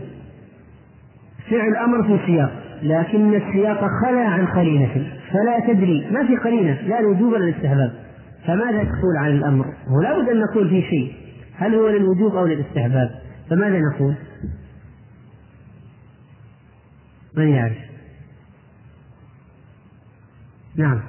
[1.51, 2.53] فعل أمر في سياق
[2.83, 5.13] لكن السياق خلا عن قرينة.
[5.33, 6.11] فلا تدري.
[6.11, 7.93] ما في قرينة لا الوجوب ولا الاستحباب.
[8.47, 9.67] فماذا تقول عن الأمر؟
[9.99, 11.13] ولا بد أن نقول في شيء.
[11.57, 13.11] هل هو للوجوب أو للاستحباب؟
[13.51, 14.15] فماذا نقول؟
[17.37, 17.88] من يعرف؟
[20.79, 21.01] نعم.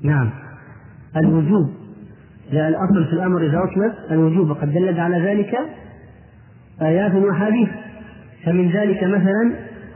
[0.00, 0.30] نعم.
[1.16, 1.70] الوجوب.
[2.52, 4.50] جاء الأصل في الأمر إذا أطلق الوجوب.
[4.50, 5.58] وقد دلت على ذلك
[6.82, 7.68] آيات وأحاديث.
[8.44, 9.52] فمن ذلك مثلا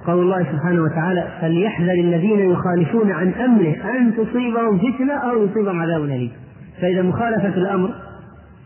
[0.06, 6.04] قول الله سبحانه وتعالى فليحذر الذين يخالفون عن أمره أن تصيبهم فتنة أو يصيبهم عذاب
[6.04, 6.32] أليم.
[6.80, 7.94] فإذا مخالفة الأمر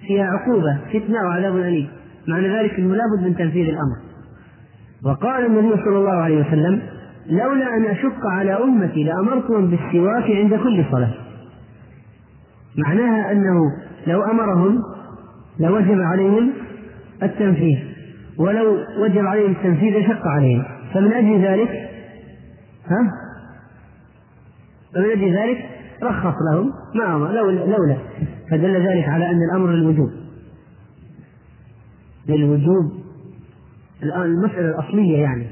[0.07, 1.88] فيها عقوبة فتنة وعذاب أليم.
[2.28, 4.13] معنى ذلك إنه لابد من تنفيذ الأمر.
[5.05, 6.82] وقال النبي صلى الله عليه وسلم
[7.26, 11.14] لولا أن أشق على أمتي لأمرتهم بالسواك عند كل صلاة.
[12.78, 13.61] معناها أنه
[14.07, 14.82] لو أمرهم
[15.61, 16.52] لوجب عليهم
[17.22, 17.78] التنفيذ
[18.38, 20.64] ولو وجب عليهم التنفيذ لشق عليهم.
[20.94, 21.68] فمن أجل ذلك
[22.86, 23.11] ها؟
[24.94, 25.59] فمن أجل ذلك
[26.02, 27.96] رخص لهم ما أمر لولا, لولا.
[28.50, 30.11] فدل ذلك على أن الأمر للوجوب.
[32.28, 33.03] للوجوب
[34.05, 35.46] الآن المسألة الأصلية يعني.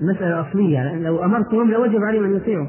[0.00, 0.94] المسألة الأصلية.
[0.94, 2.66] لو أمرتهم لوجب عليهم أن يطيعوا.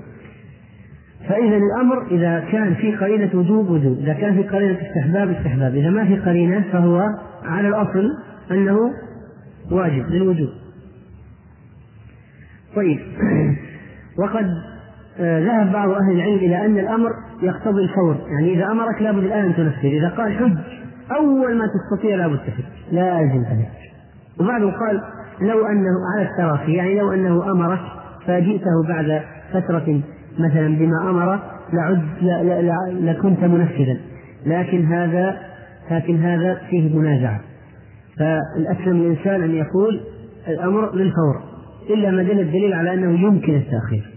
[1.30, 5.89] فإذا الأمر إذا كان في قرينة وجوب وجوب، إذا كان في قرينة استحباب استحباب، إذا
[5.89, 7.01] ما في قرينة فهو
[7.43, 8.09] على الأصل
[8.51, 8.78] أنه
[9.72, 10.49] واجب للوجوب.
[12.76, 12.99] طيب.
[14.22, 14.45] وقد
[15.20, 17.09] آه، ذهب بعض أهل العلم إلى أن الأمر
[17.41, 18.18] يقتضي الفور.
[18.32, 19.86] يعني إذا أمرك لابد الآن تنفذ.
[19.86, 20.57] إذا قال حج
[21.12, 23.91] أول ما تستطيع لابد تحج لازم تحج
[24.40, 25.02] وبعضهم قال
[25.42, 27.80] لو أنه على التراخي يعني لو أنه أمرك
[28.28, 29.22] فجئته بعد
[29.54, 30.02] فترة
[30.40, 31.40] مثلا بما أمر
[31.74, 32.02] لعد
[32.92, 33.98] لكنت منفذا.
[34.46, 35.38] لكن هذا
[35.92, 37.40] لكن هذا فيه منازعة.
[38.18, 40.02] فالأسلم الإنسان أن يقول
[40.48, 41.42] الأمر للفور
[41.90, 44.12] إلا ما دل الدليل على أنه يمكن التأخير.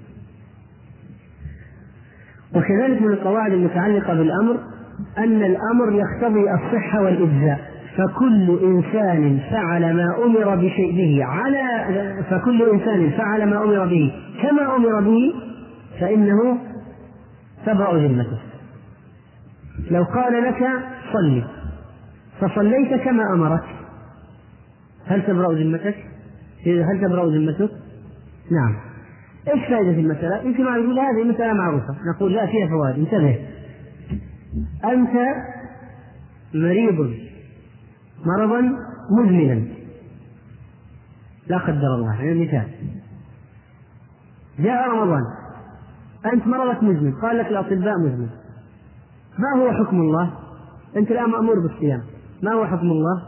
[2.54, 4.60] وكذلك من القواعد المتعلقة بالأمر
[5.18, 7.73] أن الأمر يقتضي الصحة والإجزاء.
[7.96, 11.84] فكل إنسان فعل ما أمر بشيء به على
[12.30, 15.34] فكل إنسان فعل ما أمر به كما أمر به
[16.00, 16.58] فإنه
[17.66, 18.38] تبرأ ذمته
[19.90, 20.68] لو قال لك
[21.12, 21.44] صلي
[22.40, 23.64] فصليت كما أمرك
[25.06, 25.96] هل تبرأ ذمتك؟
[26.66, 27.70] هل تبرأ ذمتك؟
[28.50, 28.76] نعم
[29.48, 33.38] إيش فائدة المسألة؟ يمكن ما يقول هذه مسألة معروفة، نقول لا فيها فوائد، انتبه.
[34.84, 35.10] أنت
[36.54, 37.23] مريض
[38.26, 38.60] مرضا
[39.10, 39.64] مزمنا.
[41.46, 42.68] لا قدر الله يعني مثال
[44.58, 45.22] جاء رمضان.
[46.32, 48.28] أنت مرضك مزمن قال لك الأطباء مزمن.
[49.38, 50.32] ما هو حكم الله؟
[50.96, 52.02] أنت الآن مأمور بالصيام.
[52.42, 53.22] ما هو حكم الله؟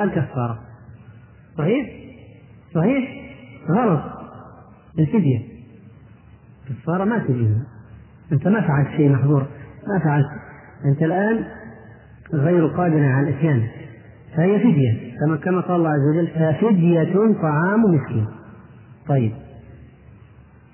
[0.00, 0.58] الكفارة.
[1.58, 1.90] صحيح؟
[2.74, 3.34] صحيح؟
[3.70, 4.02] غلط.
[4.98, 5.40] الفدية.
[6.70, 7.56] الكفارة ما تجي
[8.32, 9.46] أنت ما فعلت شيء محظور.
[9.88, 10.30] ما فعلت.
[10.84, 11.44] أنت الآن
[12.34, 13.62] غير قادر على الإتيان.
[14.36, 15.12] فهي فدية.
[15.20, 18.26] كما كما قال الله عز وجل ففدية طعام مسكين.
[19.08, 19.32] طيب.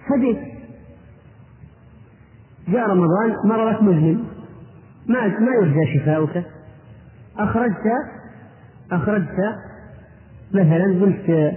[0.08, 0.36] فدية.
[2.68, 4.24] جاء رمضان مرضك مزمن
[5.06, 6.44] ما ما يرجى شفاؤك.
[7.38, 7.84] أخرجت
[8.92, 9.36] أخرجت
[10.54, 11.54] مثلا قلت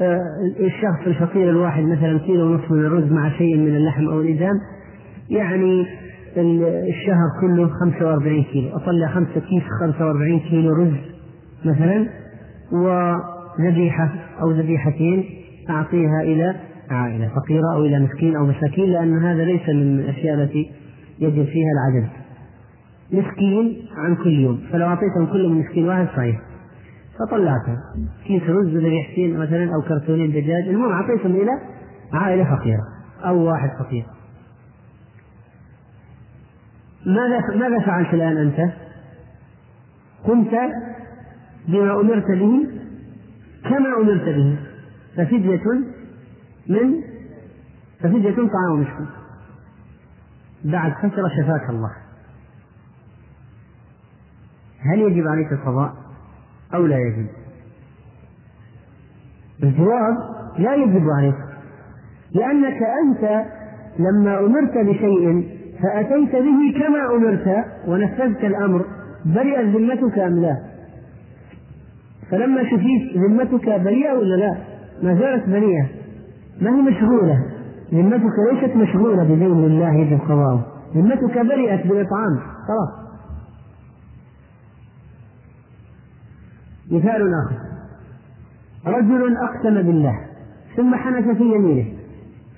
[0.00, 0.22] آه،
[0.60, 4.60] الشخص الفقير الواحد مثلا كيلو ونصف من الرز مع شيء من اللحم أو الإدام.
[5.30, 5.86] يعني
[6.40, 8.76] الشهر كله 45 كيلو.
[8.76, 10.94] أطلع خمسة كيس 45 كيلو رز
[11.64, 12.08] مثلا
[12.72, 14.08] وذبيحة
[14.42, 15.24] أو ذبيحتين
[15.70, 16.54] أعطيها إلى
[16.90, 20.70] عائلة فقيرة أو إلى مسكين أو مساكين لأن هذا ليس من الأشياء التي
[21.20, 22.08] يجب فيها العدد.
[23.12, 26.40] مسكين عن كل يوم فلو أعطيتهم كل مسكين واحد صحيح.
[27.18, 27.76] فطلعتها
[28.26, 31.50] كيس رز وذبيحتين مثلا أو كرتونين دجاج المهم أعطيتهم إلى
[32.12, 32.82] عائلة فقيرة
[33.24, 34.04] أو واحد فقير.
[37.06, 38.72] ماذا ماذا فعلت الآن أنت؟
[40.24, 40.54] قمت
[41.68, 42.66] بما أمرت به
[43.64, 44.58] كما أمرت به
[45.16, 45.62] ففدية
[46.66, 47.02] من
[48.00, 49.06] ففدية طعام مسكين
[50.64, 51.92] بعد فترة شفاك الله
[54.80, 55.94] هل يجب عليك القضاء
[56.74, 57.26] أو لا يجب؟
[59.62, 60.16] الجواب
[60.58, 61.36] لا يجب عليك
[62.32, 63.44] لأنك أنت
[63.98, 68.84] لما أمرت بشيء فأتيت به كما أمرت ونفذت الأمر
[69.24, 70.56] برئت ذمتك أم لا؟
[72.30, 74.56] فلما شفيت ذمتك بريئة ولا لا؟
[75.02, 75.86] ما زالت بريئة
[76.60, 77.44] ما هي مشغولة
[77.94, 80.66] ذمتك ليست مشغولة بدين الله يجب قضاؤه
[80.96, 83.08] ذمتك برئت بالإطعام خلاص
[86.90, 87.68] مثال آخر
[88.86, 90.20] رجل أقسم بالله
[90.76, 91.86] ثم حنث في يمينه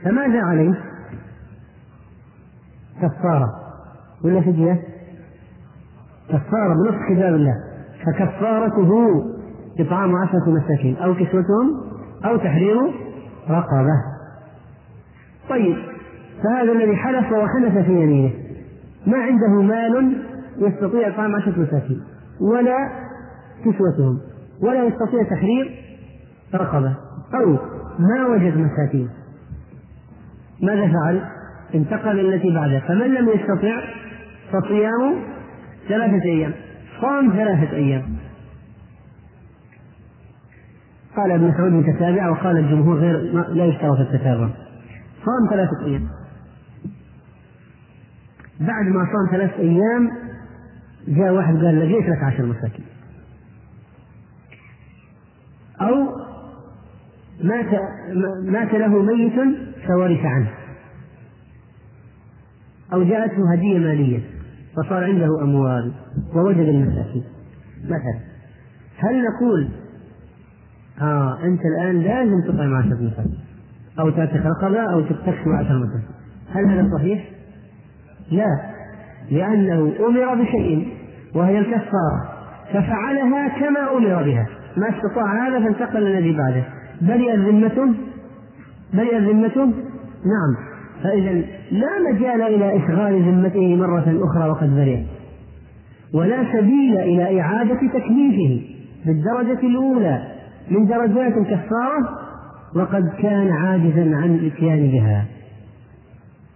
[0.05, 0.75] فماذا عليه؟
[3.03, 3.51] كفارة.
[4.25, 4.83] ولا فدية؟
[6.29, 7.55] كفارة بنص كتاب الله.
[8.07, 9.23] فكفارته
[9.81, 10.97] إطعام عشرة مساكين.
[10.97, 11.83] أو كسوتهم
[12.25, 12.77] أو تحرير
[13.51, 13.97] رقبة.
[15.49, 15.77] طيب
[16.45, 18.33] فهذا الذي حلف وحنث في يمينه.
[19.07, 20.23] ما عنده مال
[20.59, 22.03] يستطيع إطعام عشرة مساكين.
[22.41, 22.77] ولا
[23.65, 24.21] كسوتهم
[24.63, 25.85] ولا يستطيع تحرير
[26.55, 26.97] رقبة.
[27.35, 27.47] أو
[27.99, 29.09] ما وجد مساكين.
[30.63, 31.40] ماذا فعل؟
[31.75, 32.81] انتقل التي بعدها.
[32.81, 33.81] فمن لم يستطع
[34.53, 35.23] فصيام
[35.89, 36.53] ثلاثة أيام.
[37.01, 38.17] صام ثلاثة أيام.
[41.17, 43.19] قال ابن مسعود متتابع وقال الجمهور غير
[43.49, 44.49] لا يشترط التتابع.
[45.25, 46.09] صام ثلاثة أيام.
[48.61, 50.11] بعد ما صام ثلاثة أيام
[51.09, 52.85] جاء واحد قال لقيت لك عشر مساكين.
[55.81, 56.07] أو
[57.45, 57.67] مات
[58.45, 59.57] مات له ميت
[59.87, 60.60] فورث عنه.
[62.93, 64.21] أو جاءته هدية مالية
[64.77, 65.93] فصار عنده أموال
[66.35, 67.25] ووجد المساكين.
[67.85, 68.21] مثلا
[68.99, 69.69] هل نقول
[71.01, 73.39] آه أنت الآن لازم تطعم عشرة مساكين
[73.99, 76.21] أو تعتق رقبة أو تكسو عشر مساكين
[76.55, 77.31] هل هذا صحيح؟
[78.31, 78.61] لا
[79.31, 80.89] لأنه أمر بشيء
[81.35, 82.29] وهي الكفارة.
[82.69, 84.47] ففعلها كما أمر بها.
[84.77, 86.65] ما استطاع هذا فانتقل الذي بعده.
[87.03, 87.95] برئت ذمته
[88.95, 89.65] برئت ذمته
[90.25, 90.70] نعم.
[91.03, 91.33] فإذا
[91.71, 95.01] لا مجال إلى إشغال ذمته مرة أخرى وقد برئ
[96.15, 98.63] ولا سبيل إلى إعادة تكليفه
[99.07, 100.23] بالدرجة الأولى
[100.71, 102.19] من درجات الكفارة
[102.77, 105.25] وقد كان عاجزا عن الإتيان بها.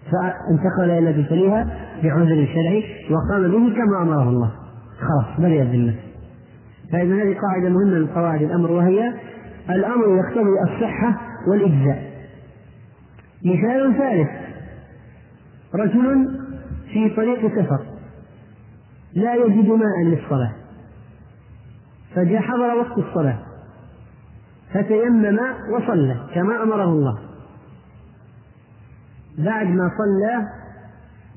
[0.04, 1.66] فانتقل إلى تليها
[2.02, 4.50] بعذر شرعي وقام به كما أمره الله.
[5.00, 5.94] خلاص برئ الذمة.
[6.92, 9.12] فإذا هذه قاعدة مهمة من قواعد الأمر وهي
[9.70, 11.20] الأمر يقتضي الصحة
[11.50, 12.13] والإجزاء.
[13.44, 14.30] مثال ثالث.
[15.74, 16.38] رجل
[16.92, 17.86] في طريق سفر
[19.14, 20.52] لا يجد ماء للصلاة.
[22.14, 23.38] فجاء حضر وقت الصلاة.
[24.72, 25.38] فتيمم
[25.72, 27.18] وصلى كما أمره الله.
[29.38, 30.48] بعد ما صلى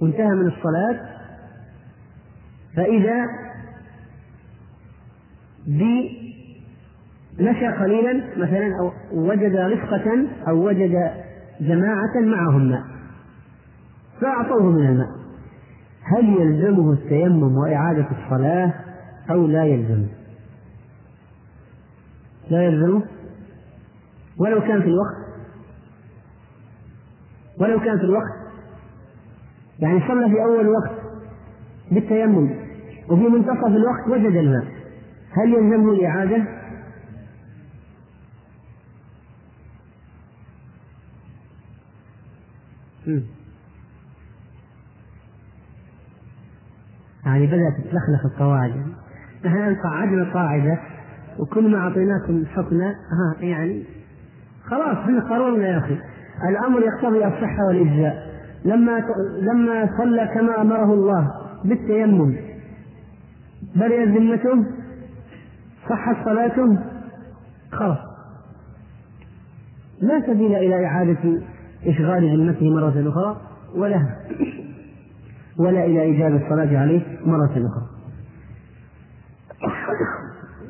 [0.02, 1.18] وانتهى من الصلاة
[2.76, 3.26] فإذا
[7.40, 11.12] مشى قليلا مثلا أو وجد رفقة أو وجد
[11.62, 12.84] جماعة معهم ماء.
[14.22, 15.10] فأعطوه من الماء.
[16.04, 18.74] هل يلزمه التيمم وإعادة الصلاة
[19.32, 20.08] أو لا يلزمه؟
[22.50, 23.04] لا يلزمه
[24.38, 25.28] ولو كان في الوقت.
[27.60, 28.38] ولو كان في الوقت.
[29.80, 30.92] يعني صلى في أول وقت
[31.92, 32.50] بالتيمم
[33.10, 34.66] وفي منتصف الوقت وجد الماء.
[35.32, 36.57] هل يلزمه الإعادة؟
[47.26, 48.74] يعني بدأت تتلخلخ القواعد.
[49.46, 50.80] نحن الآن قعدنا قاعدة
[51.40, 53.84] وكل ما أعطيناكم حكمة ها يعني
[54.66, 55.98] خلاص إحنا قررنا يا أخي.
[56.50, 58.28] الأمر يقتضي الصحة والإجزاء.
[58.66, 59.04] لما
[59.42, 61.32] لما صلى كما أمره الله
[61.66, 62.36] بالتيمم
[63.76, 64.66] برئت ذمته
[65.90, 66.78] صحت صلاته
[67.72, 67.98] خلاص.
[70.02, 71.42] لا سبيل إلى إعادة
[71.88, 73.42] إشغال ذمته مرة أخرى
[73.76, 74.08] ولا
[75.60, 77.88] ولا إلى إيجاب الصلاة عليه مرة أخرى.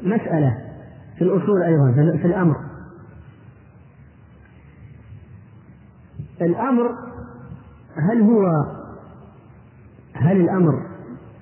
[0.04, 0.58] مسألة
[1.18, 2.56] في الأصول أيضا في الأمر.
[6.42, 6.90] الأمر
[7.96, 8.66] هل هو
[10.14, 10.82] هل الأمر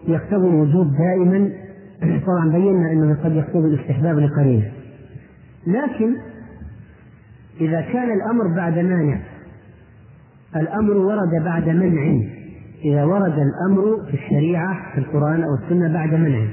[0.08, 1.52] يقتضي الوجوب دائما؟
[2.28, 4.72] طبعا بينا أنه قد يقتضي الاستحباب لقرينة.
[5.68, 6.16] لكن
[7.62, 9.20] إذا كان الأمر بعد مانع
[10.56, 12.22] الأمر ورد بعد منع.
[12.86, 16.48] إذا ورد الأمر في الشريعة في القرآن أو السنة بعد منع.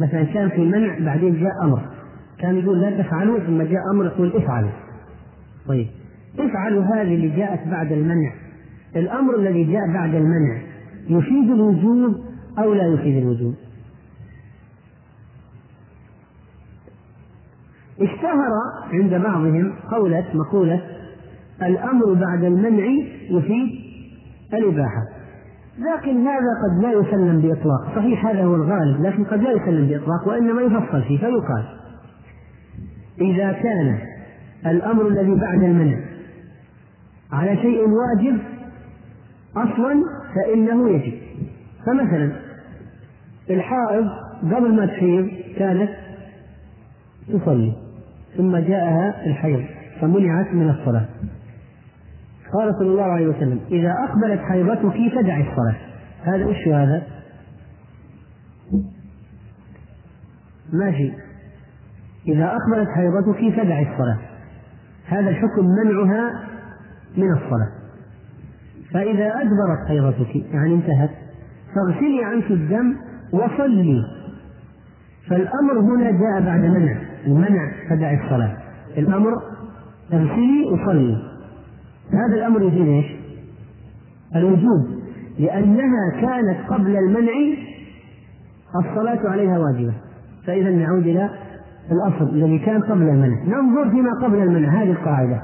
[0.00, 1.82] مثلا كان في منع بعدين جاء أمر.
[2.38, 4.70] كان يقول لا تفعلوا ثم جاء أمر يقول افعلوا.
[5.68, 5.86] طيب.
[6.38, 8.32] افعلوا هذه اللي جاءت بعد المنع.
[8.96, 10.58] الأمر الذي جاء بعد المنع
[11.08, 12.16] يفيد الوجوب
[12.58, 13.54] أو لا يفيد الوجوب؟
[18.00, 18.50] اشتهر
[18.92, 20.95] عند بعضهم قولة مقولة
[21.62, 22.84] الأمر بعد المنع
[23.30, 23.68] يفيد
[24.54, 25.02] الإباحة.
[25.78, 27.96] لكن هذا قد لا يسلم بإطلاق.
[27.96, 31.64] صحيح هذا هو الغالب لكن قد لا يسلم بإطلاق وإنما يفصل فيه فيقال
[33.20, 33.98] إذا كان
[34.66, 35.98] الأمر الذي بعد المنع
[37.32, 38.38] على شيء واجب
[39.56, 40.02] أصلا
[40.34, 41.12] فإنه يجب.
[41.86, 42.32] فمثلا
[43.50, 44.08] الحائض
[44.42, 45.28] قبل ما تحيض
[45.58, 45.90] كانت
[47.28, 47.72] تصلي
[48.36, 49.64] ثم جاءها الحيض
[50.00, 51.06] فمنعت من الصلاة.
[52.52, 55.76] قال صلى الله عليه وسلم إذا أقبلت حيضتك فدع الصلاة.
[56.22, 57.02] هذا وش هذا؟
[60.72, 61.12] ماشي.
[62.28, 64.18] إذا أقبلت حيضتك فدع الصلاة.
[65.06, 66.30] هذا الحكم منعها
[67.16, 67.68] من الصلاة.
[68.92, 71.10] فإذا أدبرت حيضتك يعني انتهت
[71.74, 72.96] فاغسلي عنك الدم
[73.32, 74.02] وصلي.
[75.28, 78.56] فالأمر هنا جاء بعد منع المنع فدع الصلاة.
[78.96, 79.32] الأمر
[80.12, 81.35] اغسلي وصلي.
[82.10, 83.06] هذا الأمر يفيد إيش؟
[84.36, 84.86] الوجوب
[85.38, 87.32] لأنها كانت قبل المنع
[88.76, 89.94] الصلاة عليها واجبة
[90.46, 91.30] فإذا نعود إلى
[91.90, 95.42] الأصل الذي كان قبل المنع ننظر فيما قبل المنع هذه القاعدة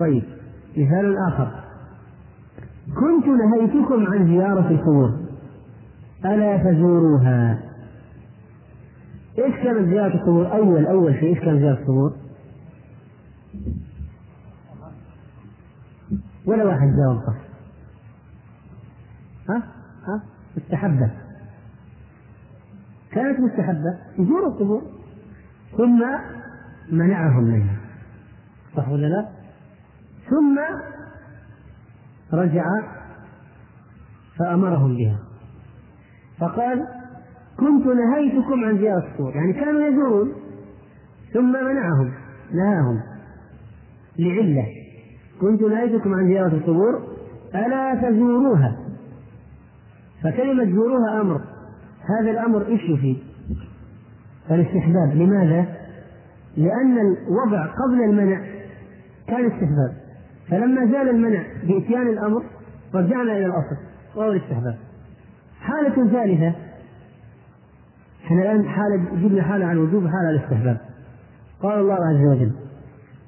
[0.00, 0.22] طيب
[0.76, 1.48] مثال آخر
[2.94, 5.10] كنت نهيتكم عن زيارة القبور
[6.24, 7.58] ألا فزوروها
[9.38, 12.12] إيش كانت زيارة القبور؟ أول أول شيء إيش كان زيارة القبور؟
[16.46, 17.36] ولا واحد جاوب صح.
[19.48, 19.62] ها؟
[20.06, 20.22] ها؟
[20.56, 21.10] مستحبة.
[23.12, 23.98] كانت مستحبة.
[24.18, 24.82] يزوروا القبور
[25.76, 26.04] ثم
[26.92, 27.76] منعهم منها.
[28.76, 29.28] صح ولا لا؟
[30.30, 30.58] ثم
[32.32, 32.64] رجع
[34.38, 35.18] فأمرهم بها.
[36.38, 36.86] فقال
[37.56, 40.32] كنت نهيتكم عن زيارة القبور يعني كانوا يزورون
[41.32, 42.12] ثم منعهم
[42.52, 43.02] نهاهم
[44.18, 44.83] لعلة.
[45.40, 47.02] كنت نهيتكم عن زيارة القبور
[47.54, 48.76] ألا تزوروها؟
[50.22, 51.40] فكلمة زوروها أمر.
[52.20, 53.18] هذا الأمر إيش يفيد؟
[54.50, 55.14] الاستحباب.
[55.14, 55.66] لماذا؟
[56.56, 58.40] لأن الوضع قبل المنع
[59.28, 59.94] كان استحباب.
[60.48, 62.42] فلما زال المنع بإتيان الأمر
[62.94, 63.76] رجعنا إلى الأصل
[64.16, 64.76] وهو الاستحباب.
[65.60, 66.54] حالة ثالثة
[68.24, 70.80] إحنا الآن حالة جبنا حالة على الوجوب حالة على الاستحباب.
[71.62, 72.52] قال الله عز وجل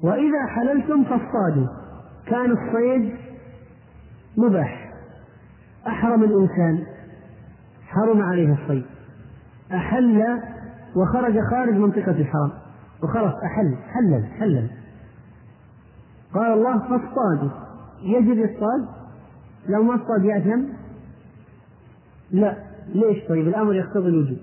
[0.01, 1.67] وإذا حللتم فاصطادوا.
[2.29, 3.15] كان الصيد
[4.37, 4.93] مباح
[5.87, 6.85] أحرم الإنسان
[7.87, 8.85] حرم عليه الصيد.
[9.71, 10.23] أحل
[10.95, 12.51] وخرج خارج منطقة الحرم
[13.03, 14.69] وخلاص أحل حلل حلل.
[16.33, 17.49] قال الله فاصطادوا
[18.01, 18.87] يجب يصطاد
[19.69, 20.63] لو ما اصطاد يأثم؟
[22.31, 22.57] لا.
[22.87, 24.37] ليش؟ طيب الأمر يقتضي الوجوب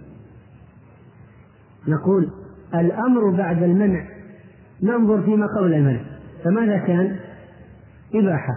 [1.88, 2.30] نقول
[2.74, 4.04] الأمر بعد المنع.
[4.82, 6.00] ننظر فيما قبل المنع.
[6.44, 7.16] فماذا كان؟
[8.14, 8.54] إباحة.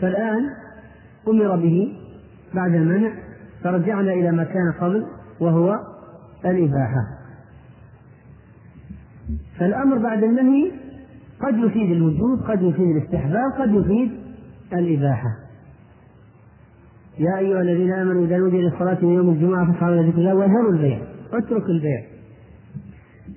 [0.00, 0.50] فالآن
[1.28, 1.92] أمر به
[2.54, 3.12] بعد المنع
[3.62, 5.06] فرجعنا إلى ما كان قبل
[5.40, 5.78] وهو
[6.44, 7.06] الإباحة.
[9.58, 10.72] فالأمر بعد النهي
[11.40, 14.10] قد يفيد الوجوب قد يفيد الاستحباب قد يفيد
[14.72, 15.28] الإباحة.
[17.18, 20.72] يا أيها الذين آمنوا إذا نودي للصلاة من يوم الجمعة فاسعوا إلى ذكر الله وذروا
[20.72, 20.98] البيع
[21.32, 22.15] اترك البيع.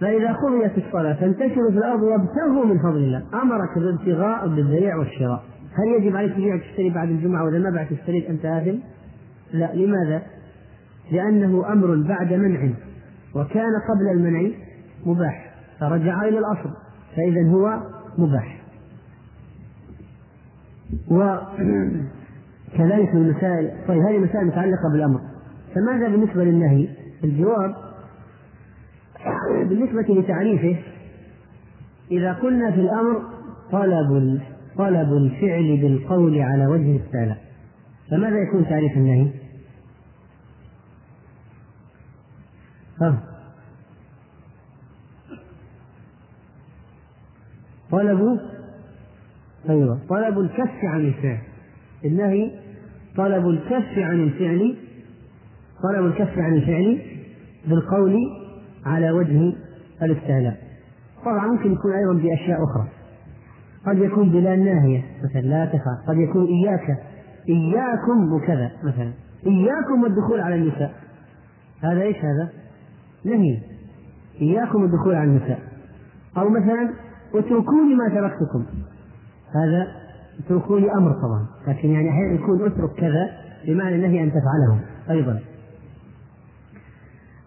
[0.02, 3.24] فإذا قضيت الصلاة فانتشروا في الأرض وابتغوا من فضل الله.
[3.42, 5.44] أمرك بالابتغاء بالبيع والشراء.
[5.74, 8.78] هل يجب عليك تبيع وتشتري بعد الجمعة وإذا ما بعت اشتريت أنت آثم؟
[9.54, 9.74] لا.
[9.74, 10.22] لماذا؟
[11.12, 12.70] لأنه أمر بعد منع
[13.36, 14.50] وكان قبل المنع
[15.06, 16.70] مباح فرجع إلى الأصل
[17.16, 17.80] فإذا هو
[18.18, 18.60] مباح.
[21.12, 23.72] وكذلك المسائل.
[23.88, 25.20] طيب هذه مسائل متعلقة بالأمر.
[25.76, 26.88] فماذا بالنسبة للنهي؟
[27.24, 27.89] الجواب
[29.70, 30.76] بالنسبة لتعريفه
[32.12, 33.22] إذا قلنا في الأمر
[33.72, 34.40] طلب
[34.78, 37.38] طلب الفعل بالقول على وجه السالة.
[38.12, 39.28] فماذا يكون تعريف النهي؟
[43.02, 43.24] ها.
[47.92, 48.40] طلب
[49.70, 51.40] أيوه طلب الكف عن الفعل.
[52.06, 52.52] النهي
[53.18, 54.76] طلب الكف عن الفعل
[55.84, 57.02] طلب الكف عن الفعل
[57.68, 58.16] بالقول
[58.86, 59.54] على وجه
[60.02, 60.58] الاستعلاء.
[61.26, 62.88] طبعا ممكن يكون أيضا بأشياء أخرى.
[63.88, 66.98] قد يكون بلا ناهية مثلا لا تفعل قد يكون إياك
[67.50, 69.12] إياكم وكذا مثلا.
[69.48, 70.94] إياكم والدخول على النساء.
[71.84, 72.50] هذا إيش هذا؟
[73.26, 73.60] نهي.
[74.42, 75.60] إياكم الدخول على النساء.
[76.38, 76.94] أو مثلا
[77.36, 78.66] اتركوني ما تركتكم.
[79.56, 79.88] هذا
[80.46, 81.46] اتركوني أمر طبعا.
[81.68, 83.30] لكن يعني أحيانا يكون اترك كذا
[83.68, 85.40] بمعنى النهي أن تفعله أيضا.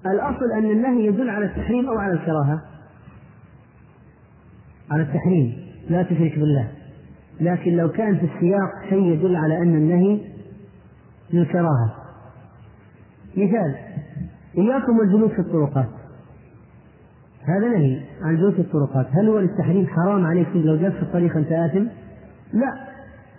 [0.07, 2.63] الأصل أن النهي يدل على التحريم أو على الكراهة؟
[4.91, 5.57] على التحريم
[5.91, 6.69] لا تشرك بالله.
[7.41, 10.21] لكن لو كان في السياق شيء يدل على أن النهي
[11.33, 11.95] للكراهة.
[13.37, 13.75] مثال
[14.59, 15.89] إياكم والجلوس في الطرقات.
[17.45, 19.07] هذا نهي عن جلوس الطرقات.
[19.13, 21.87] هل هو للتحريم حرام عليك لو جلست في الطريق أنت آثم؟
[22.53, 22.75] لا.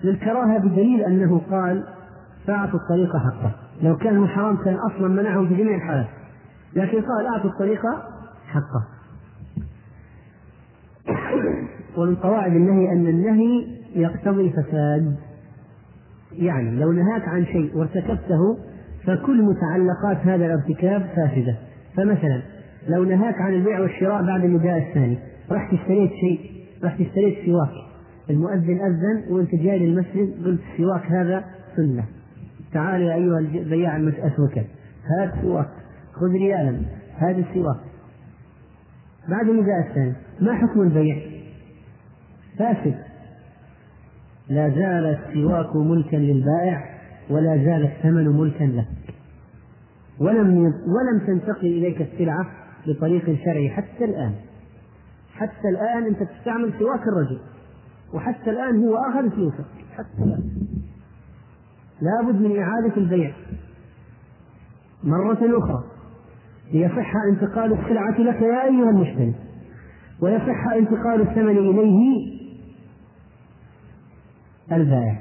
[0.04, 1.84] للكراهة بدليل أنه قال
[2.48, 3.52] فأعطوا الطريق حقه.
[3.82, 6.23] لو كان حرام كان أصلا منعه في جميع الحالات.
[6.76, 7.82] لكن قال أعطوا الطريق
[8.48, 8.84] حقه.
[11.98, 15.16] ومن قواعد النهي أن النهي يقتضي الفساد
[16.32, 18.58] يعني لو نهاك عن شيء وارتكبته
[19.06, 21.58] فكل متعلقات هذا الارتكاب فاسدة.
[21.98, 22.42] فمثلا
[22.88, 25.18] لو نهاك عن البيع والشراء بعد النداء الثاني
[25.52, 26.40] رحت اشتريت شيء
[26.84, 27.70] رحت اشتريت سواك.
[28.30, 31.44] المؤذن أذن وأنت جاي للمسجد قلت السواك هذا
[31.76, 32.06] سنة.
[32.74, 34.58] تعال يا أيها البياع أسوك
[35.20, 35.83] هات سواك.
[36.14, 36.82] خذ ريالا
[37.18, 37.80] هذا السواك.
[39.30, 41.18] بعد النداء الثاني ما حكم البيع؟
[42.60, 42.96] فاسد.
[44.50, 47.00] لا زال السواك ملكا للبائع
[47.30, 48.86] ولا زال الثمن ملكا له.
[50.20, 52.46] ولم ولم تنتقل إليك السلعة
[52.88, 54.36] بطريق شرعي حتى الآن.
[55.34, 57.40] حتى الآن أنت تستعمل سواك الرجل
[58.14, 59.66] وحتى الآن هو أخذ فلوسك.
[59.98, 60.44] حتى الآن.
[62.02, 63.34] لابد من إعادة البيع.
[65.04, 65.93] مرة أخرى.
[66.74, 69.34] ليصح انتقال السلعة لك يا أيها المشتري
[70.22, 72.34] ويصح انتقال الثمن إليه
[74.72, 75.20] البائع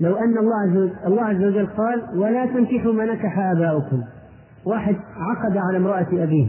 [0.00, 4.02] لو أن الله عز وجل, الله عز وجل قال ولا تنكحوا ما نكح آباؤكم
[4.64, 6.48] واحد عقد على امرأة أبيه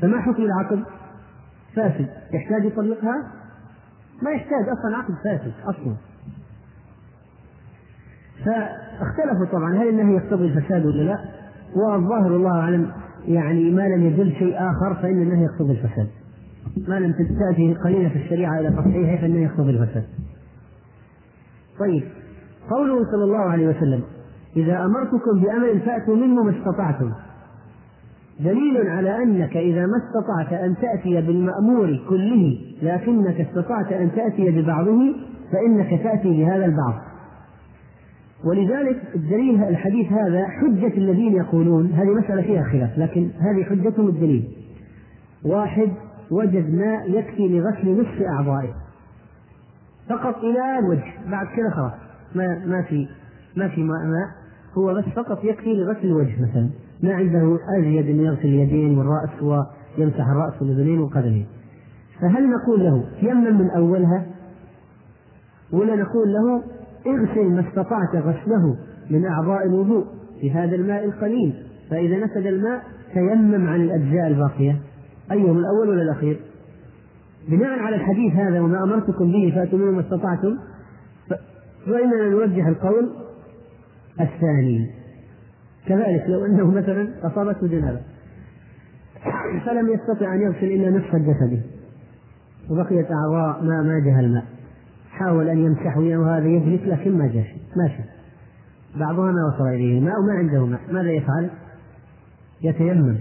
[0.00, 0.82] فما حكم العقد؟
[1.74, 3.32] فاسد يحتاج يطلقها؟
[4.22, 5.96] ما يحتاج أصلا عقد فاسد أصلا
[8.44, 11.37] فاختلفوا طبعا هل النهي يقتضي الفساد ولا لا؟
[11.76, 12.90] والظاهر الله أعلم
[13.26, 16.08] يعني ما لم يدل شيء آخر فإن النهي يقتضي الفساد.
[16.88, 20.04] ما لم تأتي قليلة في الشريعة إلى تصحيحه فإنه يقتضي الفساد.
[21.80, 22.02] طيب
[22.70, 24.00] قوله صلى الله عليه وسلم
[24.56, 27.12] إذا أمرتكم بأمر فأتوا منه ما استطعتم.
[28.40, 34.98] دليل على أنك إذا ما استطعت أن تأتي بالمأمور كله لكنك استطعت أن تأتي ببعضه
[35.52, 37.07] فإنك تأتي بهذا البعض.
[38.44, 44.48] ولذلك الدليل الحديث هذا حجة الذين يقولون هذه مسألة فيها خلاف لكن هذه حجتهم الدليل.
[45.44, 45.88] واحد
[46.30, 48.74] وجد ماء يكفي لغسل نصف أعضائه.
[50.08, 51.92] فقط إلى الوجه بعد كذا خلاص.
[52.34, 53.08] ما ما في
[53.56, 54.28] ما في ماء ماء.
[54.78, 56.68] هو بس فقط يكفي لغسل الوجه مثلا.
[57.02, 61.46] ما عنده أزيد أن يغسل اليدين والرأس ويمسح الرأس والأذنين والقدمين
[62.20, 64.26] فهل نقول له يمن من أولها؟
[65.72, 66.62] ولا نقول له
[67.06, 68.76] اغسل ما استطعت غسله
[69.10, 70.04] من أعضاء الوضوء
[70.40, 71.54] في هذا الماء القليل
[71.90, 72.82] فإذا نفد الماء
[73.14, 74.76] تيمم عن الأجزاء الباقية.
[75.32, 76.40] أيهم الأول ولا الأخير؟
[77.48, 80.58] بناء على الحديث هذا وما أمرتكم به فأتوا منه ما استطعتم
[81.86, 83.10] فإننا نوجه القول
[84.20, 84.90] الثاني.
[85.86, 88.00] كذلك لو أنه مثلا أصابته جنابة
[89.66, 91.62] فلم يستطع أن يغسل إلا نصف جسده
[92.70, 94.57] وبقيت أعضاء ما ما الماء.
[95.18, 97.46] حاول أن يمسح وهذا يهلك لكن ما جاء
[97.76, 98.02] ماشي
[98.96, 101.50] بعضها ما وصل إليه الماء وما عنده ماء ماذا يفعل؟
[102.62, 103.18] يتيمم.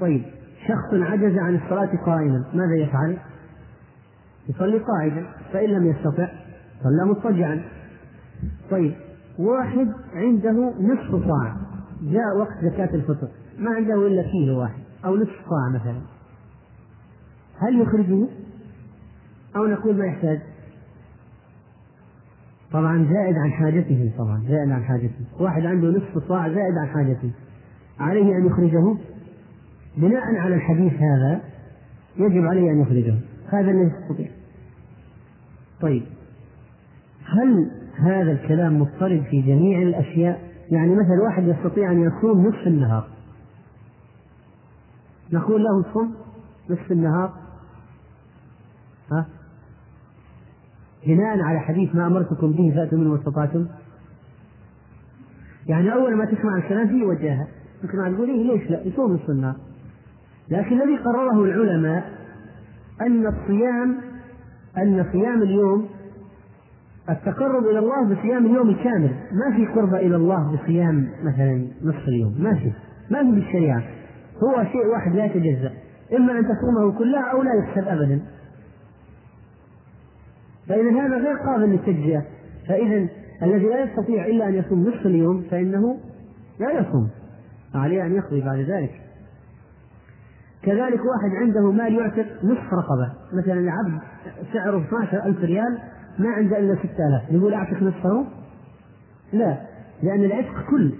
[0.00, 0.22] طيب
[0.68, 3.16] شخص عجز عن الصلاة قائما ماذا يفعل؟
[4.48, 6.28] يصلي قاعدا فإن لم يستطع
[6.82, 7.62] صلى مضطجعا.
[8.70, 8.94] طيب
[9.38, 11.56] واحد عنده نصف صاع
[12.02, 13.28] جاء وقت زكاة الفطر
[13.58, 16.00] ما عنده إلا كيلو واحد أو نصف صاع مثلا.
[17.58, 18.26] هل يخرجه؟
[19.58, 20.40] أو نقول ما يحتاج.
[22.72, 27.30] طبعا زائد عن حاجته طبعا زائد عن حاجته واحد عنده نصف صاع زائد عن حاجته
[28.00, 28.96] عليه أن يخرجه؟
[29.96, 31.40] بناء على الحديث هذا
[32.16, 33.14] يجب عليه أن يخرجه.
[33.48, 34.30] هذا الذي يستطيع.
[35.80, 36.02] طيب.
[37.24, 40.40] هل هذا الكلام مضطرد في جميع الأشياء؟
[40.70, 43.08] يعني مثلا واحد يستطيع أن يصوم نصف النهار.
[45.32, 46.10] نقول له صم
[46.70, 47.32] نصف النهار.
[49.12, 49.26] ها؟
[51.06, 53.66] بناء على حديث ما أمرتكم به فأتوا منه ما استطعتم
[55.66, 57.46] يعني أول ما تسمع الكلام فيه وجهها.
[57.82, 59.56] يمكن ما تقول إيه ليش لا؟ يصوم النهار
[60.50, 62.12] لكن الذي قرره العلماء
[63.00, 63.96] أن الصيام
[64.78, 65.88] أن صيام اليوم
[67.10, 72.34] التقرب إلى الله بصيام اليوم الكامل ما في قرب إلى الله بصيام مثلا نصف اليوم.
[72.38, 72.72] ما في.
[73.10, 73.82] ما في بالشريعة.
[74.42, 75.72] هو شيء واحد لا يتجزأ.
[76.16, 78.20] إما أن تصومه كلها أو لا يحسب أبدا.
[80.68, 82.24] فإذا هذا غير قابل للتجزئة.
[82.68, 83.08] فإذا
[83.42, 85.98] الذي لا يستطيع إلا أن يصوم نصف اليوم فإنه
[86.60, 87.08] لا يصوم.
[87.74, 89.00] عليه أن يقضي بعد ذلك.
[90.62, 93.12] كذلك واحد عنده مال يعتق نصف رقبة.
[93.32, 94.00] مثلا العبد
[94.52, 95.78] سعره 12 ألف ريال
[96.18, 98.26] ما عنده إلا 6000 يقول أعتق نصفه؟
[99.32, 99.56] لا
[100.02, 100.92] لأن العتق كل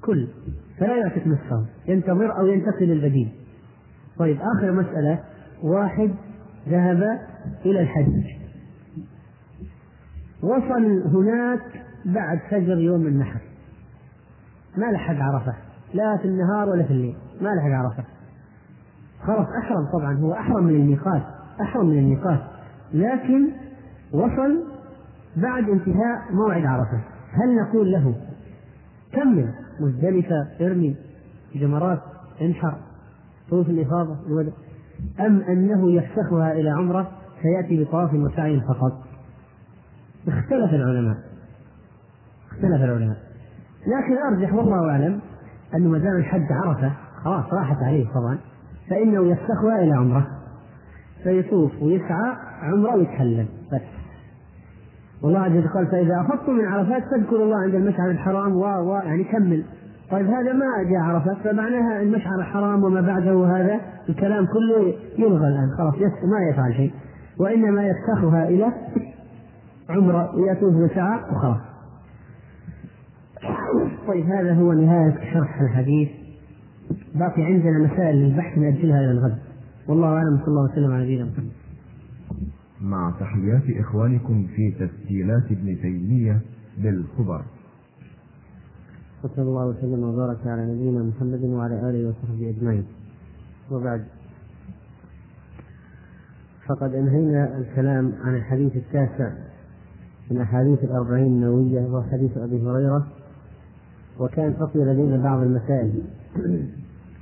[0.00, 0.28] كل.
[0.78, 1.66] فلا يعتق نصفه.
[1.88, 3.28] ينتظر أو ينتقل للبديل
[4.18, 5.18] طيب آخر مسألة.
[5.62, 6.10] واحد
[6.68, 7.18] ذهب
[7.64, 8.45] إلى الحج.
[10.42, 11.60] وصل هناك
[12.04, 13.40] بعد فجر يوم النحر.
[14.76, 15.54] ما لحق عرفة.
[15.94, 17.16] لا في النهار ولا في الليل.
[17.40, 18.04] ما لحق عرفة.
[19.26, 20.18] خلاص أحرم طبعا.
[20.18, 21.22] هو أحرم من الميقات.
[21.60, 22.40] أحرم من الميقات.
[22.94, 23.48] لكن
[24.12, 24.64] وصل
[25.36, 27.00] بعد انتهاء موعد عرفة.
[27.32, 28.14] هل نقول له
[29.12, 30.96] كمل مزدلفة ارمي
[31.54, 32.00] جمرات
[32.42, 32.74] انحر
[33.50, 34.52] طوف الإفاضة الودع
[35.20, 37.10] أم أنه يفسخها إلى عمرة
[37.42, 39.05] فيأتي بطواف وسعي فقط؟
[40.28, 41.16] اختلف العلماء.
[42.52, 43.16] اختلف العلماء.
[43.86, 45.20] لكن أرجح والله أعلم
[45.74, 46.92] أنه ما دام الحج عرفة
[47.24, 48.38] خلاص راحت عليه طبعا
[48.90, 50.26] فإنه يفسخها إلى عمرة.
[51.22, 53.80] فيطوف ويسعى عمرة ويتكلم بس.
[55.22, 58.94] والله عز وجل قال فإذا أفضتم من عرفات فاذكروا الله عند المشعر الحرام و و
[58.96, 59.64] يعني كمل.
[60.10, 65.70] طيب هذا ما جاء عرفات فمعناها المشعر الحرام وما بعده هذا الكلام كله يلغى الآن
[65.78, 66.92] خلاص ما يفعل شيء.
[67.38, 68.72] وإنما يفسخها إلى
[69.88, 71.60] عمرة ويأتوه بساعة وخلاص.
[74.08, 76.08] طيب هذا هو نهاية شرح الحديث.
[77.14, 79.38] باقي عندنا مسائل للبحث نأجلها إلى الغد.
[79.88, 81.50] والله أعلم صلى الله وسلم على نبينا محمد.
[82.80, 86.40] مع تحيات إخوانكم في تسجيلات ابن تيمية
[86.78, 87.42] بالخبر.
[89.22, 92.86] صلى الله وسلم وبارك على نبينا محمد وعلى آله وصحبه أجمعين.
[93.70, 94.04] وبعد
[96.68, 99.30] فقد أنهينا الكلام عن الحديث التاسع.
[100.30, 103.06] من أحاديث الأربعين النووية وهو حديث أبي هريرة
[104.20, 106.02] وكان بقي لدينا بعض المسائل.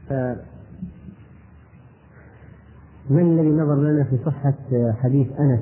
[0.08, 0.12] ف
[3.10, 4.54] من الذي نظر لنا في صحة
[4.92, 5.60] حديث أنس؟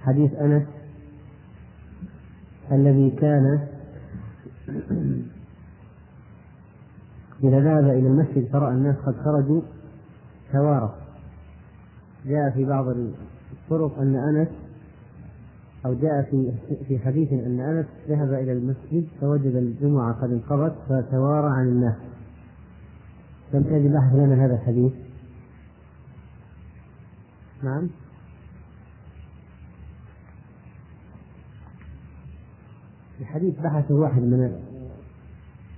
[0.00, 0.66] حديث أنس
[2.72, 3.68] الذي كان
[7.44, 9.60] إذا ذهب إلى المسجد فرأى الناس قد خرجوا
[10.52, 10.94] توارى
[12.26, 12.88] جاء في بعض
[13.52, 14.48] الطرق أن أنس
[15.86, 16.52] أو جاء في
[16.88, 21.96] في حديث أن أنس ذهب إلى المسجد فوجد الجمعة قد انقضت فتوارى عن الناس.
[23.52, 24.92] كم تجد بحث لنا هذا الحديث؟
[27.62, 27.88] نعم.
[33.20, 34.58] الحديث بحثه واحد من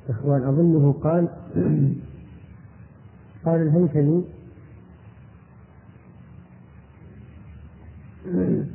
[0.09, 0.43] الإخوان.
[0.43, 1.29] أظنه قال
[3.45, 4.25] قال الهيثمي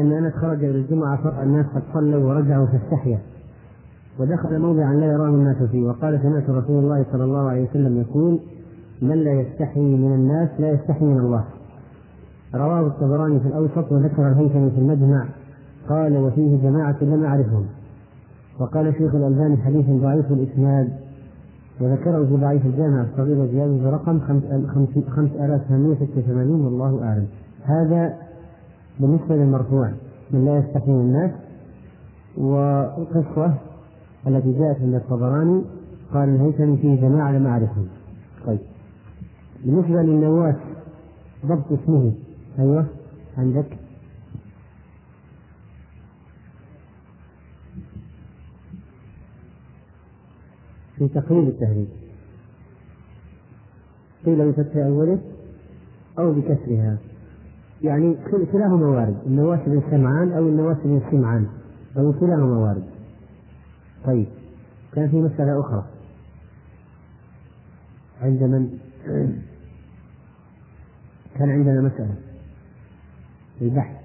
[0.00, 3.18] أن أنس خرج الجمعة فرأى الناس قد صلوا ورجعوا فاستحيا
[4.18, 5.88] ودخل موضعا لا يراه الناس فيه.
[5.88, 8.40] وقال سمعت رسول الله صلى الله عليه وسلم يقول
[9.02, 11.44] من لا يستحي من الناس لا يستحي من الله.
[12.54, 15.24] رواه الطبراني في الأوسط وذكر الهيثمي في المجمع.
[15.88, 17.66] قال وفيه جماعة لم أعرفهم.
[18.60, 20.88] وقال شيخ الألباني حديث ضعيف الإسناد.
[21.80, 27.26] وذكره في ضعيف الجامع الصغير وزياده برقم 5886 والله أعلم.
[27.64, 28.27] هذا
[29.00, 29.92] بالنسبة للمرفوع
[30.30, 31.30] من لا يستحي الناس
[32.36, 33.54] والقصة
[34.26, 35.62] التي جاءت عند الطبراني
[36.14, 37.88] قال الهيثمي فيه جماعة لم أعرفهم.
[38.46, 38.58] طيب.
[39.64, 40.56] بالنسبة للنواة
[41.46, 42.12] ضبط اسمه.
[42.58, 42.86] أيوه.
[43.38, 43.78] عندك.
[50.98, 51.88] في تقريب التهذيب
[54.26, 55.18] قيل بفتح أوله
[56.18, 56.98] أو بكسرها.
[57.82, 58.16] يعني
[58.52, 59.16] كلاهما وارد.
[59.26, 61.48] النواس بن سمعان أو النواس بن سمعان.
[61.96, 62.84] أو كلاهما وارد.
[64.04, 64.26] طيب.
[64.92, 65.84] كان في مسألة أخرى.
[68.22, 68.78] عند من؟
[71.38, 72.14] كان عندنا مسألة.
[73.62, 73.96] البحث.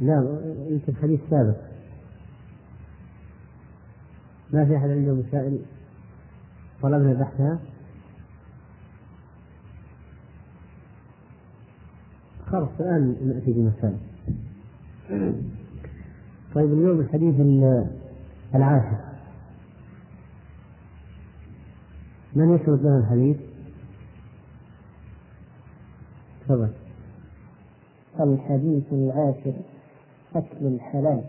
[0.00, 1.56] لا يمكن حديث سابق.
[4.52, 5.58] ما في أحد عنده مسائل؟
[6.82, 7.58] طلبنا بحثها.
[12.46, 13.96] خلاص الآن نأتي بمسائل
[16.54, 17.34] طيب اليوم الحديث
[18.54, 18.98] العاشر.
[22.34, 23.36] من يسرد لنا الحديث؟
[26.44, 26.68] تفضل.
[28.20, 29.52] الحديث العاشر
[30.36, 31.20] أكل الحلال.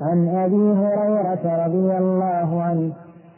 [0.00, 2.92] عن أبي هريرة رضي الله عنه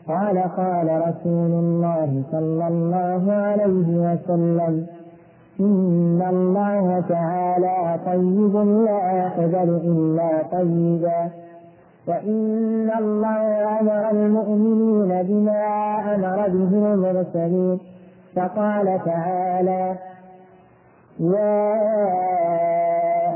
[0.06, 4.86] قال قال رسول الله صلى الله عليه وسلم
[5.60, 11.30] إن الله تعالى طيب لا يقبل إلا طيبا
[12.08, 15.62] وإن الله أمر المؤمنين بما
[16.14, 17.78] أمر به المرسلين
[18.36, 19.94] فقال تعالى
[21.20, 21.74] يا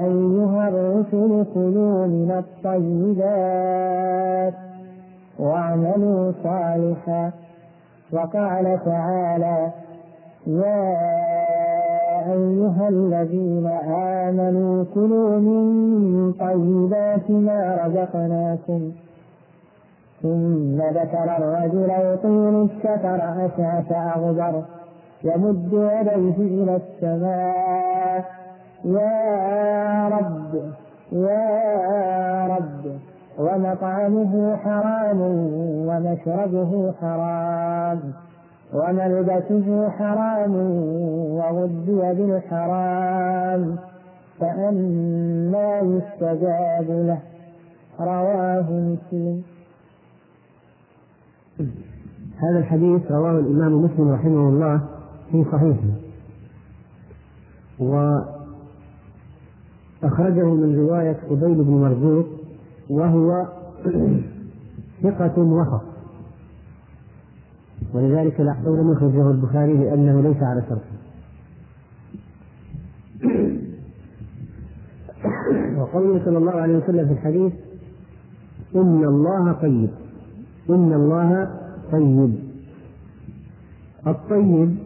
[0.05, 2.31] أيها الرسل كلوا من
[3.25, 4.55] الطيبات
[5.39, 7.31] واعملوا صالحا
[8.13, 9.71] وقال تعالى
[10.47, 11.38] يا
[12.33, 13.67] أيها الذين
[14.27, 18.93] آمنوا كلوا من طيبات ما رزقناكم.
[20.23, 24.63] ثم ذكر الرجل يطيل السفر أشعث أغبر
[25.25, 28.25] يمد يديه إلى السماء.
[28.85, 30.55] يا رب
[31.13, 32.85] يا رب
[33.39, 35.21] ومطعمه حرام
[35.89, 38.01] ومشربه حرام.
[38.75, 40.55] وملبسه حرام
[41.39, 43.77] وغذي بالحرام
[44.41, 47.21] فأنا يستجاب له.
[48.01, 49.43] رواه مسلم.
[52.39, 54.81] هذا الحديث رواه الإمام مسلم رحمه الله
[55.33, 55.95] في صحيحه.
[60.03, 62.27] وأخرجه من رواية قبيل بن مرزوق
[62.91, 63.47] وهو
[65.03, 65.88] ثقة وسط
[67.95, 70.99] ولذلك لم يخرجه البخاري لأنه ليس على شرطه
[75.79, 77.53] وقوله صلى الله عليه وسلم في الحديث
[78.77, 79.91] إن الله طيب.
[80.71, 81.51] إن الله
[81.93, 82.35] طيب.
[84.07, 84.77] الطيب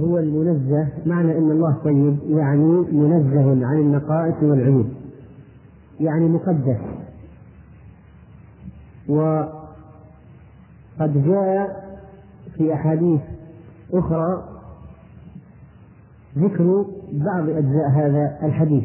[0.00, 4.86] هو المنزه معنى إن الله طيب يعني منزه عن النقائص والعيوب.
[6.00, 6.78] يعني مقدس.
[9.08, 9.50] وقد
[11.26, 11.89] جاء
[12.56, 13.20] في أحاديث
[13.92, 14.44] أخرى
[16.38, 18.84] ذكر بعض أجزاء هذا الحديث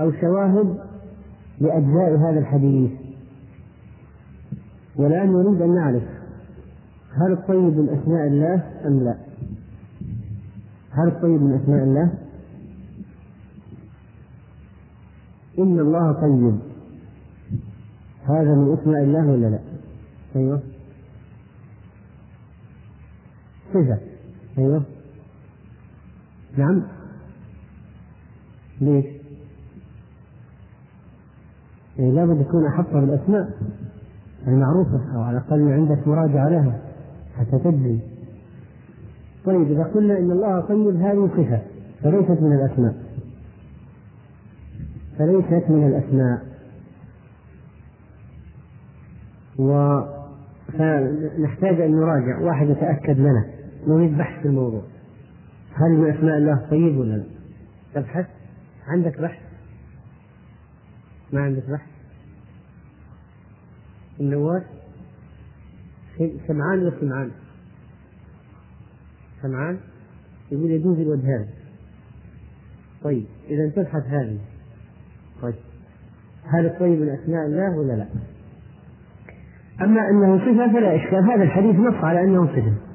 [0.00, 0.78] أو شواهد
[1.60, 2.90] لأجزاء هذا الحديث
[4.96, 6.02] والان نريد أن نعرف
[7.16, 9.16] هل الطيب من اسماء الله أم لا
[10.90, 12.12] هل الطيب من أسماء الله؟
[15.58, 16.58] إن الله طيب
[18.24, 19.58] هذا من أسماء الله ولا لا؟
[20.36, 20.62] أيوه
[23.74, 23.98] صفة
[24.58, 24.82] أيوه.
[26.56, 26.82] نعم.
[28.80, 29.04] ليش؟
[31.98, 33.50] يعني لابد يكون أحط بالأسماء.
[34.46, 36.80] المعروفة أو على الأقل عندك مراجعة لها
[37.38, 38.00] حتى تدري.
[39.44, 41.62] طيب إذا قلنا إن الله طيب هذه صفة
[42.02, 42.94] فليست من الأسماء.
[45.18, 46.54] فليست من الأسماء.
[49.58, 50.00] و
[50.72, 52.38] فنحتاج أن نراجع.
[52.38, 53.53] واحد يتأكد لنا.
[53.88, 54.82] نريد بحث في الموضوع
[55.74, 57.24] هل من أسماء الله طيب ولا لا؟
[57.94, 58.26] تبحث
[58.86, 59.38] عندك بحث؟
[61.32, 61.88] ما عندك بحث؟
[64.20, 64.62] النواس
[66.46, 67.30] سمعان ولا سمعان؟
[69.42, 69.78] سمعان
[70.52, 71.46] يقول يجوز الوجهان
[73.02, 74.38] طيب إذا تبحث هذه
[75.42, 75.54] طيب
[76.44, 78.06] هل الطيب من أسماء الله ولا لا؟
[79.80, 82.93] أما أنه صفة فلا إشكال هذا الحديث نص على أنه صفة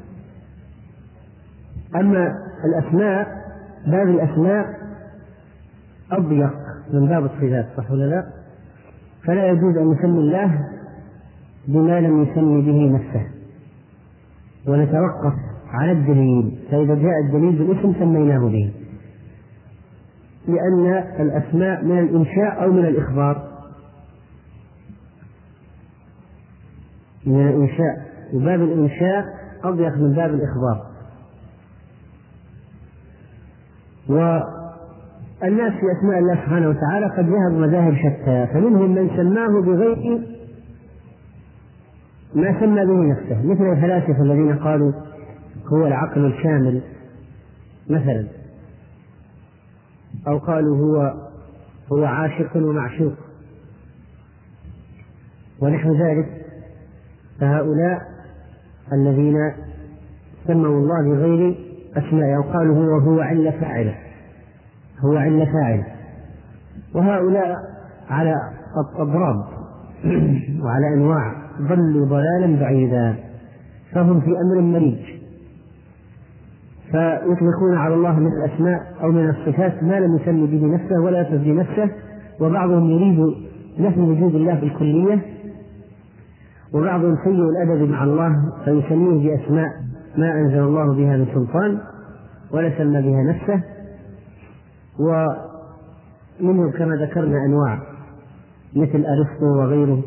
[1.96, 3.28] أما الأسماء
[3.88, 4.66] باب الأسماء
[6.12, 6.54] أضيق
[6.94, 8.24] من باب الصفات صح ولا لا؟
[9.24, 10.68] فلا يجوز أن نسمي الله
[11.68, 13.28] بما لم يسمي به نفسه.
[14.68, 15.34] ونتوقف
[15.70, 18.74] على الدليل فإذا جاء الدليل بالاسم سميناه به.
[20.48, 23.50] لأن الأسماء من الإنشاء أو من الإخبار.
[27.26, 28.10] من الإنشاء.
[28.34, 29.26] وباب الإنشاء
[29.64, 30.89] أضيق من باب الإخبار.
[34.10, 40.22] والناس في أسماء الله سبحانه وتعالى قد ذهبوا مذاهب شتى فمنهم من سماه بغير
[42.36, 44.92] ما سمى به نفسه مثل الفلاسفة الذين قالوا
[45.74, 46.82] هو العقل الكامل
[47.90, 48.28] مثلا
[50.28, 51.14] أو قالوا هو
[51.92, 53.14] هو عاشق ومعشوق.
[55.62, 56.46] ونحو ذلك
[57.40, 58.02] فهؤلاء
[58.94, 59.54] الذين
[60.48, 63.96] سموا الله بغير أسماء قالوا هو هو علة فاعلة.
[65.06, 65.86] هو علة فاعلة.
[66.94, 67.56] وهؤلاء
[68.10, 68.34] على
[69.00, 69.46] أضراب
[70.64, 73.16] وعلى أنواع ضلوا ضلالا بعيدا.
[73.94, 75.20] فهم في أمر مريج.
[76.92, 81.44] فيطلقون على الله من الأسماء أو من الصفات ما لم يسمي به نفسه ولا يصف
[81.44, 81.90] بنفسه
[82.40, 83.20] وبعضهم يريد
[83.80, 85.22] نفي وجود الله بالكلية
[86.74, 88.36] وبعضهم سيء الأدب مع الله
[88.66, 89.70] فيسميه بأسماء.
[90.18, 91.80] ما أنزل الله بها من سلطان
[92.52, 93.64] ولا سمى بها نفسه
[95.00, 97.80] ومنهم كما ذكرنا أنواع
[98.76, 100.02] مثل أرسطو وغيره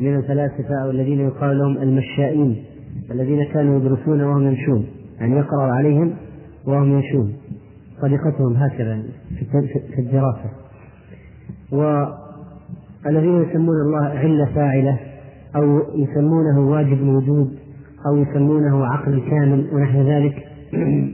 [0.00, 2.64] من الفلاسفة أو الذين يقال لهم المشائين
[3.10, 4.86] الذين كانوا يدرسون وهم يمشون
[5.20, 6.14] يعني يقرأ عليهم
[6.66, 7.36] وهم يمشون
[8.02, 9.02] طريقتهم هكذا
[9.94, 10.50] في الدراسة.
[11.72, 14.98] والذين يسمون الله علة فاعلة
[15.56, 17.58] أو يسمونه واجب الوجود
[18.06, 20.48] أو يسمونه عقل كامل ونحو ذلك.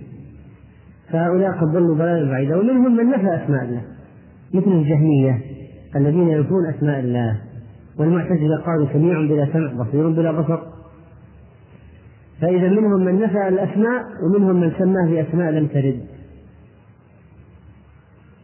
[1.12, 3.82] فهؤلاء قد ضلوا ضلالا بعيدا ومنهم من نفى أسماء الله
[4.54, 5.40] مثل الجهمية
[5.96, 7.40] الذين ينفون أسماء الله
[7.98, 10.58] والمعتزلة قالوا سميع بلا سمع بصير بلا بصر.
[12.40, 16.00] فإذا منهم من نفى الأسماء ومنهم من سماه بأسماء لم ترد.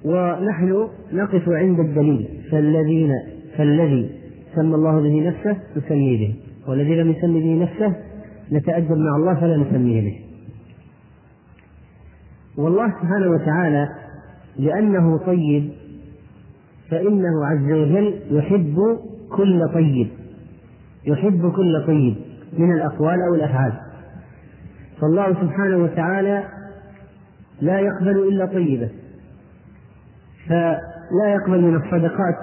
[0.04, 3.12] ونحن نقف عند الدليل فالذين
[3.56, 4.10] فالذي
[4.54, 6.34] سمى الله به نفسه نسميه به
[6.68, 7.96] والذي لم يسمي به نفسه
[8.52, 10.20] نتأدب مع الله فلا نسميه به.
[12.56, 13.88] والله سبحانه وتعالى
[14.58, 15.70] لأنه طيب
[16.90, 18.98] فإنه عز وجل يحب
[19.36, 20.08] كل طيب
[21.06, 22.16] يحب كل طيب
[22.58, 23.72] من الأقوال أو الأفعال.
[25.00, 26.44] فالله سبحانه وتعالى
[27.60, 28.88] لا يقبل إلا طيبة
[30.48, 32.36] فلا يقبل من الصدقات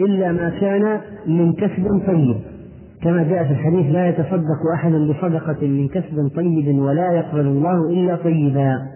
[0.00, 2.53] إلا ما كان من كسب طيب.
[3.02, 8.16] كما جاء في الحديث لا يتصدق أحد بصدقة من كسب طيب ولا يقبل الله إلا
[8.16, 8.86] طيبا.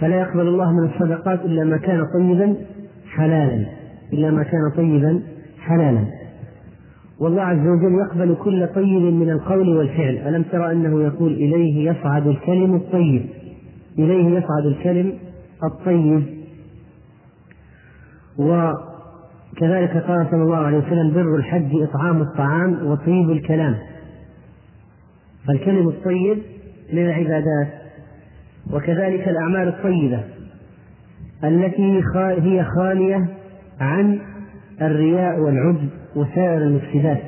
[0.00, 2.56] فلا يقبل الله من الصدقات إلا ما كان طيبا
[3.10, 3.66] حلالا.
[4.12, 5.20] إلا ما كان طيبا
[5.60, 6.04] حلالا.
[7.20, 10.18] والله عز وجل يقبل كل طيب من القول والفعل.
[10.28, 13.26] ألم ترى أنه يقول إليه يصعد الكلم الطيب؟
[13.98, 15.12] إليه يصعد الكلم
[15.64, 16.22] الطيب.
[18.38, 18.72] و
[19.58, 23.74] كذلك قال صلى الله عليه وسلم بر الحج إطعام الطعام وطيب الكلام.
[25.46, 26.38] فالكلم الطيب
[26.92, 27.68] من العبادات
[28.72, 30.20] وكذلك الأعمال الطيبة
[31.44, 33.26] التي هي خالية
[33.80, 34.18] عن
[34.82, 37.22] الرياء والعجب وسائر المفسدات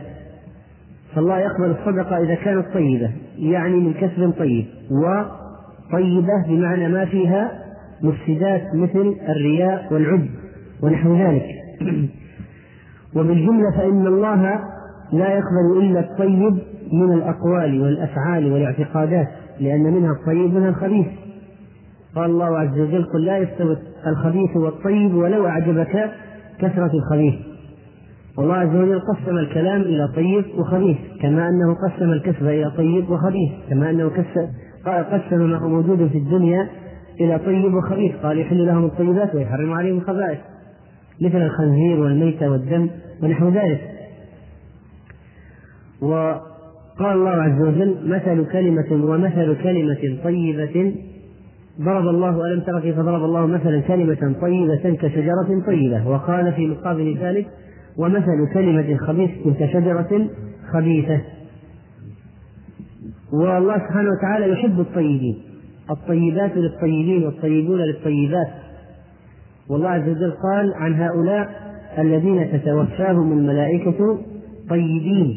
[1.15, 7.51] فالله يقبل الصدقة إذا كانت طيبة يعني من كسب طيب وطيبة بمعنى ما فيها
[8.03, 10.31] مفسدات مثل الرياء والعجب
[10.83, 11.47] ونحو ذلك.
[13.17, 14.61] وبالجملة فإن الله
[15.13, 16.59] لا يقبل إلا الطيب
[16.93, 19.29] من الأقوال والأفعال والاعتقادات
[19.61, 21.07] لأن منها الطيب ومنها الخبيث.
[22.15, 23.77] قال الله عز وجل قل لا يستوي
[24.07, 26.11] الخبيث والطيب ولو أعجبك
[26.59, 27.35] كثرة الخبيث.
[28.39, 33.51] والله عز وجل قسم الكلام إلى طيب وخبيث كما أنه قسم الكسب إلى طيب وخبيث
[33.71, 34.09] كما أنه
[34.87, 36.69] قسم ما هو موجود في الدنيا
[37.21, 38.13] إلى طيب وخبيث.
[38.23, 40.39] قال يحل لهم الطيبات ويحرم عليهم الخبائث.
[41.21, 42.91] مثل الخنزير والميتة والدم
[43.23, 43.81] ونحو ذلك.
[46.03, 50.95] وقال الله عز وجل مثل كلمة ومثل كلمة طيبة
[51.81, 57.17] ضرب الله ألم تر كيف ضرب الله مثلا كلمة طيبة كشجرة طيبة؟ وقال في مقابل
[57.21, 57.47] ذلك
[57.97, 60.29] ومثل كلمة خبيثة كشجرة
[60.73, 61.21] خبيثة.
[63.33, 65.39] والله سبحانه وتعالى يحب الطيبين
[65.91, 68.49] الطيبات للطيبين والطيبون للطيبات.
[69.71, 74.19] والله عز وجل قال عن هؤلاء الذين تتوفاهم الملائكة
[74.71, 75.37] طيبين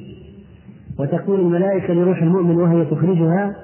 [1.00, 3.56] وتقول الملائكة لروح المؤمن وهي تخرجها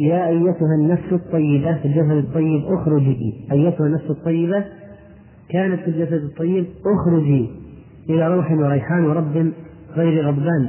[0.00, 3.34] يا أيتها النفس الطيبة في الجسد الطيب أخرجي.
[3.52, 4.64] أيتها النفس الطيبة
[5.48, 7.50] كانت في الجسد الطيب أخرجي
[8.10, 9.52] إلى روح وريحان ورب
[9.96, 10.68] غير غضبان.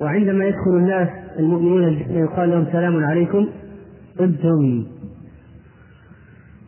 [0.00, 3.46] وعندما يدخل الناس المؤمنون يقال لهم سلام عليكم
[4.18, 4.84] طبتم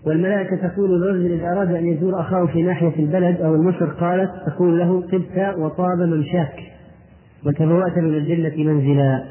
[0.06, 4.78] والملائكة تقول للرجل إذا أراد أن يزور أخاه في ناحية البلد أو المصر قالت تقول
[4.78, 6.60] له طبت وطاب ممشاك
[7.46, 9.24] وتبوأت من الجنة منزلا.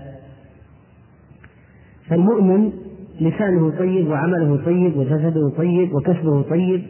[2.09, 2.71] فالمؤمن
[3.21, 6.81] لسانه طيب وعمله طيب وجسده طيب وكسبه طيب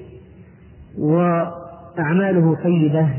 [0.98, 3.10] وأعماله طيبة.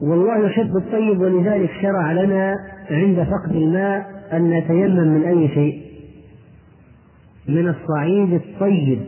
[0.00, 2.54] والله يحب الطيب ولذلك شرع لنا
[2.90, 5.91] عند فقد الماء أن نتيمم من أي شيء.
[7.48, 9.06] من الصعيد الطيب.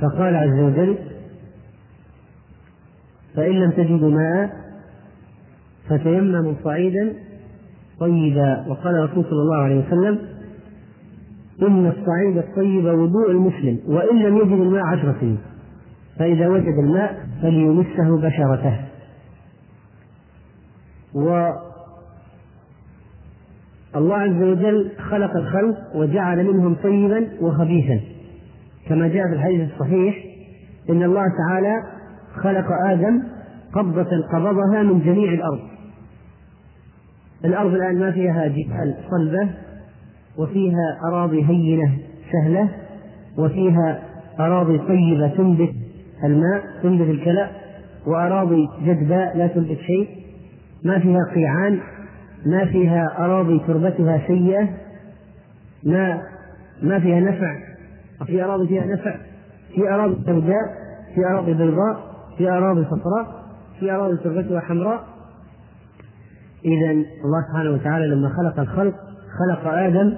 [0.00, 0.98] فقال عز وجل
[3.34, 4.50] فإن لم تجدوا ماء
[5.88, 7.12] فتيمموا صعيدا
[8.00, 8.64] طيبا.
[8.68, 10.18] وقال الرسول صلى الله عليه وسلم
[11.62, 15.38] إن الصعيد الطيب وضوء المسلم وإن لم يجد الماء عشر سنين
[16.18, 18.80] فإذا وجد الماء فليمسه بشرته.
[21.14, 21.50] و
[23.96, 28.00] الله عز وجل خلق الخلق وجعل منهم طيبا وخبيثا.
[28.88, 30.24] كما جاء في الحديث الصحيح
[30.90, 31.82] إن الله تعالى
[32.42, 33.22] خلق آدم
[33.72, 35.60] قبضة قبضها من جميع الأرض.
[37.44, 39.48] الأرض الآن ما فيها جبال صلبة
[40.38, 41.92] وفيها أراضي هينة
[42.32, 42.68] سهلة
[43.38, 44.02] وفيها
[44.40, 45.74] أراضي طيبة تنبت
[46.24, 47.50] الماء تنبت الكلى
[48.06, 50.08] وأراضي جدباء لا تنبت شيء.
[50.84, 51.80] ما فيها قيعان
[52.46, 54.68] ما فيها أراضي تربتها سيئة
[55.84, 56.22] ما
[56.82, 57.56] ما فيها نفع.
[58.26, 59.16] في أراضي فيها نفع
[59.74, 61.96] في أراضي سوداء في أراضي بيضاء
[62.38, 63.44] في أراضي صفراء
[63.80, 65.04] في أراضي تربتها حمراء.
[66.64, 68.94] إذا الله سبحانه وتعالى لما خلق الخلق
[69.38, 70.14] خلق آدم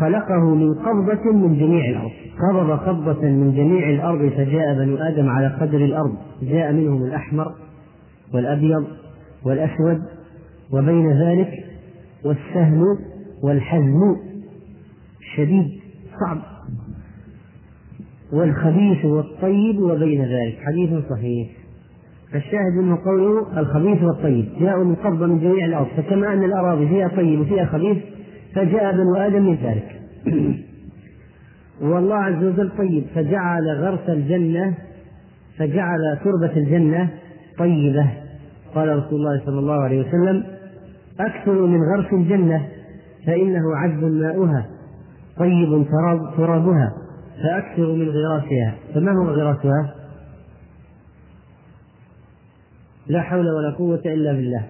[0.00, 2.10] خلقه من قبضة من جميع الأرض.
[2.50, 6.16] قبض قبضة من جميع الأرض فجاء بنو آدم على قدر الأرض.
[6.42, 7.54] جاء منهم الأحمر
[8.34, 8.84] والأبيض
[9.44, 10.02] والأسود.
[10.72, 11.64] وبين ذلك
[12.24, 12.84] والسهل
[13.42, 14.16] والحزم
[15.36, 15.80] شديد
[16.20, 16.38] صعب.
[18.32, 21.48] والخبيث والطيب وبين ذلك حديث صحيح.
[22.32, 27.08] فالشاهد منه قوله الخبيث والطيب جاءوا من قبضة من جميع الأرض فكما أن الأراضي فيها
[27.08, 27.96] طيب وفيها خبيث
[28.54, 30.00] فجاء بنو آدم من ذلك.
[31.80, 34.74] والله عز وجل طيب فجعل غرس الجنة
[35.58, 37.10] فجعل تربة الجنة
[37.58, 38.10] طيبة.
[38.74, 40.44] قال رسول الله صلى الله عليه وسلم
[41.20, 42.68] أكثر من غرس الجنة
[43.26, 44.66] فإنه عذب ماؤها
[45.38, 45.86] طيب
[46.36, 46.92] ترابها
[47.42, 48.74] فأكثر من غراسها.
[48.94, 49.94] فما هو غراسها؟
[53.06, 54.64] لا حول ولا قوة إلا بالله.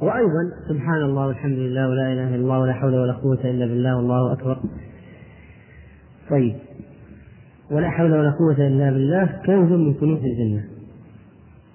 [0.00, 3.96] وأيضا سبحان الله والحمد لله ولا إله إلا الله ولا حول ولا قوة إلا بالله
[3.96, 4.58] والله أكبر.
[6.30, 6.56] طيب.
[7.70, 10.73] ولا حول ولا قوة إلا بالله كنز من كنوز الجنة.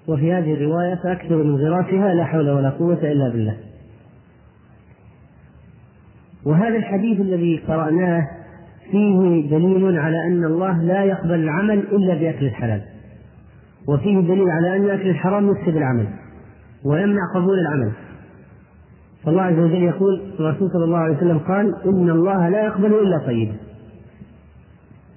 [0.08, 3.56] وفي هذه الرواية فأكثر من غراسها لا حول ولا قوة إلا بالله.
[6.44, 8.28] وهذا الحديث الذي قرأناه
[8.90, 12.82] فيه دليل على أن الله لا يقبل العمل إلا بأكل الحلال.
[13.88, 16.06] وفيه دليل على أن أكل الحرام يفسد العمل
[16.84, 17.92] ويمنع قبول العمل.
[19.24, 23.26] فالله عز وجل يقول الرسول صلى الله عليه وسلم قال إن الله لا يقبل إلا
[23.26, 23.56] طيبا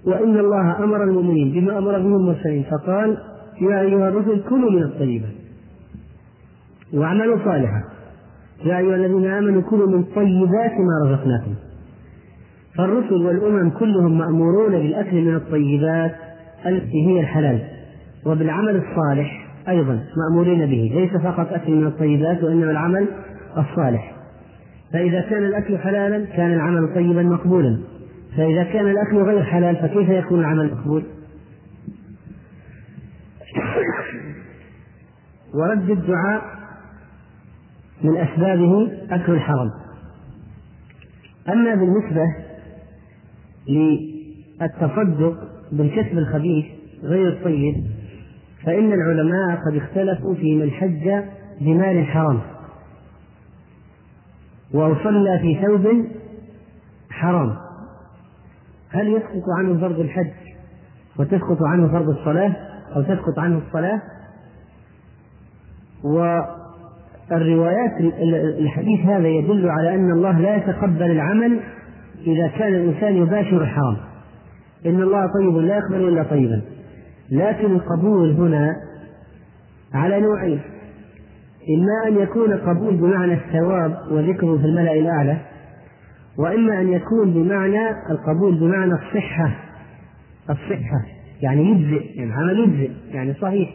[0.06, 3.18] وإن الله أمر المؤمنين بما أمر به المرسلين فقال
[3.72, 5.30] يا أيها الرسل كلوا من الطيبات
[6.94, 7.84] واعملوا صالحا.
[8.66, 11.54] يا أيها الذين آمنوا كلوا من طيبات ما رزقناكم.
[12.78, 16.16] فالرسل والأمم كلهم مأمورون بالأكل من الطيبات
[16.66, 17.62] التي هي الحلال
[18.26, 20.92] وبالعمل الصالح أيضا مأمورين به.
[20.96, 23.08] ليس فقط أكل من الطيبات وإنما العمل
[23.58, 24.14] الصالح.
[24.94, 27.78] فإذا كان الأكل حلالا كان العمل طيبا مقبولا.
[28.38, 31.04] فإذا كان الأكل غير حلال فكيف يكون العمل مقبول؟
[35.54, 36.42] ورد الدعاء
[38.02, 39.72] من أسبابه أكل الحرم.
[41.50, 42.36] أما بالنسبة
[43.70, 45.38] للتصدق
[45.72, 46.66] بالكسب الخبيث
[47.04, 47.84] غير الطيب
[48.66, 51.24] فإن العلماء قد اختلفوا في من حج
[51.62, 52.42] بمال حرام.
[54.76, 56.06] أو صلى في ثوب
[57.10, 57.56] حرام.
[58.90, 60.32] هل يسقط عنه فرض الحج
[61.20, 64.02] وتسقط عنه فرض الصلاة؟ أو تسقط عنه الصلاة.
[66.04, 67.92] والروايات
[68.60, 71.60] الحديث هذا يدل على أن الله لا يتقبل العمل
[72.28, 73.98] إذا كان الإنسان يباشر الحرام.
[74.86, 76.62] إن الله طيب لا يقبل إلا طيبا.
[77.32, 78.76] لكن القبول هنا
[79.94, 80.62] على نوعين.
[81.78, 85.38] إما أن يكون قبول بمعنى الثواب وذكره في الملأ الأعلى
[86.38, 89.52] وإما أن يكون بمعنى القبول بمعنى الصحة.
[90.50, 91.23] الصحة.
[91.44, 93.70] يعني يجزئ يعني عمل يجزئ يعني صحيح.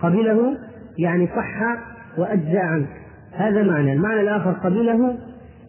[0.00, 0.58] قبله
[0.98, 1.78] يعني صح
[2.18, 2.88] وأجزى عنك
[3.32, 3.92] هذا معنى.
[3.92, 5.18] المعنى الآخر قبله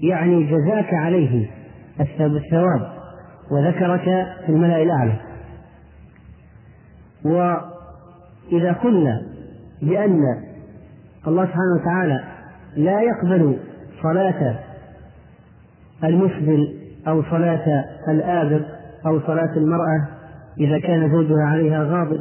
[0.02, 1.50] يعني جزاك عليه
[2.00, 2.92] الثواب
[3.52, 4.04] وذكرك
[4.46, 5.16] في الملأ الأعلى.
[7.26, 9.22] وإذا قلنا
[9.82, 10.22] بأن
[11.28, 12.24] الله سبحانه وتعالى
[12.78, 13.58] لا يقبل
[14.04, 14.60] صلاة
[16.04, 16.74] المسبل
[17.08, 18.66] أو صلاة الآبر
[19.06, 20.08] أو صلاة المرأة
[20.60, 22.20] إذا كان زوجها عليها غاضب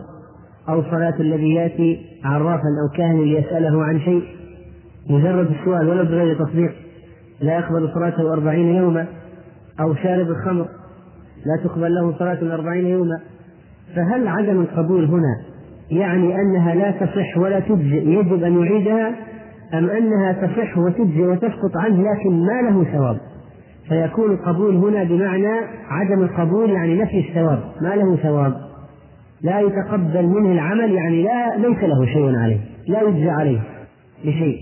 [0.69, 4.23] أو صلاة الذي يأتي عرافا أو كاهنا ليسأله عن شيء
[5.11, 6.73] مجرد السؤال ولو بغير تصديق
[7.41, 9.07] لا يقبل صلاته أربعين يوما
[9.81, 10.67] أو شارب الخمر
[11.47, 13.21] لا تقبل له صلاة أربعين يوما.
[13.97, 15.41] فهل عدم القبول هنا
[15.91, 19.15] يعني أنها لا تصح ولا تجزئ يجب أن يعيدها
[19.75, 23.21] أم أنها تصح وتجزئ وتسقط عنه لكن ما له ثواب؟
[23.91, 28.55] فيكون القبول هنا بمعنى عدم القبول يعني نفي الثواب ما له ثواب.
[29.43, 32.59] لا يتقبل منه العمل يعني لا ليس له شيء عليه
[32.89, 33.61] لا يجزى عليه
[34.25, 34.59] بشيء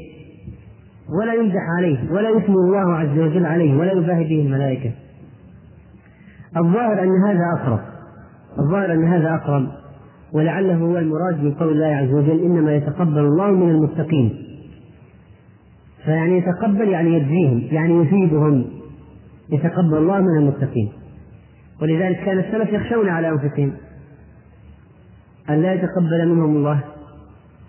[1.20, 4.90] ولا يمدح عليه ولا يثني الله عز وجل عليه ولا يباهي به الملائكة.
[6.56, 7.80] الظاهر أن هذا أقرب
[8.59, 9.66] الظاهر أن هذا أقرب
[10.32, 14.34] ولعله هو المراد من قول الله عز وجل إنما يتقبل الله من المتقين.
[16.05, 18.77] فيعني يتقبل يعني يجزيهم يعني يفيدهم
[19.52, 20.92] يتقبل الله من المتقين.
[21.82, 23.72] ولذلك كان السلف يخشون على أنفسهم
[25.50, 26.84] أن لا يتقبل منهم الله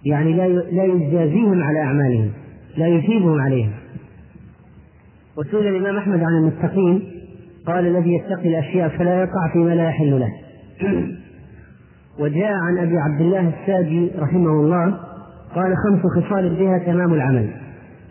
[0.06, 2.31] يعني لا لا يجازيهم على أعمالهم
[2.77, 3.73] لا يثيبهم عليها
[5.38, 7.03] وسئل الإمام أحمد عن المتقين
[7.68, 10.31] قال الذي يتقي الأشياء فلا يقع فيما لا يحل له.
[12.19, 14.97] وجاء عن أبي عبد الله الساجي رحمه الله
[15.56, 17.49] قال خمس خصال بها تمام العمل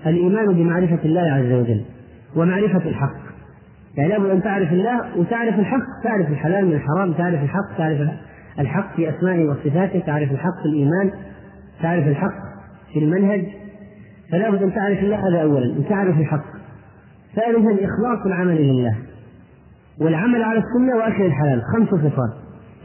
[0.06, 1.84] الإيمان بمعرفة الله عز وجل
[2.36, 3.27] ومعرفة الحق.
[3.98, 8.00] يعني لابد أن تعرف الله وتعرف الحق تعرف الحلال من الحرام تعرف الحق تعرف
[8.58, 11.10] الحق في أسمائه وصفاته تعرف الحق في الإيمان
[11.82, 12.48] تعرف الحق
[12.92, 13.44] في المنهج.
[14.32, 16.44] فلا بد أن تعرف الله هذا أولا أن تعرف الحق.
[17.36, 18.96] ثالثا إخلاص العمل لله.
[20.00, 22.30] والعمل على السنة وأكل الحلال خمس صفات.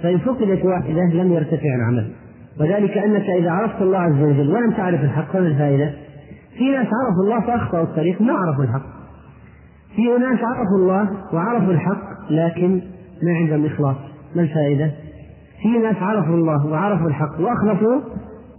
[0.03, 2.11] فإن فقدت واحدة لم يرتفع العمل.
[2.59, 5.93] وذلك أنك إذا عرفت الله عز وجل ولم تعرف الحق فما الفائدة؟
[6.57, 9.02] في ناس عرفوا الله فأخطأوا الطريق ما عرفوا الحق.
[9.95, 12.81] في ناس عرفوا الله وعرفوا الحق لكن
[13.23, 13.95] ما عندهم إخلاص.
[14.35, 14.91] ما الفائدة؟
[15.61, 18.01] في ناس عرفوا الله وعرفوا الحق وأخلصوا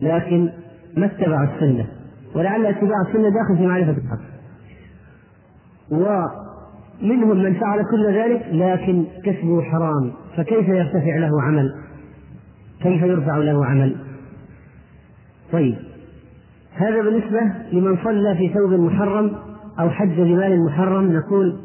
[0.03, 0.49] لكن
[0.97, 1.87] ما اتبعوا السنة.
[2.35, 4.25] ولعل اتباع السنة داخل في معرفة الحق.
[5.91, 10.13] ومنهم من فعل كل ذلك لكن كسبه حرام.
[10.37, 11.75] فكيف يرتفع له عمل؟
[12.83, 13.97] كيف يرفع له عمل؟
[15.53, 15.77] طيب.
[16.75, 17.41] هذا بالنسبة
[17.73, 19.37] لمن صلى في ثوب محرم
[19.81, 21.57] أو حج بمال محرم نقول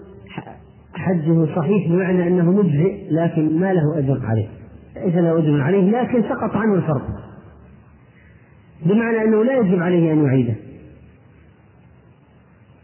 [0.94, 4.48] حجه صحيح بمعنى أنه مجزئ لكن ما له أجر عليه.
[4.96, 7.02] ليس له أجر عليه لكن سقط عنه الفرض
[8.86, 10.56] بمعنى أنه لا يجب عليه أن يعيده.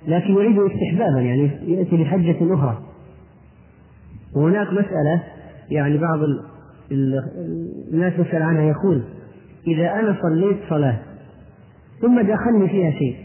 [0.08, 2.78] لكن يعيده استحبابا يعني يأتي بحجة أخرى.
[4.36, 5.24] وهناك مسألة
[5.70, 6.20] يعني بعض
[6.92, 9.04] الناس يسأل عنها يقول
[9.68, 10.98] إذا أنا صليت صلاة
[12.02, 13.16] ثم دخلني فيها شيء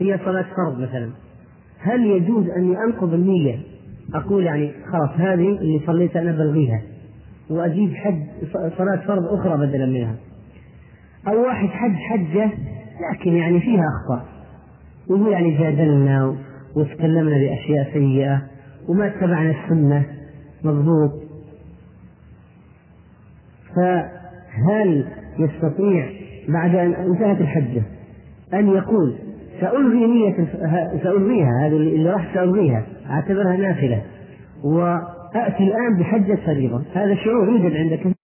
[0.00, 1.10] هي صلاة فرض مثلا.
[1.80, 3.58] هل يجوز أني أنقض النية؟
[4.14, 6.82] أقول يعني خلاص هذه اللي صليت أنا بلغيها
[7.50, 8.22] وأجيب حج
[8.52, 10.16] صلاة فرض أخرى بدلا منها.
[11.28, 12.50] أو واحد حج حجة
[13.12, 14.28] لكن يعني فيها أخطاء
[15.10, 16.36] وهو يعني جادلنا
[16.76, 18.42] وتكلمنا بأشياء سيئة
[18.88, 20.04] وما اتبعنا السنة.
[20.64, 21.10] مضبوط.
[23.76, 25.04] فهل
[25.38, 26.10] يستطيع
[26.48, 27.82] بعد أن انتهت الحجة
[28.54, 29.14] أن يقول
[29.60, 30.46] سألغي نية
[31.02, 34.02] سألغيها هذه اللي راح سألغيها أعتبرها نافلة.
[34.64, 36.82] وأتي الآن بحجة فريضة.
[36.94, 38.17] هذا شعور يوجد عندك